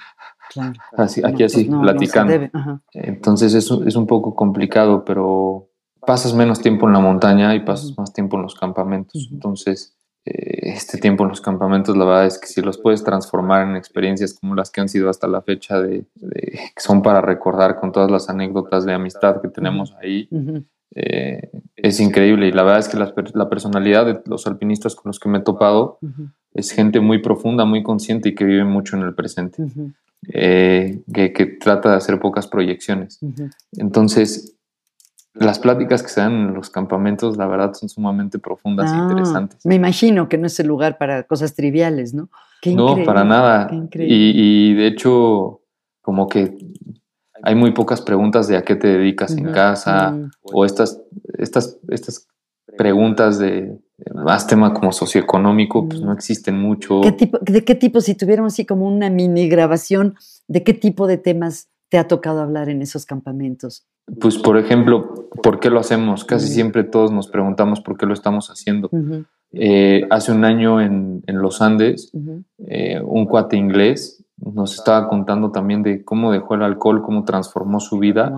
así, 0.97 1.21
aquí 1.23 1.43
así 1.43 1.65
pues 1.65 1.79
platicando. 1.81 2.49
entonces 2.93 3.53
es, 3.53 3.69
es 3.85 3.95
un 3.95 4.07
poco 4.07 4.35
complicado, 4.35 5.05
pero 5.05 5.69
pasas 6.05 6.33
menos 6.33 6.59
tiempo 6.59 6.87
en 6.87 6.93
la 6.93 6.99
montaña 6.99 7.53
y 7.55 7.59
pasas 7.59 7.95
más 7.97 8.13
tiempo 8.13 8.37
en 8.37 8.43
los 8.43 8.55
campamentos. 8.55 9.29
Entonces, 9.31 9.95
eh, 10.25 10.71
este 10.71 10.97
tiempo 10.97 11.23
en 11.23 11.29
los 11.29 11.41
campamentos, 11.41 11.95
la 11.95 12.05
verdad 12.05 12.25
es 12.25 12.39
que 12.39 12.47
si 12.47 12.61
los 12.61 12.77
puedes 12.77 13.03
transformar 13.03 13.67
en 13.67 13.75
experiencias 13.75 14.33
como 14.33 14.55
las 14.55 14.71
que 14.71 14.81
han 14.81 14.89
sido 14.89 15.09
hasta 15.09 15.27
la 15.27 15.41
fecha, 15.41 15.79
de, 15.79 16.05
que 16.19 16.81
son 16.81 17.01
para 17.01 17.21
recordar 17.21 17.79
con 17.79 17.91
todas 17.91 18.09
las 18.09 18.29
anécdotas 18.29 18.85
de 18.85 18.93
amistad 18.93 19.41
que 19.41 19.49
tenemos 19.49 19.93
ahí, 20.01 20.27
eh, 20.95 21.49
es 21.75 21.99
increíble. 21.99 22.47
Y 22.47 22.51
la 22.51 22.63
verdad 22.63 22.79
es 22.79 22.89
que 22.89 22.97
la, 22.97 23.49
personalidad 23.49 24.05
de 24.05 24.21
los 24.25 24.47
alpinistas 24.47 24.95
con 24.95 25.09
los 25.09 25.19
que 25.19 25.29
me 25.29 25.39
he 25.39 25.41
topado 25.41 25.99
es 26.53 26.71
gente 26.71 26.99
muy 26.99 27.19
profunda, 27.19 27.65
muy 27.65 27.83
consciente 27.83 28.29
y 28.29 28.35
que 28.35 28.45
vive 28.45 28.63
mucho 28.63 28.97
en 28.97 29.03
el 29.03 29.13
presente, 29.13 29.63
eh, 30.33 31.01
que, 31.13 31.33
que, 31.33 31.45
trata 31.45 31.91
de 31.91 31.97
hacer 31.97 32.19
pocas 32.19 32.47
proyecciones. 32.47 33.19
Entonces, 33.77 34.55
las 35.33 35.59
pláticas 35.59 36.01
que 36.03 36.09
se 36.09 36.21
dan 36.21 36.33
en 36.33 36.53
los 36.53 36.69
campamentos, 36.69 37.37
la 37.37 37.47
verdad, 37.47 37.73
son 37.73 37.87
sumamente 37.87 38.39
profundas 38.39 38.91
e 38.91 38.95
ah, 38.95 39.07
interesantes. 39.09 39.65
Me 39.65 39.75
imagino 39.75 40.27
que 40.27 40.37
no 40.37 40.47
es 40.47 40.59
el 40.59 40.67
lugar 40.67 40.97
para 40.97 41.23
cosas 41.23 41.55
triviales, 41.55 42.13
¿no? 42.13 42.29
no, 42.65 43.03
para 43.05 43.23
nada. 43.23 43.69
Y, 43.93 44.71
y, 44.71 44.73
de 44.73 44.87
hecho, 44.87 45.61
como 46.01 46.27
que 46.27 46.57
hay 47.43 47.55
muy 47.55 47.71
pocas 47.71 48.01
preguntas 48.01 48.47
de 48.47 48.57
a 48.57 48.63
qué 48.63 48.75
te 48.75 48.87
dedicas 48.87 49.35
en 49.35 49.51
casa 49.51 50.17
o 50.41 50.65
estas, 50.65 51.01
estas, 51.37 51.77
estas 51.89 52.27
preguntas 52.77 53.39
de 53.39 53.77
más 54.13 54.47
tema 54.47 54.73
como 54.73 54.91
socioeconómico, 54.91 55.87
pues 55.87 56.01
no 56.01 56.13
existen 56.13 56.59
mucho. 56.59 57.01
¿Qué 57.01 57.11
tipo, 57.11 57.39
¿De 57.41 57.63
qué 57.63 57.75
tipo, 57.75 58.01
si 58.01 58.15
tuviéramos 58.15 58.53
así 58.53 58.65
como 58.65 58.87
una 58.87 59.09
mini 59.09 59.49
grabación, 59.49 60.15
de 60.47 60.63
qué 60.63 60.73
tipo 60.73 61.07
de 61.07 61.17
temas 61.17 61.69
te 61.89 61.97
ha 61.97 62.07
tocado 62.07 62.41
hablar 62.41 62.69
en 62.69 62.81
esos 62.81 63.05
campamentos? 63.05 63.87
Pues, 64.19 64.37
por 64.37 64.57
ejemplo, 64.57 65.29
¿por 65.43 65.59
qué 65.59 65.69
lo 65.69 65.79
hacemos? 65.79 66.23
Casi 66.23 66.47
siempre 66.47 66.83
todos 66.83 67.11
nos 67.11 67.27
preguntamos 67.27 67.81
por 67.81 67.97
qué 67.97 68.05
lo 68.05 68.13
estamos 68.13 68.49
haciendo. 68.49 68.89
Eh, 69.51 70.05
hace 70.09 70.31
un 70.31 70.45
año 70.45 70.81
en, 70.81 71.23
los 71.27 71.61
Andes, 71.61 72.11
eh, 72.67 73.01
un 73.03 73.25
cuate 73.25 73.57
inglés 73.57 74.23
nos 74.41 74.75
estaba 74.75 75.09
contando 75.09 75.51
también 75.51 75.83
de 75.83 76.03
cómo 76.03 76.31
dejó 76.31 76.55
el 76.55 76.63
alcohol, 76.63 77.01
cómo 77.01 77.23
transformó 77.23 77.79
su 77.79 77.99
vida, 77.99 78.31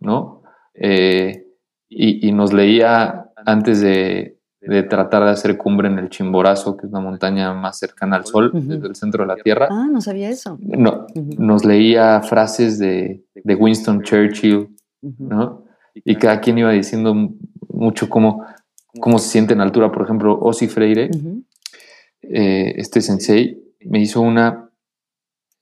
¿no? 0.00 0.42
Eh, 0.74 1.46
y, 1.88 2.30
nos 2.32 2.52
leía 2.52 3.30
antes 3.46 3.80
de, 3.80 4.38
tratar 4.90 5.24
de 5.24 5.30
hacer 5.30 5.56
cumbre 5.56 5.88
en 5.88 5.98
el 5.98 6.10
Chimborazo, 6.10 6.76
que 6.76 6.86
es 6.86 6.92
la 6.92 7.00
montaña 7.00 7.54
más 7.54 7.78
cercana 7.78 8.16
al 8.16 8.26
sol, 8.26 8.50
desde 8.52 8.88
el 8.88 8.94
centro 8.94 9.24
de 9.24 9.28
la 9.28 9.36
Tierra. 9.36 9.68
Ah, 9.70 9.88
no 9.90 10.00
sabía 10.00 10.28
eso. 10.28 10.58
No, 10.60 11.06
Nos 11.14 11.64
leía 11.64 12.20
frases 12.20 12.78
de, 12.78 13.24
Winston 13.44 14.02
Churchill, 14.02 14.68
¿no? 15.00 15.64
Y 15.94 16.16
cada 16.16 16.40
quien 16.40 16.58
iba 16.58 16.70
diciendo 16.70 17.14
mucho 17.68 18.08
cómo, 18.08 18.44
cómo 19.00 19.18
se 19.18 19.30
siente 19.30 19.54
en 19.54 19.62
altura. 19.62 19.90
Por 19.90 20.02
ejemplo, 20.02 20.38
Osi 20.38 20.68
Freire, 20.68 21.10
eh, 22.22 22.74
este 22.76 23.00
sensei, 23.00 23.62
me 23.80 24.00
hizo 24.00 24.20
una 24.20 24.67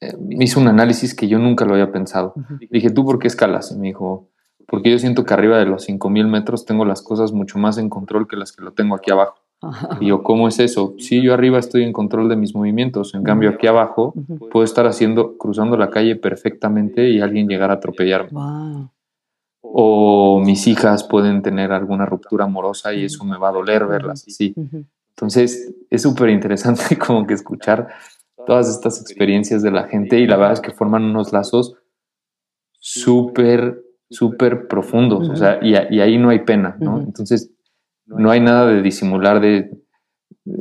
me 0.00 0.08
eh, 0.08 0.38
hizo 0.40 0.60
un 0.60 0.68
análisis 0.68 1.14
que 1.14 1.28
yo 1.28 1.38
nunca 1.38 1.64
lo 1.64 1.74
había 1.74 1.92
pensado. 1.92 2.34
Dije, 2.70 2.90
¿tú 2.90 3.04
por 3.04 3.18
qué 3.18 3.28
escalas? 3.28 3.72
Y 3.72 3.76
me 3.78 3.88
dijo, 3.88 4.28
porque 4.66 4.90
yo 4.90 4.98
siento 4.98 5.24
que 5.24 5.34
arriba 5.34 5.58
de 5.58 5.66
los 5.66 5.84
5000 5.84 6.26
metros 6.26 6.66
tengo 6.66 6.84
las 6.84 7.02
cosas 7.02 7.32
mucho 7.32 7.58
más 7.58 7.78
en 7.78 7.88
control 7.88 8.26
que 8.28 8.36
las 8.36 8.52
que 8.52 8.62
lo 8.62 8.72
tengo 8.72 8.94
aquí 8.96 9.10
abajo. 9.10 9.36
Y 10.00 10.08
yo, 10.08 10.22
¿cómo 10.22 10.48
es 10.48 10.58
eso? 10.58 10.94
Sí, 10.98 11.22
yo 11.22 11.32
arriba 11.32 11.58
estoy 11.58 11.82
en 11.82 11.92
control 11.92 12.28
de 12.28 12.36
mis 12.36 12.54
movimientos, 12.54 13.14
en 13.14 13.22
cambio 13.22 13.50
aquí 13.50 13.66
abajo 13.66 14.14
puedo 14.50 14.64
estar 14.64 14.86
haciendo, 14.86 15.38
cruzando 15.38 15.78
la 15.78 15.88
calle 15.88 16.14
perfectamente 16.14 17.08
y 17.08 17.20
alguien 17.20 17.48
llegar 17.48 17.70
a 17.70 17.74
atropellarme. 17.74 18.38
O 19.62 20.40
mis 20.44 20.66
hijas 20.66 21.04
pueden 21.04 21.42
tener 21.42 21.72
alguna 21.72 22.04
ruptura 22.04 22.44
amorosa 22.44 22.92
y 22.92 23.04
eso 23.04 23.24
me 23.24 23.38
va 23.38 23.48
a 23.48 23.52
doler 23.52 23.86
verlas 23.86 24.24
así. 24.28 24.54
Entonces 25.16 25.74
es 25.88 26.02
súper 26.02 26.28
interesante 26.28 26.98
como 27.06 27.26
que 27.26 27.34
escuchar 27.34 27.88
todas 28.46 28.68
estas 28.68 29.00
experiencias 29.00 29.62
de 29.62 29.70
la 29.70 29.84
gente 29.84 30.18
y 30.18 30.26
la 30.26 30.36
verdad 30.36 30.54
es 30.54 30.60
que 30.60 30.72
forman 30.72 31.04
unos 31.04 31.32
lazos 31.32 31.74
súper, 32.78 33.82
súper 34.08 34.68
profundos, 34.68 35.28
o 35.28 35.36
sea, 35.36 35.58
y, 35.62 35.74
ahí 35.74 36.18
no 36.18 36.30
hay 36.30 36.40
pena, 36.40 36.76
¿no? 36.80 37.00
Entonces, 37.00 37.52
no 38.06 38.30
hay 38.30 38.40
nada 38.40 38.66
de 38.66 38.80
disimular 38.82 39.40
de, 39.40 39.70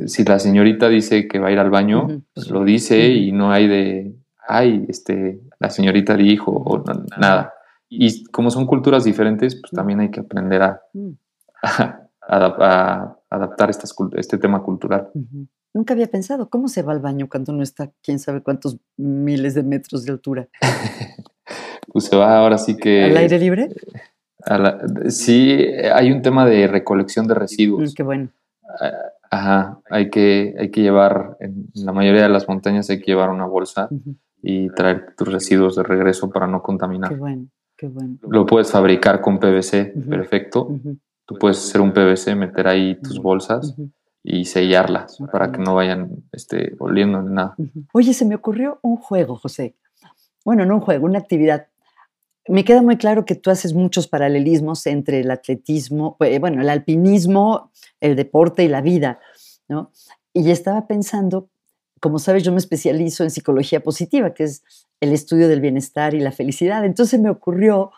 si 0.06 0.24
la 0.24 0.38
señorita 0.38 0.88
dice 0.88 1.28
que 1.28 1.38
va 1.38 1.48
a 1.48 1.52
ir 1.52 1.58
al 1.58 1.70
baño, 1.70 2.08
pues 2.34 2.50
lo 2.50 2.64
dice 2.64 3.08
y 3.08 3.32
no 3.32 3.52
hay 3.52 3.68
de, 3.68 4.16
ay, 4.46 4.84
este, 4.88 5.40
la 5.58 5.70
señorita 5.70 6.16
dijo 6.16 6.50
o 6.50 6.84
nada. 7.18 7.54
Y 7.88 8.24
como 8.24 8.50
son 8.50 8.66
culturas 8.66 9.04
diferentes, 9.04 9.54
pues 9.54 9.70
también 9.72 10.00
hay 10.00 10.10
que 10.10 10.20
aprender 10.20 10.62
a, 10.62 10.82
adaptar 13.30 13.70
este 13.70 14.38
tema 14.38 14.62
cultural. 14.62 15.10
Nunca 15.76 15.92
había 15.94 16.06
pensado, 16.06 16.48
¿cómo 16.48 16.68
se 16.68 16.82
va 16.82 16.92
al 16.92 17.00
baño 17.00 17.28
cuando 17.28 17.52
uno 17.52 17.62
está, 17.62 17.92
quién 18.02 18.18
sabe 18.18 18.42
cuántos 18.42 18.78
miles 18.96 19.54
de 19.54 19.62
metros 19.62 20.04
de 20.04 20.12
altura? 20.12 20.48
pues 21.92 22.06
se 22.06 22.16
va 22.16 22.38
ahora 22.38 22.56
sí 22.56 22.76
que... 22.76 23.04
¿Al 23.04 23.16
aire 23.18 23.38
libre? 23.38 23.68
sí, 25.08 25.66
hay 25.92 26.12
un 26.12 26.22
tema 26.22 26.46
de 26.46 26.66
recolección 26.66 27.26
de 27.26 27.34
residuos. 27.34 27.92
Mm, 27.92 27.94
qué 27.94 28.02
bueno. 28.02 28.28
Ah, 28.80 28.92
ajá, 29.30 29.80
hay 29.90 30.08
que, 30.08 30.54
hay 30.58 30.70
que 30.70 30.80
llevar, 30.80 31.36
en 31.40 31.66
la 31.74 31.92
mayoría 31.92 32.22
de 32.22 32.28
las 32.30 32.48
montañas 32.48 32.88
hay 32.88 32.98
que 32.98 33.06
llevar 33.06 33.30
una 33.30 33.46
bolsa 33.46 33.88
y 34.42 34.70
traer 34.70 35.14
tus 35.16 35.30
residuos 35.30 35.76
de 35.76 35.82
regreso 35.82 36.30
para 36.30 36.46
no 36.46 36.62
contaminar. 36.62 37.10
Qué 37.10 37.16
bueno, 37.16 37.48
qué 37.76 37.88
bueno. 37.88 38.18
Lo 38.22 38.46
puedes 38.46 38.70
fabricar 38.70 39.20
con 39.20 39.38
PVC, 39.38 39.92
perfecto. 40.08 40.68
Tú 41.26 41.36
puedes 41.38 41.58
hacer 41.58 41.80
un 41.80 41.92
PVC, 41.92 42.34
meter 42.36 42.68
ahí 42.68 42.94
tus 43.00 43.20
bolsas 43.20 43.74
y 44.28 44.44
sellarlas 44.44 45.18
para 45.30 45.52
que 45.52 45.58
no 45.58 45.76
vayan 45.76 46.24
este, 46.32 46.74
oliendo 46.80 47.22
ni 47.22 47.32
nada. 47.32 47.54
Oye, 47.92 48.12
se 48.12 48.24
me 48.24 48.34
ocurrió 48.34 48.80
un 48.82 48.96
juego, 48.96 49.36
José. 49.36 49.76
Bueno, 50.44 50.66
no 50.66 50.74
un 50.74 50.80
juego, 50.80 51.06
una 51.06 51.20
actividad. 51.20 51.68
Me 52.48 52.64
queda 52.64 52.82
muy 52.82 52.96
claro 52.96 53.24
que 53.24 53.36
tú 53.36 53.50
haces 53.50 53.72
muchos 53.72 54.08
paralelismos 54.08 54.84
entre 54.88 55.20
el 55.20 55.30
atletismo, 55.30 56.16
eh, 56.20 56.40
bueno, 56.40 56.60
el 56.60 56.68
alpinismo, 56.68 57.70
el 58.00 58.16
deporte 58.16 58.64
y 58.64 58.68
la 58.68 58.80
vida, 58.80 59.20
¿no? 59.68 59.92
Y 60.32 60.50
estaba 60.50 60.88
pensando, 60.88 61.48
como 62.00 62.18
sabes, 62.18 62.42
yo 62.42 62.50
me 62.50 62.58
especializo 62.58 63.22
en 63.22 63.30
psicología 63.30 63.80
positiva, 63.80 64.34
que 64.34 64.42
es 64.42 64.64
el 65.00 65.12
estudio 65.12 65.46
del 65.46 65.60
bienestar 65.60 66.14
y 66.14 66.20
la 66.20 66.32
felicidad. 66.32 66.84
Entonces 66.84 67.20
me 67.20 67.30
ocurrió, 67.30 67.92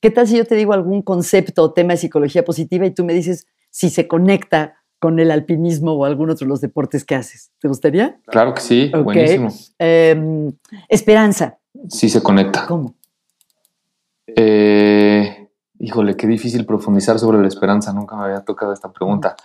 ¿qué 0.00 0.10
tal 0.10 0.26
si 0.26 0.38
yo 0.38 0.46
te 0.46 0.54
digo 0.54 0.72
algún 0.72 1.02
concepto 1.02 1.62
o 1.62 1.72
tema 1.74 1.92
de 1.92 1.98
psicología 1.98 2.42
positiva 2.42 2.86
y 2.86 2.90
tú 2.90 3.04
me 3.04 3.12
dices 3.12 3.46
si 3.68 3.90
se 3.90 4.08
conecta 4.08 4.83
con 5.04 5.20
el 5.20 5.30
alpinismo 5.30 5.92
o 5.92 6.06
algún 6.06 6.30
otro 6.30 6.46
de 6.46 6.48
los 6.48 6.62
deportes 6.62 7.04
que 7.04 7.14
haces? 7.14 7.52
¿Te 7.60 7.68
gustaría? 7.68 8.16
Claro 8.24 8.54
que 8.54 8.62
sí, 8.62 8.90
buenísimo. 8.90 9.50
Em, 9.78 10.50
esperanza. 10.88 11.58
Sí 11.90 12.08
se 12.08 12.22
conecta. 12.22 12.64
¿Cómo? 12.66 12.94
Eh, 14.26 15.46
híjole, 15.78 16.16
qué 16.16 16.26
difícil 16.26 16.64
profundizar 16.64 17.18
sobre 17.18 17.38
la 17.38 17.48
esperanza. 17.48 17.92
Nunca 17.92 18.16
me 18.16 18.24
había 18.24 18.40
tocado 18.40 18.72
esta 18.72 18.90
pregunta. 18.90 19.36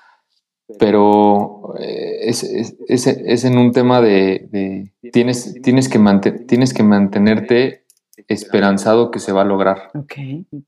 Pero 0.79 1.73
eh, 1.77 2.29
es, 2.29 3.43
en 3.43 3.57
un 3.57 3.73
tema 3.73 3.99
de, 3.99 4.93
tienes, 5.11 5.61
tienes, 5.61 5.89
que 5.89 5.99
tienes 6.47 6.73
que 6.73 6.83
mantenerte 6.83 7.83
esperanzado 8.29 9.11
que 9.11 9.19
se 9.19 9.33
va 9.33 9.41
a 9.41 9.45
lograr. 9.45 9.91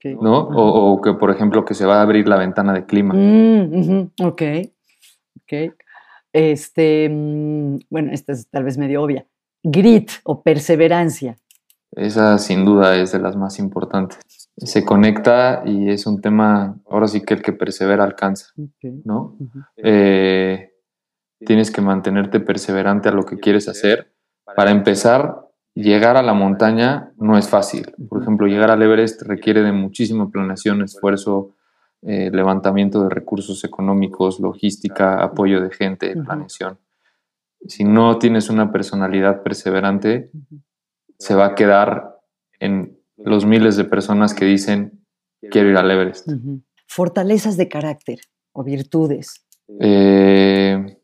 ¿No? 0.04 0.38
O, 0.38 1.00
que, 1.00 1.14
por 1.14 1.32
ejemplo, 1.32 1.64
que 1.64 1.76
se 1.76 1.86
va 1.86 2.00
a 2.00 2.02
abrir 2.02 2.28
la 2.28 2.38
ventana 2.38 2.74
de 2.74 2.86
clima. 2.86 3.14
Mm, 3.16 4.12
ok. 4.22 4.42
Ok. 5.38 5.74
Este, 6.34 7.10
mm, 7.10 7.80
bueno, 7.90 8.12
esta 8.12 8.34
es 8.34 8.48
tal 8.50 8.64
vez 8.64 8.78
medio 8.78 9.04
obvia. 9.04 9.26
Grit 9.64 10.12
o 10.24 10.42
perseverancia. 10.42 11.38
Esa 11.92 12.38
sin 12.38 12.64
duda 12.64 12.96
es 12.96 13.12
de 13.12 13.20
las 13.20 13.36
más 13.36 13.60
importantes. 13.60 14.20
Se 14.58 14.86
conecta 14.86 15.64
y 15.66 15.90
es 15.90 16.06
un 16.08 16.22
tema, 16.22 16.80
ahora 16.90 17.08
sí 17.08 17.22
que 17.22 17.34
el 17.34 17.42
que 17.42 17.52
persevera 17.52 18.04
alcanza, 18.04 18.48
¿no? 19.04 19.38
Eh, 19.76 20.72
tienes 21.40 21.70
que 21.70 21.82
mantenerte 21.82 22.40
perseverante 22.40 23.10
a 23.10 23.12
lo 23.12 23.24
que 23.24 23.40
quieres 23.40 23.68
hacer. 23.68 24.14
Para 24.56 24.72
empezar, 24.72 25.50
llegar 25.74 26.16
a 26.16 26.24
la 26.24 26.34
montaña 26.34 27.12
no 27.18 27.38
es 27.38 27.50
fácil. 27.50 27.94
Por 28.10 28.22
ejemplo, 28.22 28.48
llegar 28.48 28.72
al 28.72 28.82
Everest 28.82 29.24
requiere 29.24 29.62
de 29.62 29.74
muchísima 29.74 30.30
planeación, 30.30 30.82
esfuerzo, 30.82 31.56
eh, 32.04 32.30
levantamiento 32.32 33.04
de 33.04 33.10
recursos 33.10 33.64
económicos, 33.64 34.40
logística, 34.40 35.24
apoyo 35.24 35.62
de 35.62 35.70
gente, 35.70 36.16
planeación. 36.16 36.80
Si 37.68 37.84
no 37.84 38.18
tienes 38.18 38.50
una 38.50 38.72
personalidad 38.72 39.44
perseverante, 39.44 40.32
se 41.20 41.36
va 41.36 41.48
a 41.48 41.56
quedar 41.56 42.20
en 42.60 42.98
los 43.18 43.46
miles 43.46 43.76
de 43.78 43.84
personas 43.84 44.34
que 44.34 44.46
dicen 44.46 45.02
quiero 45.50 45.70
ir 45.70 45.78
al 45.78 45.92
Everest. 45.92 46.28
Fortalezas 46.88 47.58
de 47.58 47.68
carácter 47.68 48.20
o 48.54 48.64
virtudes. 48.64 49.46
Eh, 49.80 50.98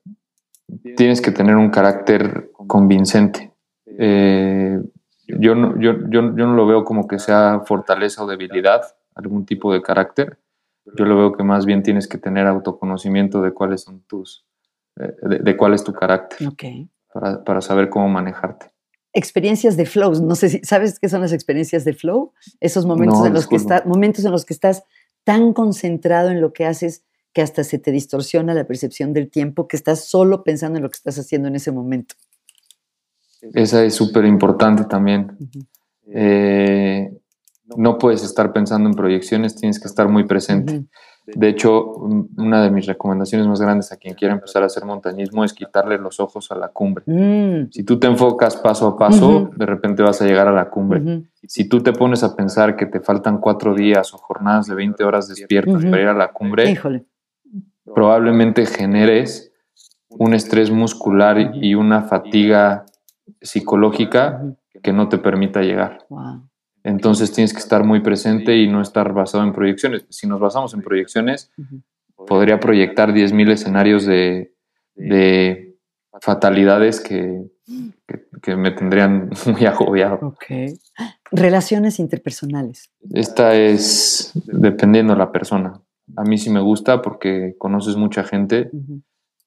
tienes 0.95 1.21
que 1.21 1.31
tener 1.31 1.55
un 1.55 1.69
carácter 1.69 2.51
convincente. 2.53 3.53
Eh, 3.85 4.79
yo, 5.27 5.55
no, 5.55 5.79
yo, 5.79 5.93
yo, 6.09 6.21
no 6.21 6.53
lo 6.53 6.67
veo 6.67 6.83
como 6.83 7.07
que 7.07 7.19
sea 7.19 7.61
fortaleza 7.65 8.23
o 8.23 8.27
debilidad, 8.27 8.81
algún 9.15 9.45
tipo 9.45 9.73
de 9.73 9.81
carácter. 9.81 10.37
Yo 10.95 11.05
lo 11.05 11.17
veo 11.17 11.33
que 11.33 11.43
más 11.43 11.65
bien 11.65 11.83
tienes 11.83 12.07
que 12.07 12.17
tener 12.17 12.47
autoconocimiento 12.47 13.41
de 13.41 13.53
cuáles 13.53 13.81
son 13.81 14.01
tus, 14.01 14.45
eh, 14.99 15.13
de, 15.41 15.57
cuál 15.57 15.73
es 15.73 15.83
tu 15.83 15.93
carácter. 15.93 16.47
Para, 17.11 17.43
para 17.43 17.61
saber 17.61 17.89
cómo 17.89 18.07
manejarte 18.07 18.71
experiencias 19.17 19.75
de 19.77 19.85
flow. 19.87 20.13
No 20.23 20.35
sé 20.35 20.49
si 20.49 20.59
sabes 20.63 20.99
qué 20.99 21.09
son 21.09 21.21
las 21.21 21.33
experiencias 21.33 21.83
de 21.85 21.93
flow. 21.93 22.33
Esos 22.59 22.85
momentos 22.85 23.25
en 23.25 23.33
los 23.33 23.47
que 23.47 23.55
estás, 23.55 23.85
momentos 23.85 24.23
en 24.25 24.31
los 24.31 24.45
que 24.45 24.53
estás 24.53 24.83
tan 25.23 25.53
concentrado 25.53 26.29
en 26.29 26.39
lo 26.39 26.53
que 26.53 26.65
haces 26.65 27.03
que 27.33 27.41
hasta 27.41 27.63
se 27.63 27.79
te 27.79 27.91
distorsiona 27.91 28.53
la 28.53 28.65
percepción 28.65 29.13
del 29.13 29.29
tiempo, 29.29 29.67
que 29.67 29.75
estás 29.75 30.05
solo 30.05 30.43
pensando 30.43 30.77
en 30.77 30.83
lo 30.83 30.89
que 30.89 30.97
estás 30.97 31.17
haciendo 31.19 31.47
en 31.47 31.55
ese 31.55 31.71
momento. 31.71 32.15
Esa 33.53 33.83
es 33.83 33.95
súper 33.95 34.25
importante 34.25 34.85
también. 34.85 35.35
Eh, 36.07 37.11
no 37.75 37.97
puedes 37.97 38.23
estar 38.23 38.53
pensando 38.53 38.89
en 38.89 38.95
proyecciones, 38.95 39.55
tienes 39.55 39.79
que 39.79 39.87
estar 39.87 40.07
muy 40.07 40.25
presente. 40.25 40.85
De 41.25 41.49
hecho, 41.49 41.91
una 42.37 42.63
de 42.63 42.71
mis 42.71 42.85
recomendaciones 42.85 43.47
más 43.47 43.59
grandes 43.59 43.91
a 43.91 43.97
quien 43.97 44.13
quiera 44.13 44.33
empezar 44.33 44.63
a 44.63 44.67
hacer 44.67 44.85
montañismo 44.85 45.43
es 45.43 45.51
quitarle 45.51 45.97
los 45.97 46.21
ojos 46.21 46.49
a 46.51 46.55
la 46.55 46.69
cumbre. 46.69 47.03
Mm. 47.05 47.69
Si 47.69 47.83
tú 47.83 47.99
te 47.99 48.07
enfocas 48.07 48.55
paso 48.55 48.87
a 48.87 48.97
paso, 48.97 49.51
de 49.53 49.65
repente 49.65 50.03
vas 50.03 50.21
a 50.21 50.25
llegar 50.25 50.47
a 50.47 50.53
la 50.53 50.69
cumbre. 50.69 51.27
Si 51.45 51.67
tú 51.67 51.83
te 51.83 51.91
pones 51.91 52.23
a 52.23 52.33
pensar 52.35 52.77
que 52.77 52.85
te 52.85 53.01
faltan 53.01 53.39
cuatro 53.39 53.75
días 53.75 54.13
o 54.13 54.17
jornadas 54.17 54.67
de 54.67 54.75
20 54.75 55.03
horas 55.03 55.27
despiertas 55.27 55.83
para 55.83 56.01
ir 56.01 56.07
a 56.07 56.13
la 56.13 56.31
cumbre, 56.31 56.79
probablemente 57.83 58.65
generes 58.65 59.51
un 60.09 60.33
estrés 60.33 60.71
muscular 60.71 61.55
y 61.55 61.75
una 61.75 62.03
fatiga 62.03 62.85
psicológica 63.41 64.43
que 64.81 64.93
no 64.93 65.09
te 65.09 65.17
permita 65.17 65.61
llegar. 65.61 66.05
Entonces 66.87 67.33
tienes 67.33 67.51
que 67.51 67.59
estar 67.59 67.83
muy 67.83 67.99
presente 67.99 68.55
y 68.55 68.69
no 68.69 68.81
estar 68.81 69.11
basado 69.11 69.43
en 69.43 69.51
proyecciones. 69.51 70.05
Si 70.09 70.25
nos 70.25 70.39
basamos 70.39 70.73
en 70.73 70.81
proyecciones, 70.81 71.51
podría 72.15 72.61
proyectar 72.61 73.11
10.000 73.11 73.51
escenarios 73.51 74.05
de, 74.05 74.53
fatalidades 76.21 77.01
que, 77.01 77.43
me 78.55 78.71
tendrían 78.71 79.29
muy 79.51 79.65
agobiado. 79.65 80.37
Relaciones 81.29 81.99
interpersonales. 81.99 82.89
Esta 83.13 83.53
es 83.53 84.31
dependiendo 84.45 85.11
de 85.11 85.19
la 85.19 85.33
persona. 85.33 85.81
A 86.15 86.23
mí 86.23 86.37
sí 86.37 86.49
me 86.49 86.61
gusta 86.61 87.01
porque 87.01 87.55
conoces 87.57 87.97
mucha 87.97 88.23
gente. 88.23 88.71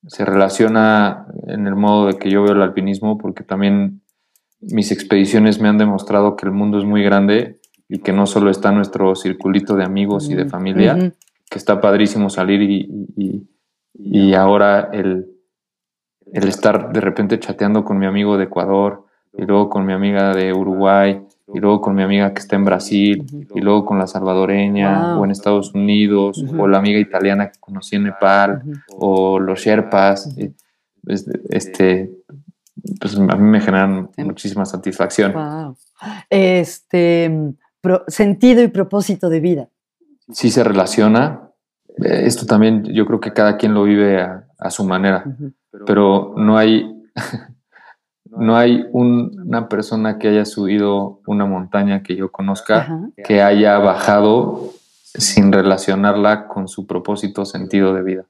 Se 0.09 0.26
relaciona 0.26 1.26
en 1.47 1.66
el 1.66 1.74
modo 1.74 2.09
de 2.09 2.18
que 2.18 2.28
yo 2.30 2.43
veo 2.43 2.53
el 2.53 2.61
alpinismo 2.61 3.16
porque 3.16 3.45
también 3.45 4.03
mis 4.61 4.92
expediciones 4.92 5.61
me 5.61 5.68
han 5.68 5.78
demostrado 5.78 6.36
que 6.36 6.46
el 6.46 6.52
mundo 6.52 6.78
es 6.78 6.84
muy 6.84 7.02
grande 7.02 7.61
y 7.88 7.98
que 7.98 8.12
no 8.12 8.26
solo 8.26 8.50
está 8.50 8.70
nuestro 8.72 9.14
circulito 9.16 9.74
de 9.74 9.84
amigos 9.84 10.28
y 10.30 10.34
de 10.34 10.46
familia, 10.46 10.96
que 11.50 11.58
está 11.58 11.80
padrísimo 11.80 12.30
salir 12.30 12.62
y, 12.62 13.48
y, 13.94 14.34
ahora 14.34 14.90
el, 14.92 15.26
el, 16.32 16.48
estar 16.48 16.92
de 16.92 17.00
repente 17.00 17.40
chateando 17.40 17.84
con 17.84 17.98
mi 17.98 18.06
amigo 18.06 18.38
de 18.38 18.44
Ecuador 18.44 19.06
y 19.36 19.42
luego 19.42 19.68
con 19.68 19.84
mi 19.84 19.92
amiga 19.92 20.34
de 20.34 20.52
Uruguay 20.52 21.20
y 21.52 21.58
luego 21.58 21.80
con 21.80 21.96
mi 21.96 22.02
amiga 22.02 22.32
que 22.32 22.40
está 22.40 22.56
en 22.56 22.64
Brasil 22.64 23.26
y 23.54 23.61
luego 23.61 23.84
con 23.84 23.98
la 23.98 24.06
salvadoreña 24.06 25.18
o 25.18 25.24
en 25.24 25.32
Estados 25.32 25.74
Unidos 25.74 26.44
o 26.56 26.68
la 26.68 26.78
amiga 26.78 27.00
italiana 27.00 27.50
que 27.50 27.58
conocí 27.58 27.96
en 27.96 28.04
Nepal 28.04 28.62
o 28.90 29.40
los 29.40 29.61
Sherpas. 29.61 30.32
Este, 31.48 32.11
pues 33.01 33.16
a 33.16 33.37
mí 33.37 33.43
me 33.43 33.61
generan 33.61 34.11
muchísima 34.18 34.64
satisfacción. 34.64 35.35
Este, 36.28 37.55
sentido 38.09 38.62
y 38.62 38.68
propósito 38.68 39.28
de 39.28 39.41
vida. 39.41 39.68
Sí 40.33 40.51
se 40.51 40.64
relaciona. 40.64 41.51
Eh, 42.05 42.22
esto 42.24 42.47
también 42.47 42.85
yo 42.85 43.07
creo 43.07 43.20
que 43.20 43.33
cada 43.33 43.57
quien 43.57 43.74
lo 43.74 43.85
vive 43.85 44.20
a, 44.20 44.70
su 44.70 44.85
manera, 44.85 45.24
pero 45.87 46.35
no 46.37 46.59
hay, 46.59 47.03
no 48.24 48.57
hay 48.57 48.85
una 48.93 49.68
persona 49.68 50.18
que 50.18 50.28
haya 50.28 50.45
subido 50.45 51.20
una 51.26 51.47
montaña 51.47 52.03
que 52.03 52.14
yo 52.14 52.31
conozca 52.31 53.11
que 53.24 53.43
haya 53.43 53.78
bajado 53.78 54.72
sin 55.03 55.51
relacionarla 55.51 56.47
con 56.47 56.68
su 56.68 56.87
propósito, 56.87 57.45
sentido 57.45 57.95
de 57.95 58.03
vida 58.03 58.26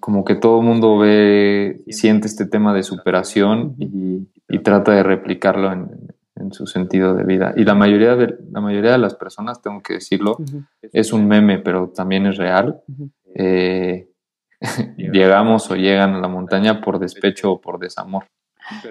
como 0.00 0.24
que 0.24 0.34
todo 0.34 0.60
el 0.60 0.66
mundo 0.66 0.98
ve, 0.98 1.82
siente. 1.88 2.26
este 2.26 2.46
tema 2.46 2.74
de 2.74 2.82
superación 2.82 3.74
y, 3.78 4.28
trata 4.60 4.92
de 4.92 5.02
replicarlo 5.02 5.72
en, 5.72 6.52
su 6.52 6.66
sentido 6.66 7.14
de 7.14 7.24
vida. 7.24 7.52
Y 7.56 7.64
la 7.64 7.74
mayoría 7.74 8.14
de, 8.14 8.36
la 8.52 8.60
mayoría 8.60 8.92
de 8.92 8.98
las 8.98 9.14
personas, 9.14 9.60
tengo 9.60 9.82
que 9.82 9.94
decirlo, 9.94 10.36
es 10.92 11.12
un 11.12 11.26
meme, 11.26 11.58
pero 11.58 11.88
también 11.88 12.26
es 12.26 12.36
real. 12.36 12.80
Eh, 13.34 14.08
llegamos 14.96 15.70
o 15.70 15.76
llegan 15.76 16.14
a 16.14 16.20
la 16.20 16.28
montaña 16.28 16.80
por 16.80 16.98
despecho 16.98 17.52
o 17.52 17.60
por 17.60 17.78
desamor. 17.78 18.24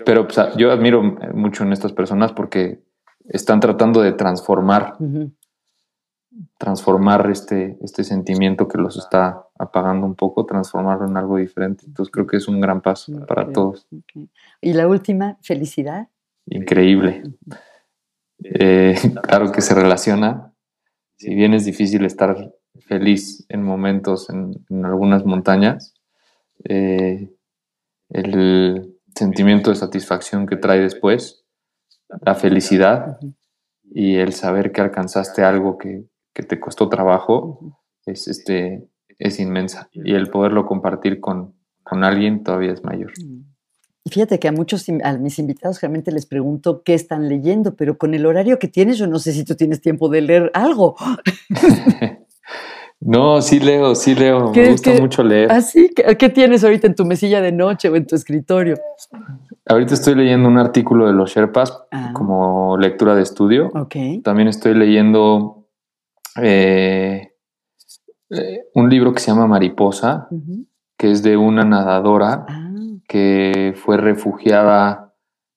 Pero 0.06 0.28
pues, 0.28 0.40
yo 0.58 0.72
admiro 0.72 1.04
mucho 1.34 1.64
en 1.64 1.74
estas 1.74 1.94
personas 1.94 2.34
porque 2.34 2.80
están 3.28 3.60
tratando 3.60 4.02
de 4.02 4.14
transformar, 4.14 4.96
transformar 6.58 7.30
este, 7.30 7.78
este 7.82 8.04
sentimiento 8.04 8.68
que 8.68 8.78
los 8.78 8.98
está 8.98 9.48
apagando 9.58 10.06
un 10.06 10.16
poco, 10.16 10.46
transformarlo 10.46 11.08
en 11.08 11.18
algo 11.18 11.38
diferente. 11.38 11.86
Entonces 11.86 12.12
creo 12.12 12.28
que 12.28 12.38
es 12.38 12.48
un 12.48 12.60
gran 12.60 12.82
paso 12.82 13.26
para 13.26 13.52
todos. 13.52 13.88
Y 14.62 14.74
la 14.74 14.88
última, 14.88 15.38
felicidad. 15.42 16.10
Increíble. 16.46 17.24
Eh, 18.44 18.96
claro 19.24 19.52
que 19.52 19.62
se 19.62 19.74
relaciona. 19.74 20.54
Si 21.18 21.34
bien 21.34 21.54
es 21.54 21.66
difícil 21.66 22.06
estar 22.06 22.54
feliz 22.82 23.46
en 23.50 23.64
momentos 23.64 24.30
en, 24.30 24.86
algunas 24.86 25.26
montañas, 25.26 25.96
eh, 26.64 27.32
el 28.10 28.96
sentimiento 29.16 29.72
de 29.72 29.76
satisfacción 29.76 30.46
que 30.46 30.58
trae 30.58 30.80
después, 30.80 31.46
la 32.22 32.36
felicidad 32.36 33.18
y 33.84 34.18
el 34.18 34.34
saber 34.34 34.72
que 34.72 34.82
alcanzaste 34.82 35.44
algo 35.44 35.78
que, 35.78 36.06
te 36.44 36.60
costó 36.60 36.90
trabajo 36.90 37.78
es, 38.06 38.28
este, 38.28 38.88
es 39.20 39.40
inmensa. 39.40 39.90
Y 39.94 40.14
el 40.14 40.30
poderlo 40.30 40.66
compartir 40.66 41.20
con, 41.20 41.54
con 41.84 42.04
alguien 42.04 42.44
todavía 42.44 42.74
es 42.74 42.84
mayor. 42.84 43.12
Y 44.04 44.10
fíjate 44.10 44.40
que 44.40 44.48
a 44.48 44.52
muchos, 44.52 44.86
a 45.04 45.18
mis 45.18 45.38
invitados 45.38 45.82
realmente 45.82 46.12
les 46.12 46.26
pregunto 46.26 46.82
qué 46.84 46.94
están 46.94 47.28
leyendo, 47.28 47.76
pero 47.76 47.98
con 47.98 48.14
el 48.14 48.26
horario 48.26 48.58
que 48.58 48.68
tienes, 48.68 48.98
yo 48.98 49.08
no 49.08 49.20
sé 49.20 49.34
si 49.34 49.44
tú 49.44 49.56
tienes 49.56 49.82
tiempo 49.82 50.08
de 50.10 50.22
leer 50.22 50.52
algo. 50.54 50.96
no, 53.02 53.42
sí 53.42 53.60
leo, 53.60 53.96
sí 53.96 54.16
leo. 54.16 54.54
Me 54.54 54.72
gusta 54.72 54.94
mucho 54.94 55.24
leer. 55.24 55.52
¿Ah, 55.52 55.62
sí? 55.62 55.90
¿Qué, 55.94 56.30
tienes 56.30 56.64
ahorita 56.64 56.88
en 56.88 56.96
tu 56.96 57.04
mesilla 57.04 57.42
de 57.42 57.52
noche 57.52 57.90
o 57.90 57.96
en 57.98 58.08
tu 58.08 58.16
escritorio? 58.16 58.78
Ahorita 59.66 59.94
estoy 59.94 60.16
leyendo 60.16 60.48
un 60.48 60.58
artículo 60.58 61.08
de 61.08 61.14
los 61.14 61.32
Sherpas 61.32 61.78
ah. 61.92 62.12
como 62.14 62.78
lectura 62.78 63.14
de 63.14 63.24
estudio. 63.24 63.72
Okay. 63.74 64.22
También 64.22 64.48
estoy 64.48 64.74
leyendo 64.74 65.57
eh, 66.42 67.34
eh, 68.30 68.60
un 68.74 68.90
libro 68.90 69.14
que 69.14 69.20
se 69.20 69.32
llama 69.32 69.48
Mariposa, 69.48 70.28
que 70.98 71.12
es 71.12 71.24
de 71.24 71.38
una 71.38 71.64
nadadora. 71.64 72.46
Ah 72.48 72.68
que 73.08 73.74
fue 73.76 73.98
refugiada 73.98 75.16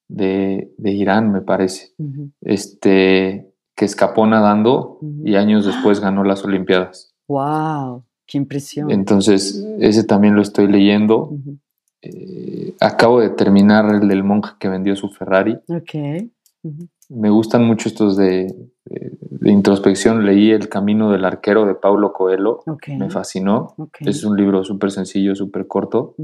de, 0.09 0.73
Irán, 0.83 1.31
me 1.31 1.43
parece, 1.43 1.93
este, 2.41 3.53
que 3.77 3.85
escapó 3.85 4.27
nadando 4.27 4.99
y 5.25 5.35
años 5.35 5.67
después 5.67 6.01
ganó 6.01 6.25
las 6.25 6.45
Olimpiadas. 6.45 7.15
¡Wow! 7.29 8.05
¡Qué 8.27 8.39
impresión! 8.39 8.91
Entonces, 8.91 9.65
ese 9.81 10.05
también 10.05 10.35
lo 10.35 10.43
estoy 10.43 10.69
leyendo. 10.69 11.33
Eh, 12.03 12.75
acabo 12.81 13.21
de 13.21 13.31
terminar 13.31 13.95
el 13.95 14.09
del 14.09 14.25
monje 14.25 14.55
que 14.59 14.69
vendió 14.69 14.97
su 14.97 15.11
Ferrari. 15.11 15.59
Ok. 15.69 15.95
Me 17.11 17.29
gustan 17.29 17.65
mucho 17.65 17.89
estos 17.89 18.17
de, 18.17 18.55
introspección. 19.43 20.25
Leí 20.25 20.53
El 20.53 20.69
Camino 20.69 21.11
del 21.11 21.25
Arquero 21.25 21.67
de 21.67 21.75
Paulo 21.75 22.13
Coelho. 22.13 22.63
Me 22.87 23.11
fascinó. 23.11 23.75
Es 23.99 24.25
un 24.25 24.37
libro 24.37 24.63
súper 24.63 24.93
sencillo, 24.93 25.35
súper 25.35 25.67
corto. 25.67 26.15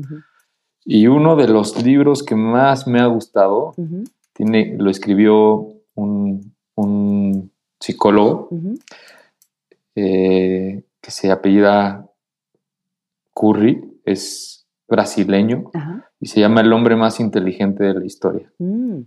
Y 0.85 1.09
uno 1.09 1.35
de 1.35 1.49
los 1.49 1.83
libros 1.83 2.23
que 2.23 2.37
más 2.37 2.87
me 2.87 3.01
ha 3.01 3.07
gustado, 3.07 3.75
tiene, 4.33 4.77
lo 4.79 4.91
escribió 4.91 5.73
un, 5.97 6.53
psicólogo 7.79 8.49
eh, 9.95 10.83
que 11.01 11.11
se 11.11 11.31
apellida 11.31 12.07
Curry, 13.35 14.01
es 14.05 14.67
brasileño 14.89 15.71
y 16.21 16.27
se 16.27 16.41
llama 16.41 16.63
El 16.63 16.73
hombre 16.73 16.97
más 16.97 17.21
inteligente 17.21 17.85
de 17.85 17.95
la 17.95 18.05
historia. 18.05 18.51
Mm. 18.59 19.01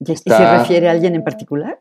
¿Y 0.00 0.16
se 0.16 0.58
refiere 0.58 0.88
a 0.88 0.92
alguien 0.92 1.14
en 1.14 1.22
particular? 1.22 1.80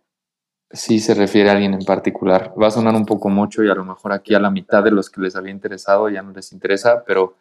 Sí, 0.72 1.00
se 1.00 1.16
refiere 1.16 1.50
a 1.50 1.54
alguien 1.54 1.74
en 1.74 1.84
particular. 1.84 2.54
Va 2.62 2.68
a 2.68 2.72
sonar 2.72 2.94
un 2.94 3.06
poco 3.06 3.30
mucho 3.30 3.64
y 3.64 3.70
a 3.70 3.76
lo 3.76 3.84
mejor 3.84 4.14
aquí 4.14 4.36
a 4.36 4.40
la 4.40 4.52
mitad 4.52 4.84
de 4.84 4.92
los 4.92 5.10
que 5.10 5.22
les 5.22 5.36
había 5.36 5.52
interesado 5.52 6.10
ya 6.10 6.22
no 6.22 6.32
les 6.32 6.52
interesa, 6.52 7.04
pero 7.08 7.36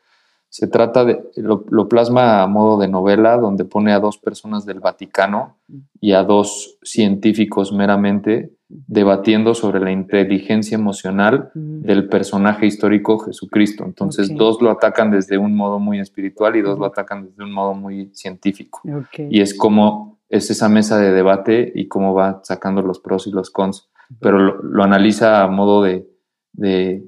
se 0.48 0.66
trata 0.66 1.04
de, 1.04 1.22
lo, 1.36 1.88
plasma 1.88 2.42
a 2.42 2.46
modo 2.46 2.78
de 2.78 2.88
novela, 2.88 3.36
donde 3.36 3.66
pone 3.66 3.92
a 3.92 4.00
dos 4.00 4.16
personas 4.16 4.64
del 4.64 4.80
Vaticano 4.80 5.56
y 6.00 6.12
a 6.12 6.22
dos 6.22 6.78
científicos 6.82 7.70
meramente 7.70 8.52
debatiendo 8.68 9.54
sobre 9.54 9.80
la 9.80 9.90
inteligencia 9.90 10.76
emocional 10.76 11.50
del 11.54 12.08
personaje 12.08 12.66
histórico 12.66 13.18
Jesucristo. 13.18 13.84
Entonces, 13.84 14.34
dos 14.34 14.62
lo 14.62 14.70
atacan 14.70 15.10
desde 15.10 15.36
un 15.36 15.54
modo 15.54 15.78
muy 15.78 16.00
espiritual 16.00 16.56
y 16.56 16.62
dos 16.62 16.78
lo 16.78 16.86
atacan 16.86 17.26
desde 17.26 17.44
un 17.44 17.52
modo 17.52 17.74
muy 17.74 18.10
científico. 18.14 18.80
Y 19.18 19.42
es 19.42 19.54
como 19.54 20.17
es 20.28 20.50
esa 20.50 20.68
mesa 20.68 20.98
de 20.98 21.12
debate 21.12 21.72
y 21.74 21.88
cómo 21.88 22.14
va 22.14 22.40
sacando 22.44 22.82
los 22.82 23.00
pros 23.00 23.26
y 23.26 23.30
los 23.30 23.50
cons. 23.50 23.90
Pero 24.20 24.38
lo, 24.38 24.82
analiza 24.82 25.42
a 25.42 25.48
modo 25.48 25.82
de, 25.82 26.08
de, 26.52 27.04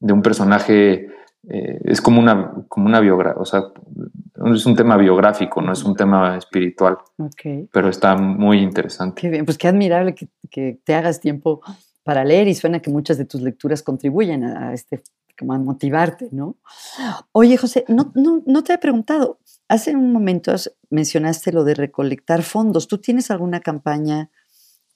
de 0.00 0.12
un 0.12 0.22
personaje 0.22 1.08
eh, 1.48 1.80
es 1.84 2.00
como 2.00 2.20
una, 2.20 2.52
como 2.68 2.86
una 2.86 3.00
biografía, 3.00 3.40
o 3.40 3.44
sea, 3.44 3.64
es 4.54 4.64
un 4.64 4.76
tema 4.76 4.96
biográfico, 4.96 5.60
no 5.60 5.72
es 5.72 5.82
un 5.82 5.96
tema 5.96 6.36
espiritual. 6.36 6.98
Pero 7.72 7.88
está 7.88 8.16
muy 8.16 8.60
interesante. 8.60 9.20
Qué 9.20 9.28
bien, 9.28 9.44
pues 9.44 9.58
qué 9.58 9.68
admirable 9.68 10.14
que, 10.14 10.80
te 10.84 10.94
hagas 10.94 11.20
tiempo 11.20 11.60
para 12.04 12.24
leer 12.24 12.46
y 12.46 12.54
suena 12.54 12.80
que 12.80 12.90
muchas 12.90 13.18
de 13.18 13.24
tus 13.24 13.40
lecturas 13.42 13.82
contribuyen 13.82 14.44
a, 14.44 14.72
este, 14.72 15.02
como 15.36 15.52
a 15.52 15.58
motivarte, 15.58 16.28
¿no? 16.30 16.56
Oye, 17.32 17.56
José, 17.56 17.84
no, 17.88 18.12
no, 18.14 18.42
no 18.46 18.62
te 18.62 18.74
he 18.74 18.78
preguntado, 18.78 19.38
hace 19.68 19.94
un 19.96 20.12
momento 20.12 20.54
mencionaste 20.90 21.52
lo 21.52 21.64
de 21.64 21.74
recolectar 21.74 22.42
fondos. 22.42 22.88
¿Tú 22.88 22.98
tienes 22.98 23.30
alguna 23.30 23.60
campaña 23.60 24.30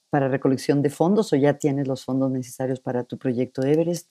para 0.09 0.27
recolección 0.27 0.81
de 0.81 0.89
fondos 0.89 1.33
o 1.33 1.35
ya 1.35 1.57
tienes 1.57 1.87
los 1.87 2.05
fondos 2.05 2.31
necesarios 2.31 2.79
para 2.79 3.03
tu 3.03 3.17
proyecto 3.17 3.63
Everest? 3.63 4.09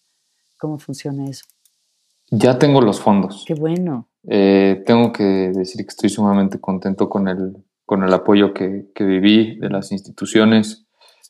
¿Cómo 0.58 0.78
funciona 0.78 1.28
eso? 1.28 1.44
Ya 2.30 2.58
tengo 2.58 2.80
los 2.80 3.00
fondos. 3.00 3.44
Qué 3.46 3.54
bueno. 3.54 4.08
Eh, 4.28 4.82
tengo 4.84 5.12
que 5.12 5.22
decir 5.22 5.82
que 5.82 5.90
estoy 5.90 6.08
sumamente 6.08 6.60
contento 6.60 7.08
con 7.08 7.28
el, 7.28 7.64
con 7.84 8.02
el 8.02 8.12
apoyo 8.12 8.52
que, 8.52 8.86
viví 8.98 9.58
de 9.58 9.70
las 9.70 9.92
instituciones, 9.92 10.86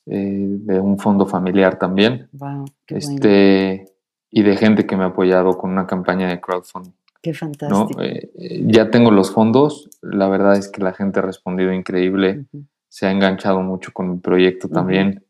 eh, 0.07 0.47
de 0.49 0.81
un 0.81 0.99
fondo 0.99 1.27
familiar 1.27 1.79
también. 1.79 2.29
Wow, 2.33 2.65
qué 2.87 2.97
este, 2.97 3.95
Y 4.31 4.43
de 4.43 4.57
gente 4.57 4.87
que 4.87 4.97
me 4.97 5.05
ha 5.05 5.09
apoyado 5.09 5.59
con 5.59 5.71
una 5.71 5.87
campaña 5.87 6.29
de 6.29 6.41
crowdfunding. 6.41 6.95
Qué 7.23 7.35
fantástico. 7.35 8.01
Eh, 8.03 8.31
ya 8.67 8.91
tengo 8.91 9.11
los 9.11 9.33
fondos. 9.33 9.89
La 10.03 10.29
verdad 10.29 10.57
es 10.57 10.69
que 10.69 10.83
la 10.83 10.93
gente 10.93 11.19
ha 11.19 11.23
respondido 11.23 11.73
increíble. 11.73 12.47
Se 12.89 13.07
ha 13.07 13.11
enganchado 13.11 13.63
mucho 13.63 13.93
con 13.93 14.11
mi 14.11 14.19
proyecto 14.19 14.69
también. 14.69 15.25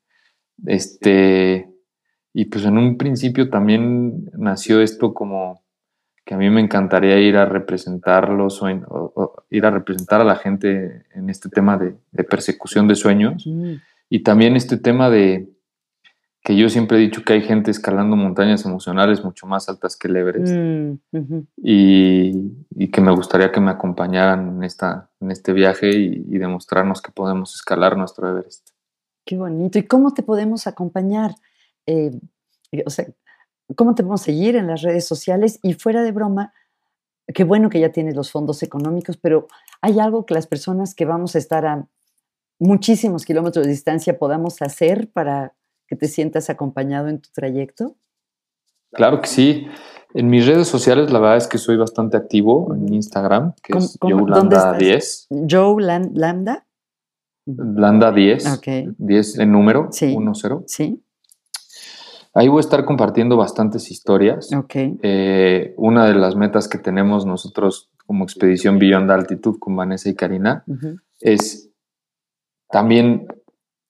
Este 0.67 1.69
y 2.39 2.45
pues 2.45 2.67
en 2.67 2.77
un 2.77 2.99
principio 2.99 3.49
también 3.49 4.31
nació 4.37 4.83
esto 4.83 5.15
como 5.15 5.63
que 6.23 6.35
a 6.35 6.37
mí 6.37 6.51
me 6.51 6.61
encantaría 6.61 7.19
ir 7.19 7.37
a 7.39 7.47
representarlos 7.47 8.61
o, 8.63 9.45
ir 9.49 9.65
a 9.65 9.71
representar 9.71 10.21
a 10.21 10.25
la 10.25 10.37
gente 10.37 11.07
en 11.15 11.31
este 11.31 11.49
tema 11.49 11.79
de, 11.79 11.95
persecución 12.25 12.89
de 12.89 12.95
sueños. 12.95 13.49
Y 14.11 14.23
también 14.23 14.55
este 14.55 14.77
tema 14.77 15.09
de 15.09 15.49
que 16.47 16.55
yo 16.55 16.69
siempre 16.69 16.97
he 16.97 17.01
dicho 17.01 17.25
que 17.25 17.33
hay 17.33 17.43
gente 17.43 17.73
escalando 17.73 18.15
montañas 18.15 18.65
emocionales 18.65 19.25
mucho 19.25 19.49
más 19.49 19.69
altas 19.69 19.97
que 19.97 20.07
el 20.07 20.15
Everest. 20.15 20.55
Mm, 20.55 21.41
y, 21.57 22.89
que 22.93 23.01
me 23.01 23.11
gustaría 23.11 23.51
que 23.51 23.59
me 23.59 23.73
acompañaran 23.73 24.51
en, 24.51 24.63
esta, 24.63 25.11
en 25.21 25.33
este 25.33 25.53
viaje 25.53 25.91
y, 25.91 26.25
y 26.29 26.39
demostrarnos 26.39 27.03
que 27.03 27.11
podemos 27.11 27.53
escalar 27.57 27.97
nuestro 27.97 28.31
Everest. 28.31 28.71
Qué 29.25 29.37
bonito. 29.37 29.81
¿Y 29.81 29.89
cómo 29.89 30.15
te 30.15 30.23
podemos 30.23 30.69
acompañar? 30.69 31.35
Eh, 31.85 32.13
o 32.87 32.91
sea, 32.91 33.07
cómo 33.75 33.97
te 33.97 34.05
podemos 34.05 34.23
seguir 34.23 34.55
en 34.55 34.69
las 34.69 34.83
redes 34.83 35.05
sociales 35.05 35.59
y 35.65 35.73
fuera 35.73 36.05
de 36.05 36.13
broma, 36.13 36.53
qué 37.35 37.43
bueno 37.43 37.71
que 37.71 37.81
ya 37.81 37.91
tienes 37.91 38.15
los 38.15 38.31
fondos 38.31 38.63
económicos, 38.63 39.17
pero 39.17 39.49
hay 39.81 39.99
algo 39.99 40.25
que 40.25 40.35
las 40.35 40.47
personas 40.47 40.95
que 40.95 41.07
vamos 41.07 41.35
a 41.35 41.39
estar 41.39 41.67
a 41.67 41.89
muchísimos 42.61 43.25
kilómetros 43.25 43.67
de 43.67 43.73
distancia 43.73 44.17
podamos 44.17 44.63
hacer 44.63 45.11
para 45.11 45.57
que 45.87 45.97
te 45.97 46.09
sientas 46.09 46.51
acompañado 46.51 47.09
en 47.09 47.21
tu 47.21 47.31
trayecto. 47.33 47.97
Claro 48.93 49.21
que 49.21 49.29
sí. 49.29 49.67
En 50.15 50.29
mis 50.29 50.47
redes 50.47 50.69
sociales 50.69 51.11
la 51.13 51.19
verdad 51.19 51.37
es 51.37 51.49
que 51.49 51.59
soy 51.59 51.77
bastante 51.77 52.17
activo 52.17 52.75
en 52.75 52.93
Instagram, 52.95 53.55
que 53.63 53.77
es 53.77 53.99
JoeLanda10. 54.01 55.27
Joe 55.51 55.83
Landa. 55.83 56.67
Landa 57.47 58.13
10. 58.13 58.61
10 58.99 59.39
en 59.39 59.53
número, 59.53 59.89
sí. 59.93 60.17
10. 60.17 60.65
Sí. 60.67 61.03
Ahí 62.35 62.49
voy 62.49 62.59
a 62.59 62.61
estar 62.61 62.85
compartiendo 62.85 63.37
bastantes 63.39 63.91
historias. 63.91 64.51
Eh, 64.75 65.75
una 65.79 66.07
de 66.07 66.15
las 66.15 66.37
metas 66.37 66.69
que 66.69 66.77
tenemos 66.77 67.25
nosotros 67.25 67.91
como 68.05 68.25
Expedición 68.25 68.79
Beyond 68.79 69.11
Altitud 69.11 69.59
con 69.59 69.75
Vanessa 69.75 70.11
y 70.11 70.15
Karina 70.15 70.63
es 71.21 71.71
también 72.69 73.27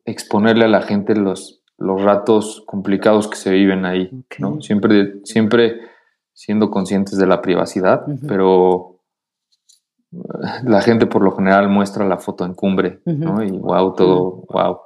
exponerle 0.05 0.67
a 0.67 0.69
la 0.69 0.83
gente 0.83 1.17
los, 1.17 1.65
los 1.79 2.03
ratos 2.03 2.63
complicados 2.67 3.29
que 3.29 3.37
se 3.37 3.51
viven 3.51 3.85
ahí. 3.85 4.11
Siempre, 4.61 5.21
siempre 5.25 5.81
siendo 6.33 6.71
conscientes 6.71 7.19
de 7.19 7.27
la 7.27 7.43
privacidad, 7.43 8.05
pero 8.27 9.01
eh, 10.13 10.19
la 10.65 10.81
gente 10.83 11.07
por 11.07 11.23
lo 11.23 11.33
general 11.33 11.69
muestra 11.69 12.07
la 12.07 12.19
foto 12.19 12.45
en 12.45 12.55
cumbre, 12.55 13.01
¿no? 13.05 13.43
Y 13.43 13.51
wow, 13.51 13.95
todo, 13.95 14.45
wow, 14.49 14.79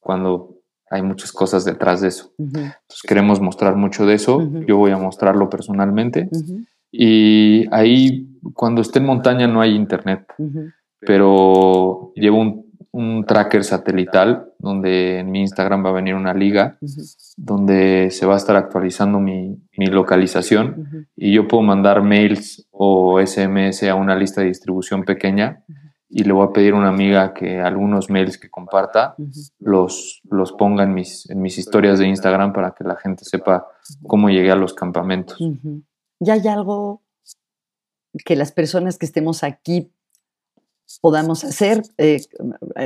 cuando 0.00 0.54
hay 0.90 1.02
muchas 1.02 1.32
cosas 1.32 1.64
detrás 1.64 2.00
de 2.00 2.08
eso. 2.08 2.32
Entonces 2.38 3.02
queremos 3.06 3.40
mostrar 3.40 3.74
mucho 3.74 4.06
de 4.06 4.14
eso, 4.14 4.40
yo 4.66 4.76
voy 4.76 4.92
a 4.92 4.98
mostrarlo 4.98 5.48
personalmente. 5.48 6.28
Y 6.92 7.66
ahí 7.74 8.28
cuando 8.52 8.80
esté 8.80 9.00
en 9.00 9.06
montaña 9.06 9.48
no 9.48 9.60
hay 9.60 9.74
internet, 9.74 10.26
pero 11.00 12.12
llevo 12.14 12.38
un 12.38 12.63
un 12.94 13.26
tracker 13.26 13.64
satelital 13.64 14.52
donde 14.60 15.18
en 15.18 15.32
mi 15.32 15.40
Instagram 15.40 15.84
va 15.84 15.90
a 15.90 15.94
venir 15.94 16.14
una 16.14 16.32
liga 16.32 16.78
donde 17.36 18.12
se 18.12 18.24
va 18.24 18.34
a 18.34 18.36
estar 18.36 18.54
actualizando 18.54 19.18
mi, 19.18 19.58
localización 19.76 21.08
y 21.16 21.32
yo 21.32 21.48
puedo 21.48 21.64
mandar 21.64 22.02
mails 22.02 22.68
o 22.70 23.20
SMS 23.20 23.82
a 23.82 23.96
una 23.96 24.14
lista 24.14 24.42
de 24.42 24.46
distribución 24.46 25.02
pequeña 25.02 25.64
y 26.08 26.22
le 26.22 26.32
voy 26.32 26.46
a 26.46 26.52
pedir 26.52 26.74
a 26.74 26.76
una 26.76 26.88
amiga 26.88 27.34
que 27.34 27.60
algunos 27.60 28.10
mails 28.10 28.38
que 28.38 28.48
comparta 28.48 29.16
los, 29.58 30.20
los 30.30 30.52
ponga 30.52 30.84
en 30.84 30.94
mis, 30.94 31.28
en 31.28 31.42
mis 31.42 31.58
historias 31.58 31.98
de 31.98 32.06
Instagram 32.06 32.52
para 32.52 32.76
que 32.78 32.84
la 32.84 32.94
gente 32.94 33.24
sepa 33.24 33.66
cómo 34.06 34.30
llegué 34.30 34.52
a 34.52 34.56
los 34.56 34.72
campamentos. 34.72 35.36
¿Ya 36.20 36.34
hay 36.34 36.46
algo 36.46 37.02
que 38.24 38.36
las 38.36 38.52
personas 38.52 38.98
que 38.98 39.06
estemos 39.06 39.42
aquí 39.42 39.90
podamos 41.00 41.44
hacer. 41.44 41.82
Eh, 41.98 42.20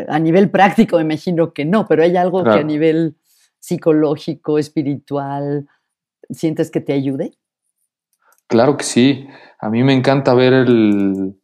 a 0.09 0.19
nivel 0.19 0.51
práctico 0.51 0.97
me 0.97 1.03
imagino 1.03 1.53
que 1.53 1.65
no, 1.65 1.87
pero 1.87 2.03
hay 2.03 2.17
algo 2.17 2.45
que 2.45 2.51
a 2.51 2.63
nivel 2.63 3.17
psicológico, 3.59 4.59
espiritual, 4.59 5.69
sientes 6.31 6.71
que 6.71 6.81
te 6.81 6.93
ayude. 6.93 7.33
Claro 8.47 8.77
que 8.77 8.85
sí. 8.85 9.29
A 9.61 9.69
mí 9.71 9.83
me 9.83 9.93
encanta 9.93 10.35
ver 10.35 10.53
el 10.53 11.39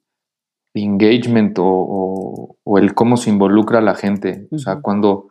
engagement 0.75 1.57
o, 1.61 2.57
el 2.79 2.95
cómo 2.95 3.17
se 3.17 3.31
involucra 3.31 3.81
la 3.81 3.95
gente. 3.95 4.49
O 4.51 4.59
sea, 4.59 4.81
cuando 4.81 5.29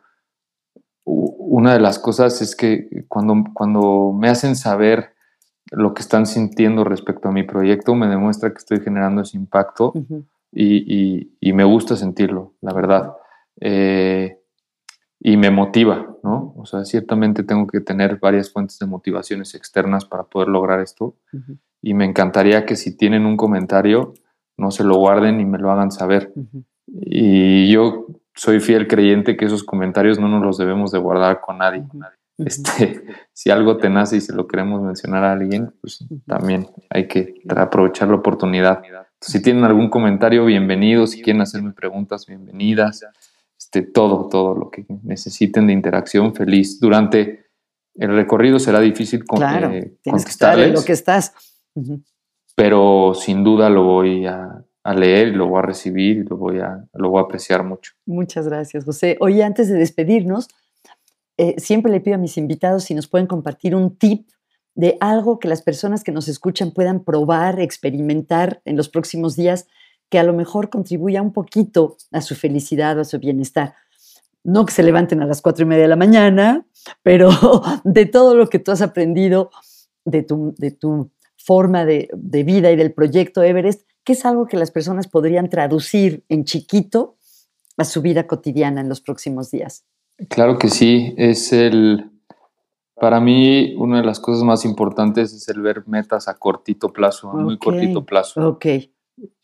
una 1.06 1.74
de 1.74 1.80
las 1.80 2.00
cosas 2.00 2.42
es 2.42 2.56
que 2.56 3.06
cuando, 3.08 3.44
cuando 3.54 4.14
me 4.18 4.30
hacen 4.30 4.56
saber 4.56 5.14
lo 5.72 5.94
que 5.94 6.02
están 6.02 6.26
sintiendo 6.26 6.84
respecto 6.84 7.30
a 7.30 7.32
mi 7.32 7.44
proyecto, 7.44 7.96
me 7.96 8.08
demuestra 8.08 8.52
que 8.52 8.60
estoy 8.60 8.80
generando 8.80 9.22
ese 9.22 9.38
impacto 9.38 9.94
y, 10.56 11.54
me 11.54 11.64
gusta 11.64 11.96
sentirlo, 11.96 12.54
la 12.62 12.74
verdad. 12.74 13.14
Eh, 13.60 14.38
y 15.20 15.38
me 15.38 15.52
motiva, 15.52 16.18
¿no? 16.24 16.54
O 16.58 16.66
sea, 16.66 16.84
ciertamente 16.84 17.44
tengo 17.44 17.66
que 17.68 17.80
tener 17.80 18.20
varias 18.20 18.52
fuentes 18.52 18.78
de 18.80 18.86
motivaciones 18.86 19.56
externas 19.56 20.06
para 20.06 20.24
poder 20.24 20.50
lograr 20.50 20.82
esto. 20.82 21.16
Y 21.82 21.94
me 21.94 22.06
encantaría 22.06 22.66
que 22.66 22.76
si 22.76 22.98
tienen 22.98 23.26
un 23.26 23.38
comentario, 23.38 24.14
no 24.58 24.72
se 24.72 24.84
lo 24.84 24.96
guarden 24.96 25.40
y 25.40 25.46
me 25.46 25.60
lo 25.60 25.72
hagan 25.72 25.92
saber. 25.92 26.34
Y 26.88 27.72
yo 27.72 28.08
soy 28.36 28.60
fiel 28.60 28.88
creyente 28.88 29.38
que 29.38 29.46
esos 29.46 29.64
comentarios 29.64 30.20
no 30.20 30.28
nos 30.28 30.44
los 30.44 30.58
debemos 30.58 30.92
de 30.92 31.00
guardar 31.00 31.40
con 31.40 31.60
nadie. 31.60 31.86
Este, 32.38 33.04
si 33.34 33.50
algo 33.50 33.78
te 33.78 33.90
nace 33.90 34.18
y 34.18 34.22
se 34.22 34.34
lo 34.34 34.48
queremos 34.48 34.82
mencionar 34.82 35.24
a 35.24 35.34
alguien, 35.34 35.74
pues 35.82 36.06
también 36.28 36.68
hay 36.90 37.08
que 37.08 37.36
aprovechar 37.48 38.10
la 38.10 38.16
oportunidad. 38.16 38.82
Si 39.26 39.42
tienen 39.42 39.64
algún 39.64 39.90
comentario, 39.90 40.46
bienvenidos. 40.46 41.12
Si 41.12 41.22
quieren 41.22 41.42
hacerme 41.42 41.72
preguntas, 41.72 42.26
bienvenidas. 42.26 43.06
Este, 43.58 43.82
todo, 43.82 44.28
todo 44.28 44.54
lo 44.54 44.70
que 44.70 44.86
necesiten 45.04 45.68
de 45.68 45.74
interacción, 45.74 46.36
feliz. 46.36 46.80
Durante 46.82 47.46
el 47.96 48.14
recorrido 48.14 48.60
será 48.60 48.82
difícil 48.82 49.24
con, 49.24 49.40
claro, 49.40 49.72
eh, 49.72 49.96
que 50.04 50.12
lo 50.68 50.84
que 50.84 50.92
estás. 50.92 51.34
Pero 52.56 53.14
sin 53.14 53.46
duda 53.46 53.70
lo 53.70 53.84
voy 53.84 54.26
a, 54.26 54.66
leer, 54.94 55.30
lo 55.30 55.48
voy 55.48 55.60
a 55.60 55.62
recibir 55.62 56.18
y 56.18 56.24
lo 56.24 56.36
voy 56.36 56.60
a, 56.60 56.86
lo 56.94 57.10
voy 57.10 57.22
a 57.22 57.24
apreciar 57.24 57.64
mucho. 57.64 57.94
Muchas 58.06 58.48
gracias, 58.50 58.84
José. 58.84 59.16
Oye, 59.22 59.42
antes 59.42 59.70
de 59.70 59.76
despedirnos, 59.76 60.50
eh, 61.38 61.56
siempre 61.60 61.92
le 61.94 62.02
pido 62.02 62.16
a 62.16 62.20
mis 62.20 62.38
invitados 62.38 62.84
si 62.84 62.94
nos 62.94 63.08
pueden 63.08 63.28
compartir 63.28 63.74
un 63.74 63.96
tip 63.96 64.28
de 64.76 64.98
algo 65.00 65.40
que 65.40 65.48
las 65.48 65.62
personas 65.62 66.04
que 66.04 66.12
nos 66.12 66.28
escuchan 66.28 66.72
puedan 66.72 67.04
probar, 67.04 67.60
experimentar 67.60 68.62
en 68.66 68.76
los 68.76 68.90
próximos 68.90 69.36
días, 69.36 69.68
que 70.10 70.20
a 70.20 70.24
lo 70.24 70.34
mejor 70.34 70.70
contribuya 70.70 71.22
un 71.22 71.34
poquito 71.34 71.98
a 72.12 72.22
su 72.22 72.36
felicidad 72.36 72.98
o 72.98 73.02
a 73.02 73.06
su 73.06 73.20
bienestar. 73.20 73.76
No 74.44 74.66
que 74.66 74.74
se 74.74 74.84
levanten 74.84 75.22
a 75.22 75.26
las 75.26 75.42
cuatro 75.42 75.64
y 75.64 75.68
media 75.68 75.84
de 75.84 75.90
la 75.90 75.96
mañana, 75.96 76.66
pero 77.02 77.30
de 77.84 78.06
todo 78.06 78.36
lo 78.36 78.50
que 78.50 78.60
tú 78.60 78.72
has 78.72 78.82
aprendido 78.82 79.52
de 80.06 80.24
tu, 80.24 80.54
de 80.58 80.72
tu 80.72 81.12
forma 81.38 81.86
de, 81.86 82.10
de 82.14 82.44
vida 82.44 82.72
y 82.72 82.76
del 82.76 82.94
proyecto 82.94 83.44
Everest, 83.44 83.88
que 84.04 84.14
es 84.14 84.26
algo 84.26 84.48
que 84.48 84.58
las 84.58 84.72
personas 84.72 85.08
podrían 85.08 85.50
traducir 85.50 86.26
en 86.30 86.46
chiquito 86.46 87.18
a 87.78 87.86
su 87.86 88.02
vida 88.02 88.28
cotidiana 88.28 88.82
en 88.82 88.90
los 88.90 89.02
próximos 89.02 89.50
días. 89.50 89.86
Claro 90.30 90.58
que 90.58 90.70
sí, 90.70 91.14
es 91.18 91.54
el, 91.54 92.12
para 92.96 93.20
mí, 93.20 93.76
una 93.76 93.98
de 93.98 94.06
las 94.06 94.20
cosas 94.20 94.44
más 94.44 94.66
importantes 94.66 95.34
es 95.34 95.48
el 95.50 95.62
ver 95.62 95.84
metas 95.88 96.28
a 96.28 96.36
cortito 96.36 96.94
plazo, 96.94 97.32
a 97.32 97.36
muy 97.36 97.58
cortito 97.58 98.06
plazo. 98.06 98.48
Ok. 98.48 98.66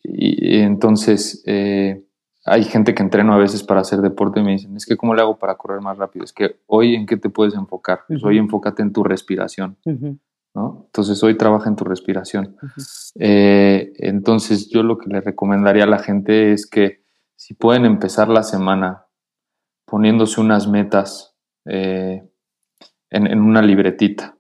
Y, 0.04 0.60
entonces, 0.60 1.44
eh, 1.46 2.04
hay 2.46 2.64
gente 2.64 2.94
que 2.94 3.04
entreno 3.04 3.34
a 3.34 3.38
veces 3.38 3.64
para 3.64 3.82
hacer 3.82 4.02
deporte 4.02 4.40
y 4.40 4.44
me 4.44 4.52
dicen, 4.52 4.76
es 4.76 4.86
que 4.86 4.98
¿cómo 4.98 5.14
le 5.14 5.22
hago 5.22 5.38
para 5.38 5.56
correr 5.56 5.82
más 5.82 5.98
rápido? 5.98 6.26
Es 6.26 6.34
que 6.34 6.62
hoy 6.68 6.96
en 6.96 7.06
qué 7.06 7.18
te 7.18 7.30
puedes 7.30 7.54
enfocar? 7.54 8.02
Pues 8.08 8.24
hoy 8.24 8.38
enfócate 8.38 8.82
en 8.82 8.94
tu 8.94 9.04
respiración, 9.04 9.78
¿no? 10.56 10.84
Entonces 10.86 11.22
hoy 11.24 11.38
trabaja 11.38 11.70
en 11.70 11.76
tu 11.76 11.84
respiración. 11.84 12.56
Eh, 13.16 13.94
entonces 13.98 14.70
yo 14.70 14.84
lo 14.84 14.98
que 14.98 15.10
le 15.10 15.22
recomendaría 15.22 15.84
a 15.84 15.88
la 15.88 16.00
gente 16.00 16.54
es 16.54 16.66
que 16.66 17.04
si 17.36 17.54
pueden 17.54 17.86
empezar 17.86 18.30
la 18.30 18.44
semana 18.44 19.06
poniéndose 19.86 20.40
unas 20.40 20.68
metas, 20.68 21.36
eh, 21.66 22.29
en, 23.10 23.42
una 23.42 23.62
libretita. 23.62 24.36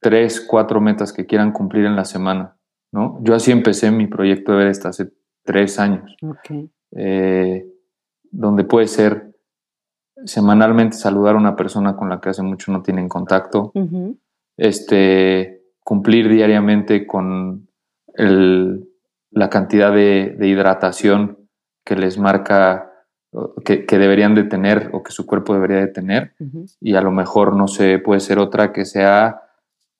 Tres, 0.00 0.40
cuatro 0.40 0.80
metas 0.80 1.12
que 1.12 1.26
quieran 1.26 1.52
cumplir 1.52 1.84
en 1.84 1.96
la 1.96 2.04
semana, 2.04 2.56
¿no? 2.92 3.18
Yo 3.22 3.34
así 3.34 3.50
empecé 3.50 3.90
mi 3.90 4.06
proyecto 4.06 4.52
de 4.52 4.58
Everest 4.58 4.86
hace 4.86 5.12
tres 5.44 5.78
años. 5.78 6.16
Eh, 6.92 7.66
donde 8.30 8.64
puede 8.64 8.86
ser 8.86 9.34
semanalmente 10.24 10.96
saludar 10.96 11.34
a 11.34 11.38
una 11.38 11.56
persona 11.56 11.96
con 11.96 12.08
la 12.08 12.20
que 12.20 12.30
hace 12.30 12.42
mucho 12.42 12.72
no 12.72 12.82
tienen 12.82 13.08
contacto. 13.08 13.72
Este, 14.56 15.62
cumplir 15.82 16.28
diariamente 16.28 17.06
con 17.06 17.68
la 18.16 19.50
cantidad 19.50 19.92
de, 19.92 20.36
de 20.38 20.48
hidratación 20.48 21.48
que 21.84 21.96
les 21.96 22.18
marca 22.18 22.89
que, 23.64 23.98
deberían 23.98 24.34
de 24.34 24.44
tener 24.44 24.90
o 24.92 25.02
que 25.02 25.12
su 25.12 25.26
cuerpo 25.26 25.54
debería 25.54 25.78
de 25.78 25.86
tener 25.86 26.32
y 26.80 26.94
a 26.94 27.00
lo 27.00 27.12
mejor 27.12 27.54
no 27.54 27.68
sé, 27.68 27.98
puede 27.98 28.20
ser 28.20 28.38
otra 28.38 28.72
que 28.72 28.84
sea 28.84 29.42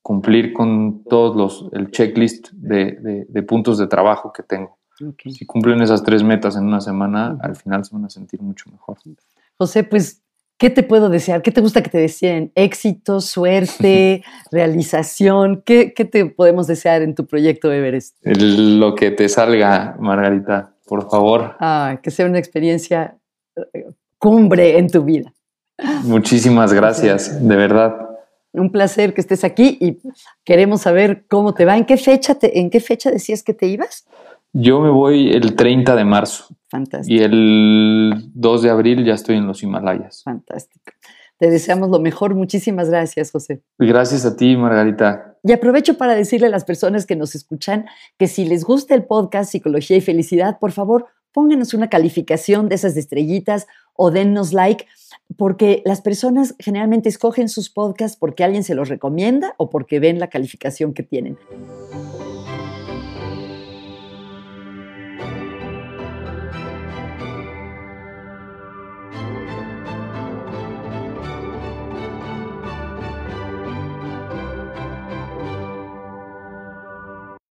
cumplir 0.03 0.53
con 0.53 1.05
todos 1.05 1.37
los, 1.37 1.69
el 1.73 1.91
checklist 1.91 2.51
de, 2.53 3.45
puntos 3.47 3.79
de 3.79 3.87
trabajo 3.87 4.33
que 4.33 4.43
tengo. 4.43 4.79
Si 5.25 5.47
cumplen 5.47 5.81
esas 5.81 6.03
tres 6.03 6.23
metas 6.23 6.57
en 6.57 6.65
una 6.65 6.81
semana, 6.81 7.39
al 7.41 7.57
final 7.57 7.85
se 7.85 7.95
van 7.95 8.05
a 8.05 8.11
sentir 8.11 8.43
mucho 8.43 8.69
mejor. 8.71 8.99
José, 9.57 9.85
pues, 9.85 10.23
¿qué 10.59 10.69
te 10.69 10.83
puedo 10.83 11.09
desear? 11.09 11.41
¿Qué 11.41 11.53
te 11.53 11.63
gusta 11.63 11.83
que 11.83 11.89
te 11.89 11.99
deseen? 11.99 12.53
¿Éxito, 12.55 13.21
suerte, 13.21 14.23
realización? 14.53 15.63
¿Qué, 15.65 15.87
te 15.91 16.27
podemos 16.27 16.67
desear 16.67 17.01
en 17.01 17.15
tu 17.15 17.27
proyecto 17.27 17.73
Everest? 17.73 18.17
lo 18.25 18.95
que 18.95 19.11
te 19.11 19.29
salga, 19.31 19.97
Margarita, 19.99 20.75
por 20.87 21.09
favor. 21.09 21.57
Ah, 21.61 22.01
que 22.03 22.11
sea 22.11 22.27
una 22.27 22.39
experiencia 22.39 23.20
cumbre 24.19 24.79
en 24.79 24.89
tu 24.89 25.03
vida. 25.03 25.33
Muchísimas 26.05 26.73
gracias, 26.73 27.47
de 27.47 27.57
verdad. 27.57 28.09
Un 28.53 28.71
placer 28.71 29.15
que 29.15 29.21
estés 29.21 29.45
aquí 29.45 29.79
y 29.81 29.99
queremos 30.45 30.83
saber 30.83 31.25
cómo 31.29 31.55
te 31.55 31.65
va. 31.65 31.77
¿En 31.77 31.85
qué 31.85 31.97
fecha, 31.97 32.35
te, 32.35 32.59
en 32.59 32.69
qué 32.69 32.81
fecha 32.81 33.11
decías 33.11 33.43
que 33.43 33.55
te 33.55 33.67
ibas? 33.67 34.07
Yo 34.53 34.81
me 34.81 34.91
voy 34.91 35.31
el 35.31 35.55
30 35.55 35.95
de 35.95 36.05
marzo. 36.05 36.47
Fantástico. 36.69 37.15
Y 37.15 37.23
el 37.23 38.31
2 38.35 38.63
de 38.63 38.71
abril 38.71 39.05
ya 39.05 39.15
estoy 39.15 39.37
en 39.37 39.47
los 39.47 39.63
Himalayas. 39.63 40.23
Fantástico. 40.25 40.93
Te 41.39 41.49
deseamos 41.49 41.89
lo 41.89 42.01
mejor. 42.01 42.35
Muchísimas 42.35 42.91
gracias, 42.91 43.31
José. 43.31 43.63
Gracias 43.79 44.27
a 44.27 44.37
ti, 44.37 44.57
Margarita. 44.57 45.39
Y 45.43 45.53
aprovecho 45.53 45.97
para 45.97 46.15
decirle 46.15 46.49
a 46.49 46.51
las 46.51 46.65
personas 46.65 47.07
que 47.07 47.17
nos 47.17 47.35
escuchan 47.35 47.87
que 48.19 48.27
si 48.27 48.45
les 48.45 48.65
gusta 48.65 48.95
el 48.95 49.05
podcast 49.05 49.51
Psicología 49.51 49.97
y 49.97 50.01
Felicidad, 50.03 50.59
por 50.59 50.73
favor, 50.73 51.07
pónganos 51.33 51.75
una 51.75 51.89
calificación 51.89 52.69
de 52.69 52.75
esas 52.75 52.97
estrellitas 52.97 53.67
o 53.95 54.11
dennos 54.11 54.53
like, 54.53 54.87
porque 55.37 55.83
las 55.85 56.01
personas 56.01 56.55
generalmente 56.59 57.09
escogen 57.09 57.49
sus 57.49 57.71
podcasts 57.71 58.17
porque 58.17 58.45
alguien 58.45 58.65
se 58.65 58.75
los 58.75 58.89
recomienda 58.89 59.55
o 59.59 59.71
porque 59.71 60.01
ven 60.01 60.19
la 60.19 60.29
calificación 60.29 60.95
que 60.95 61.03
tienen. 61.03 61.39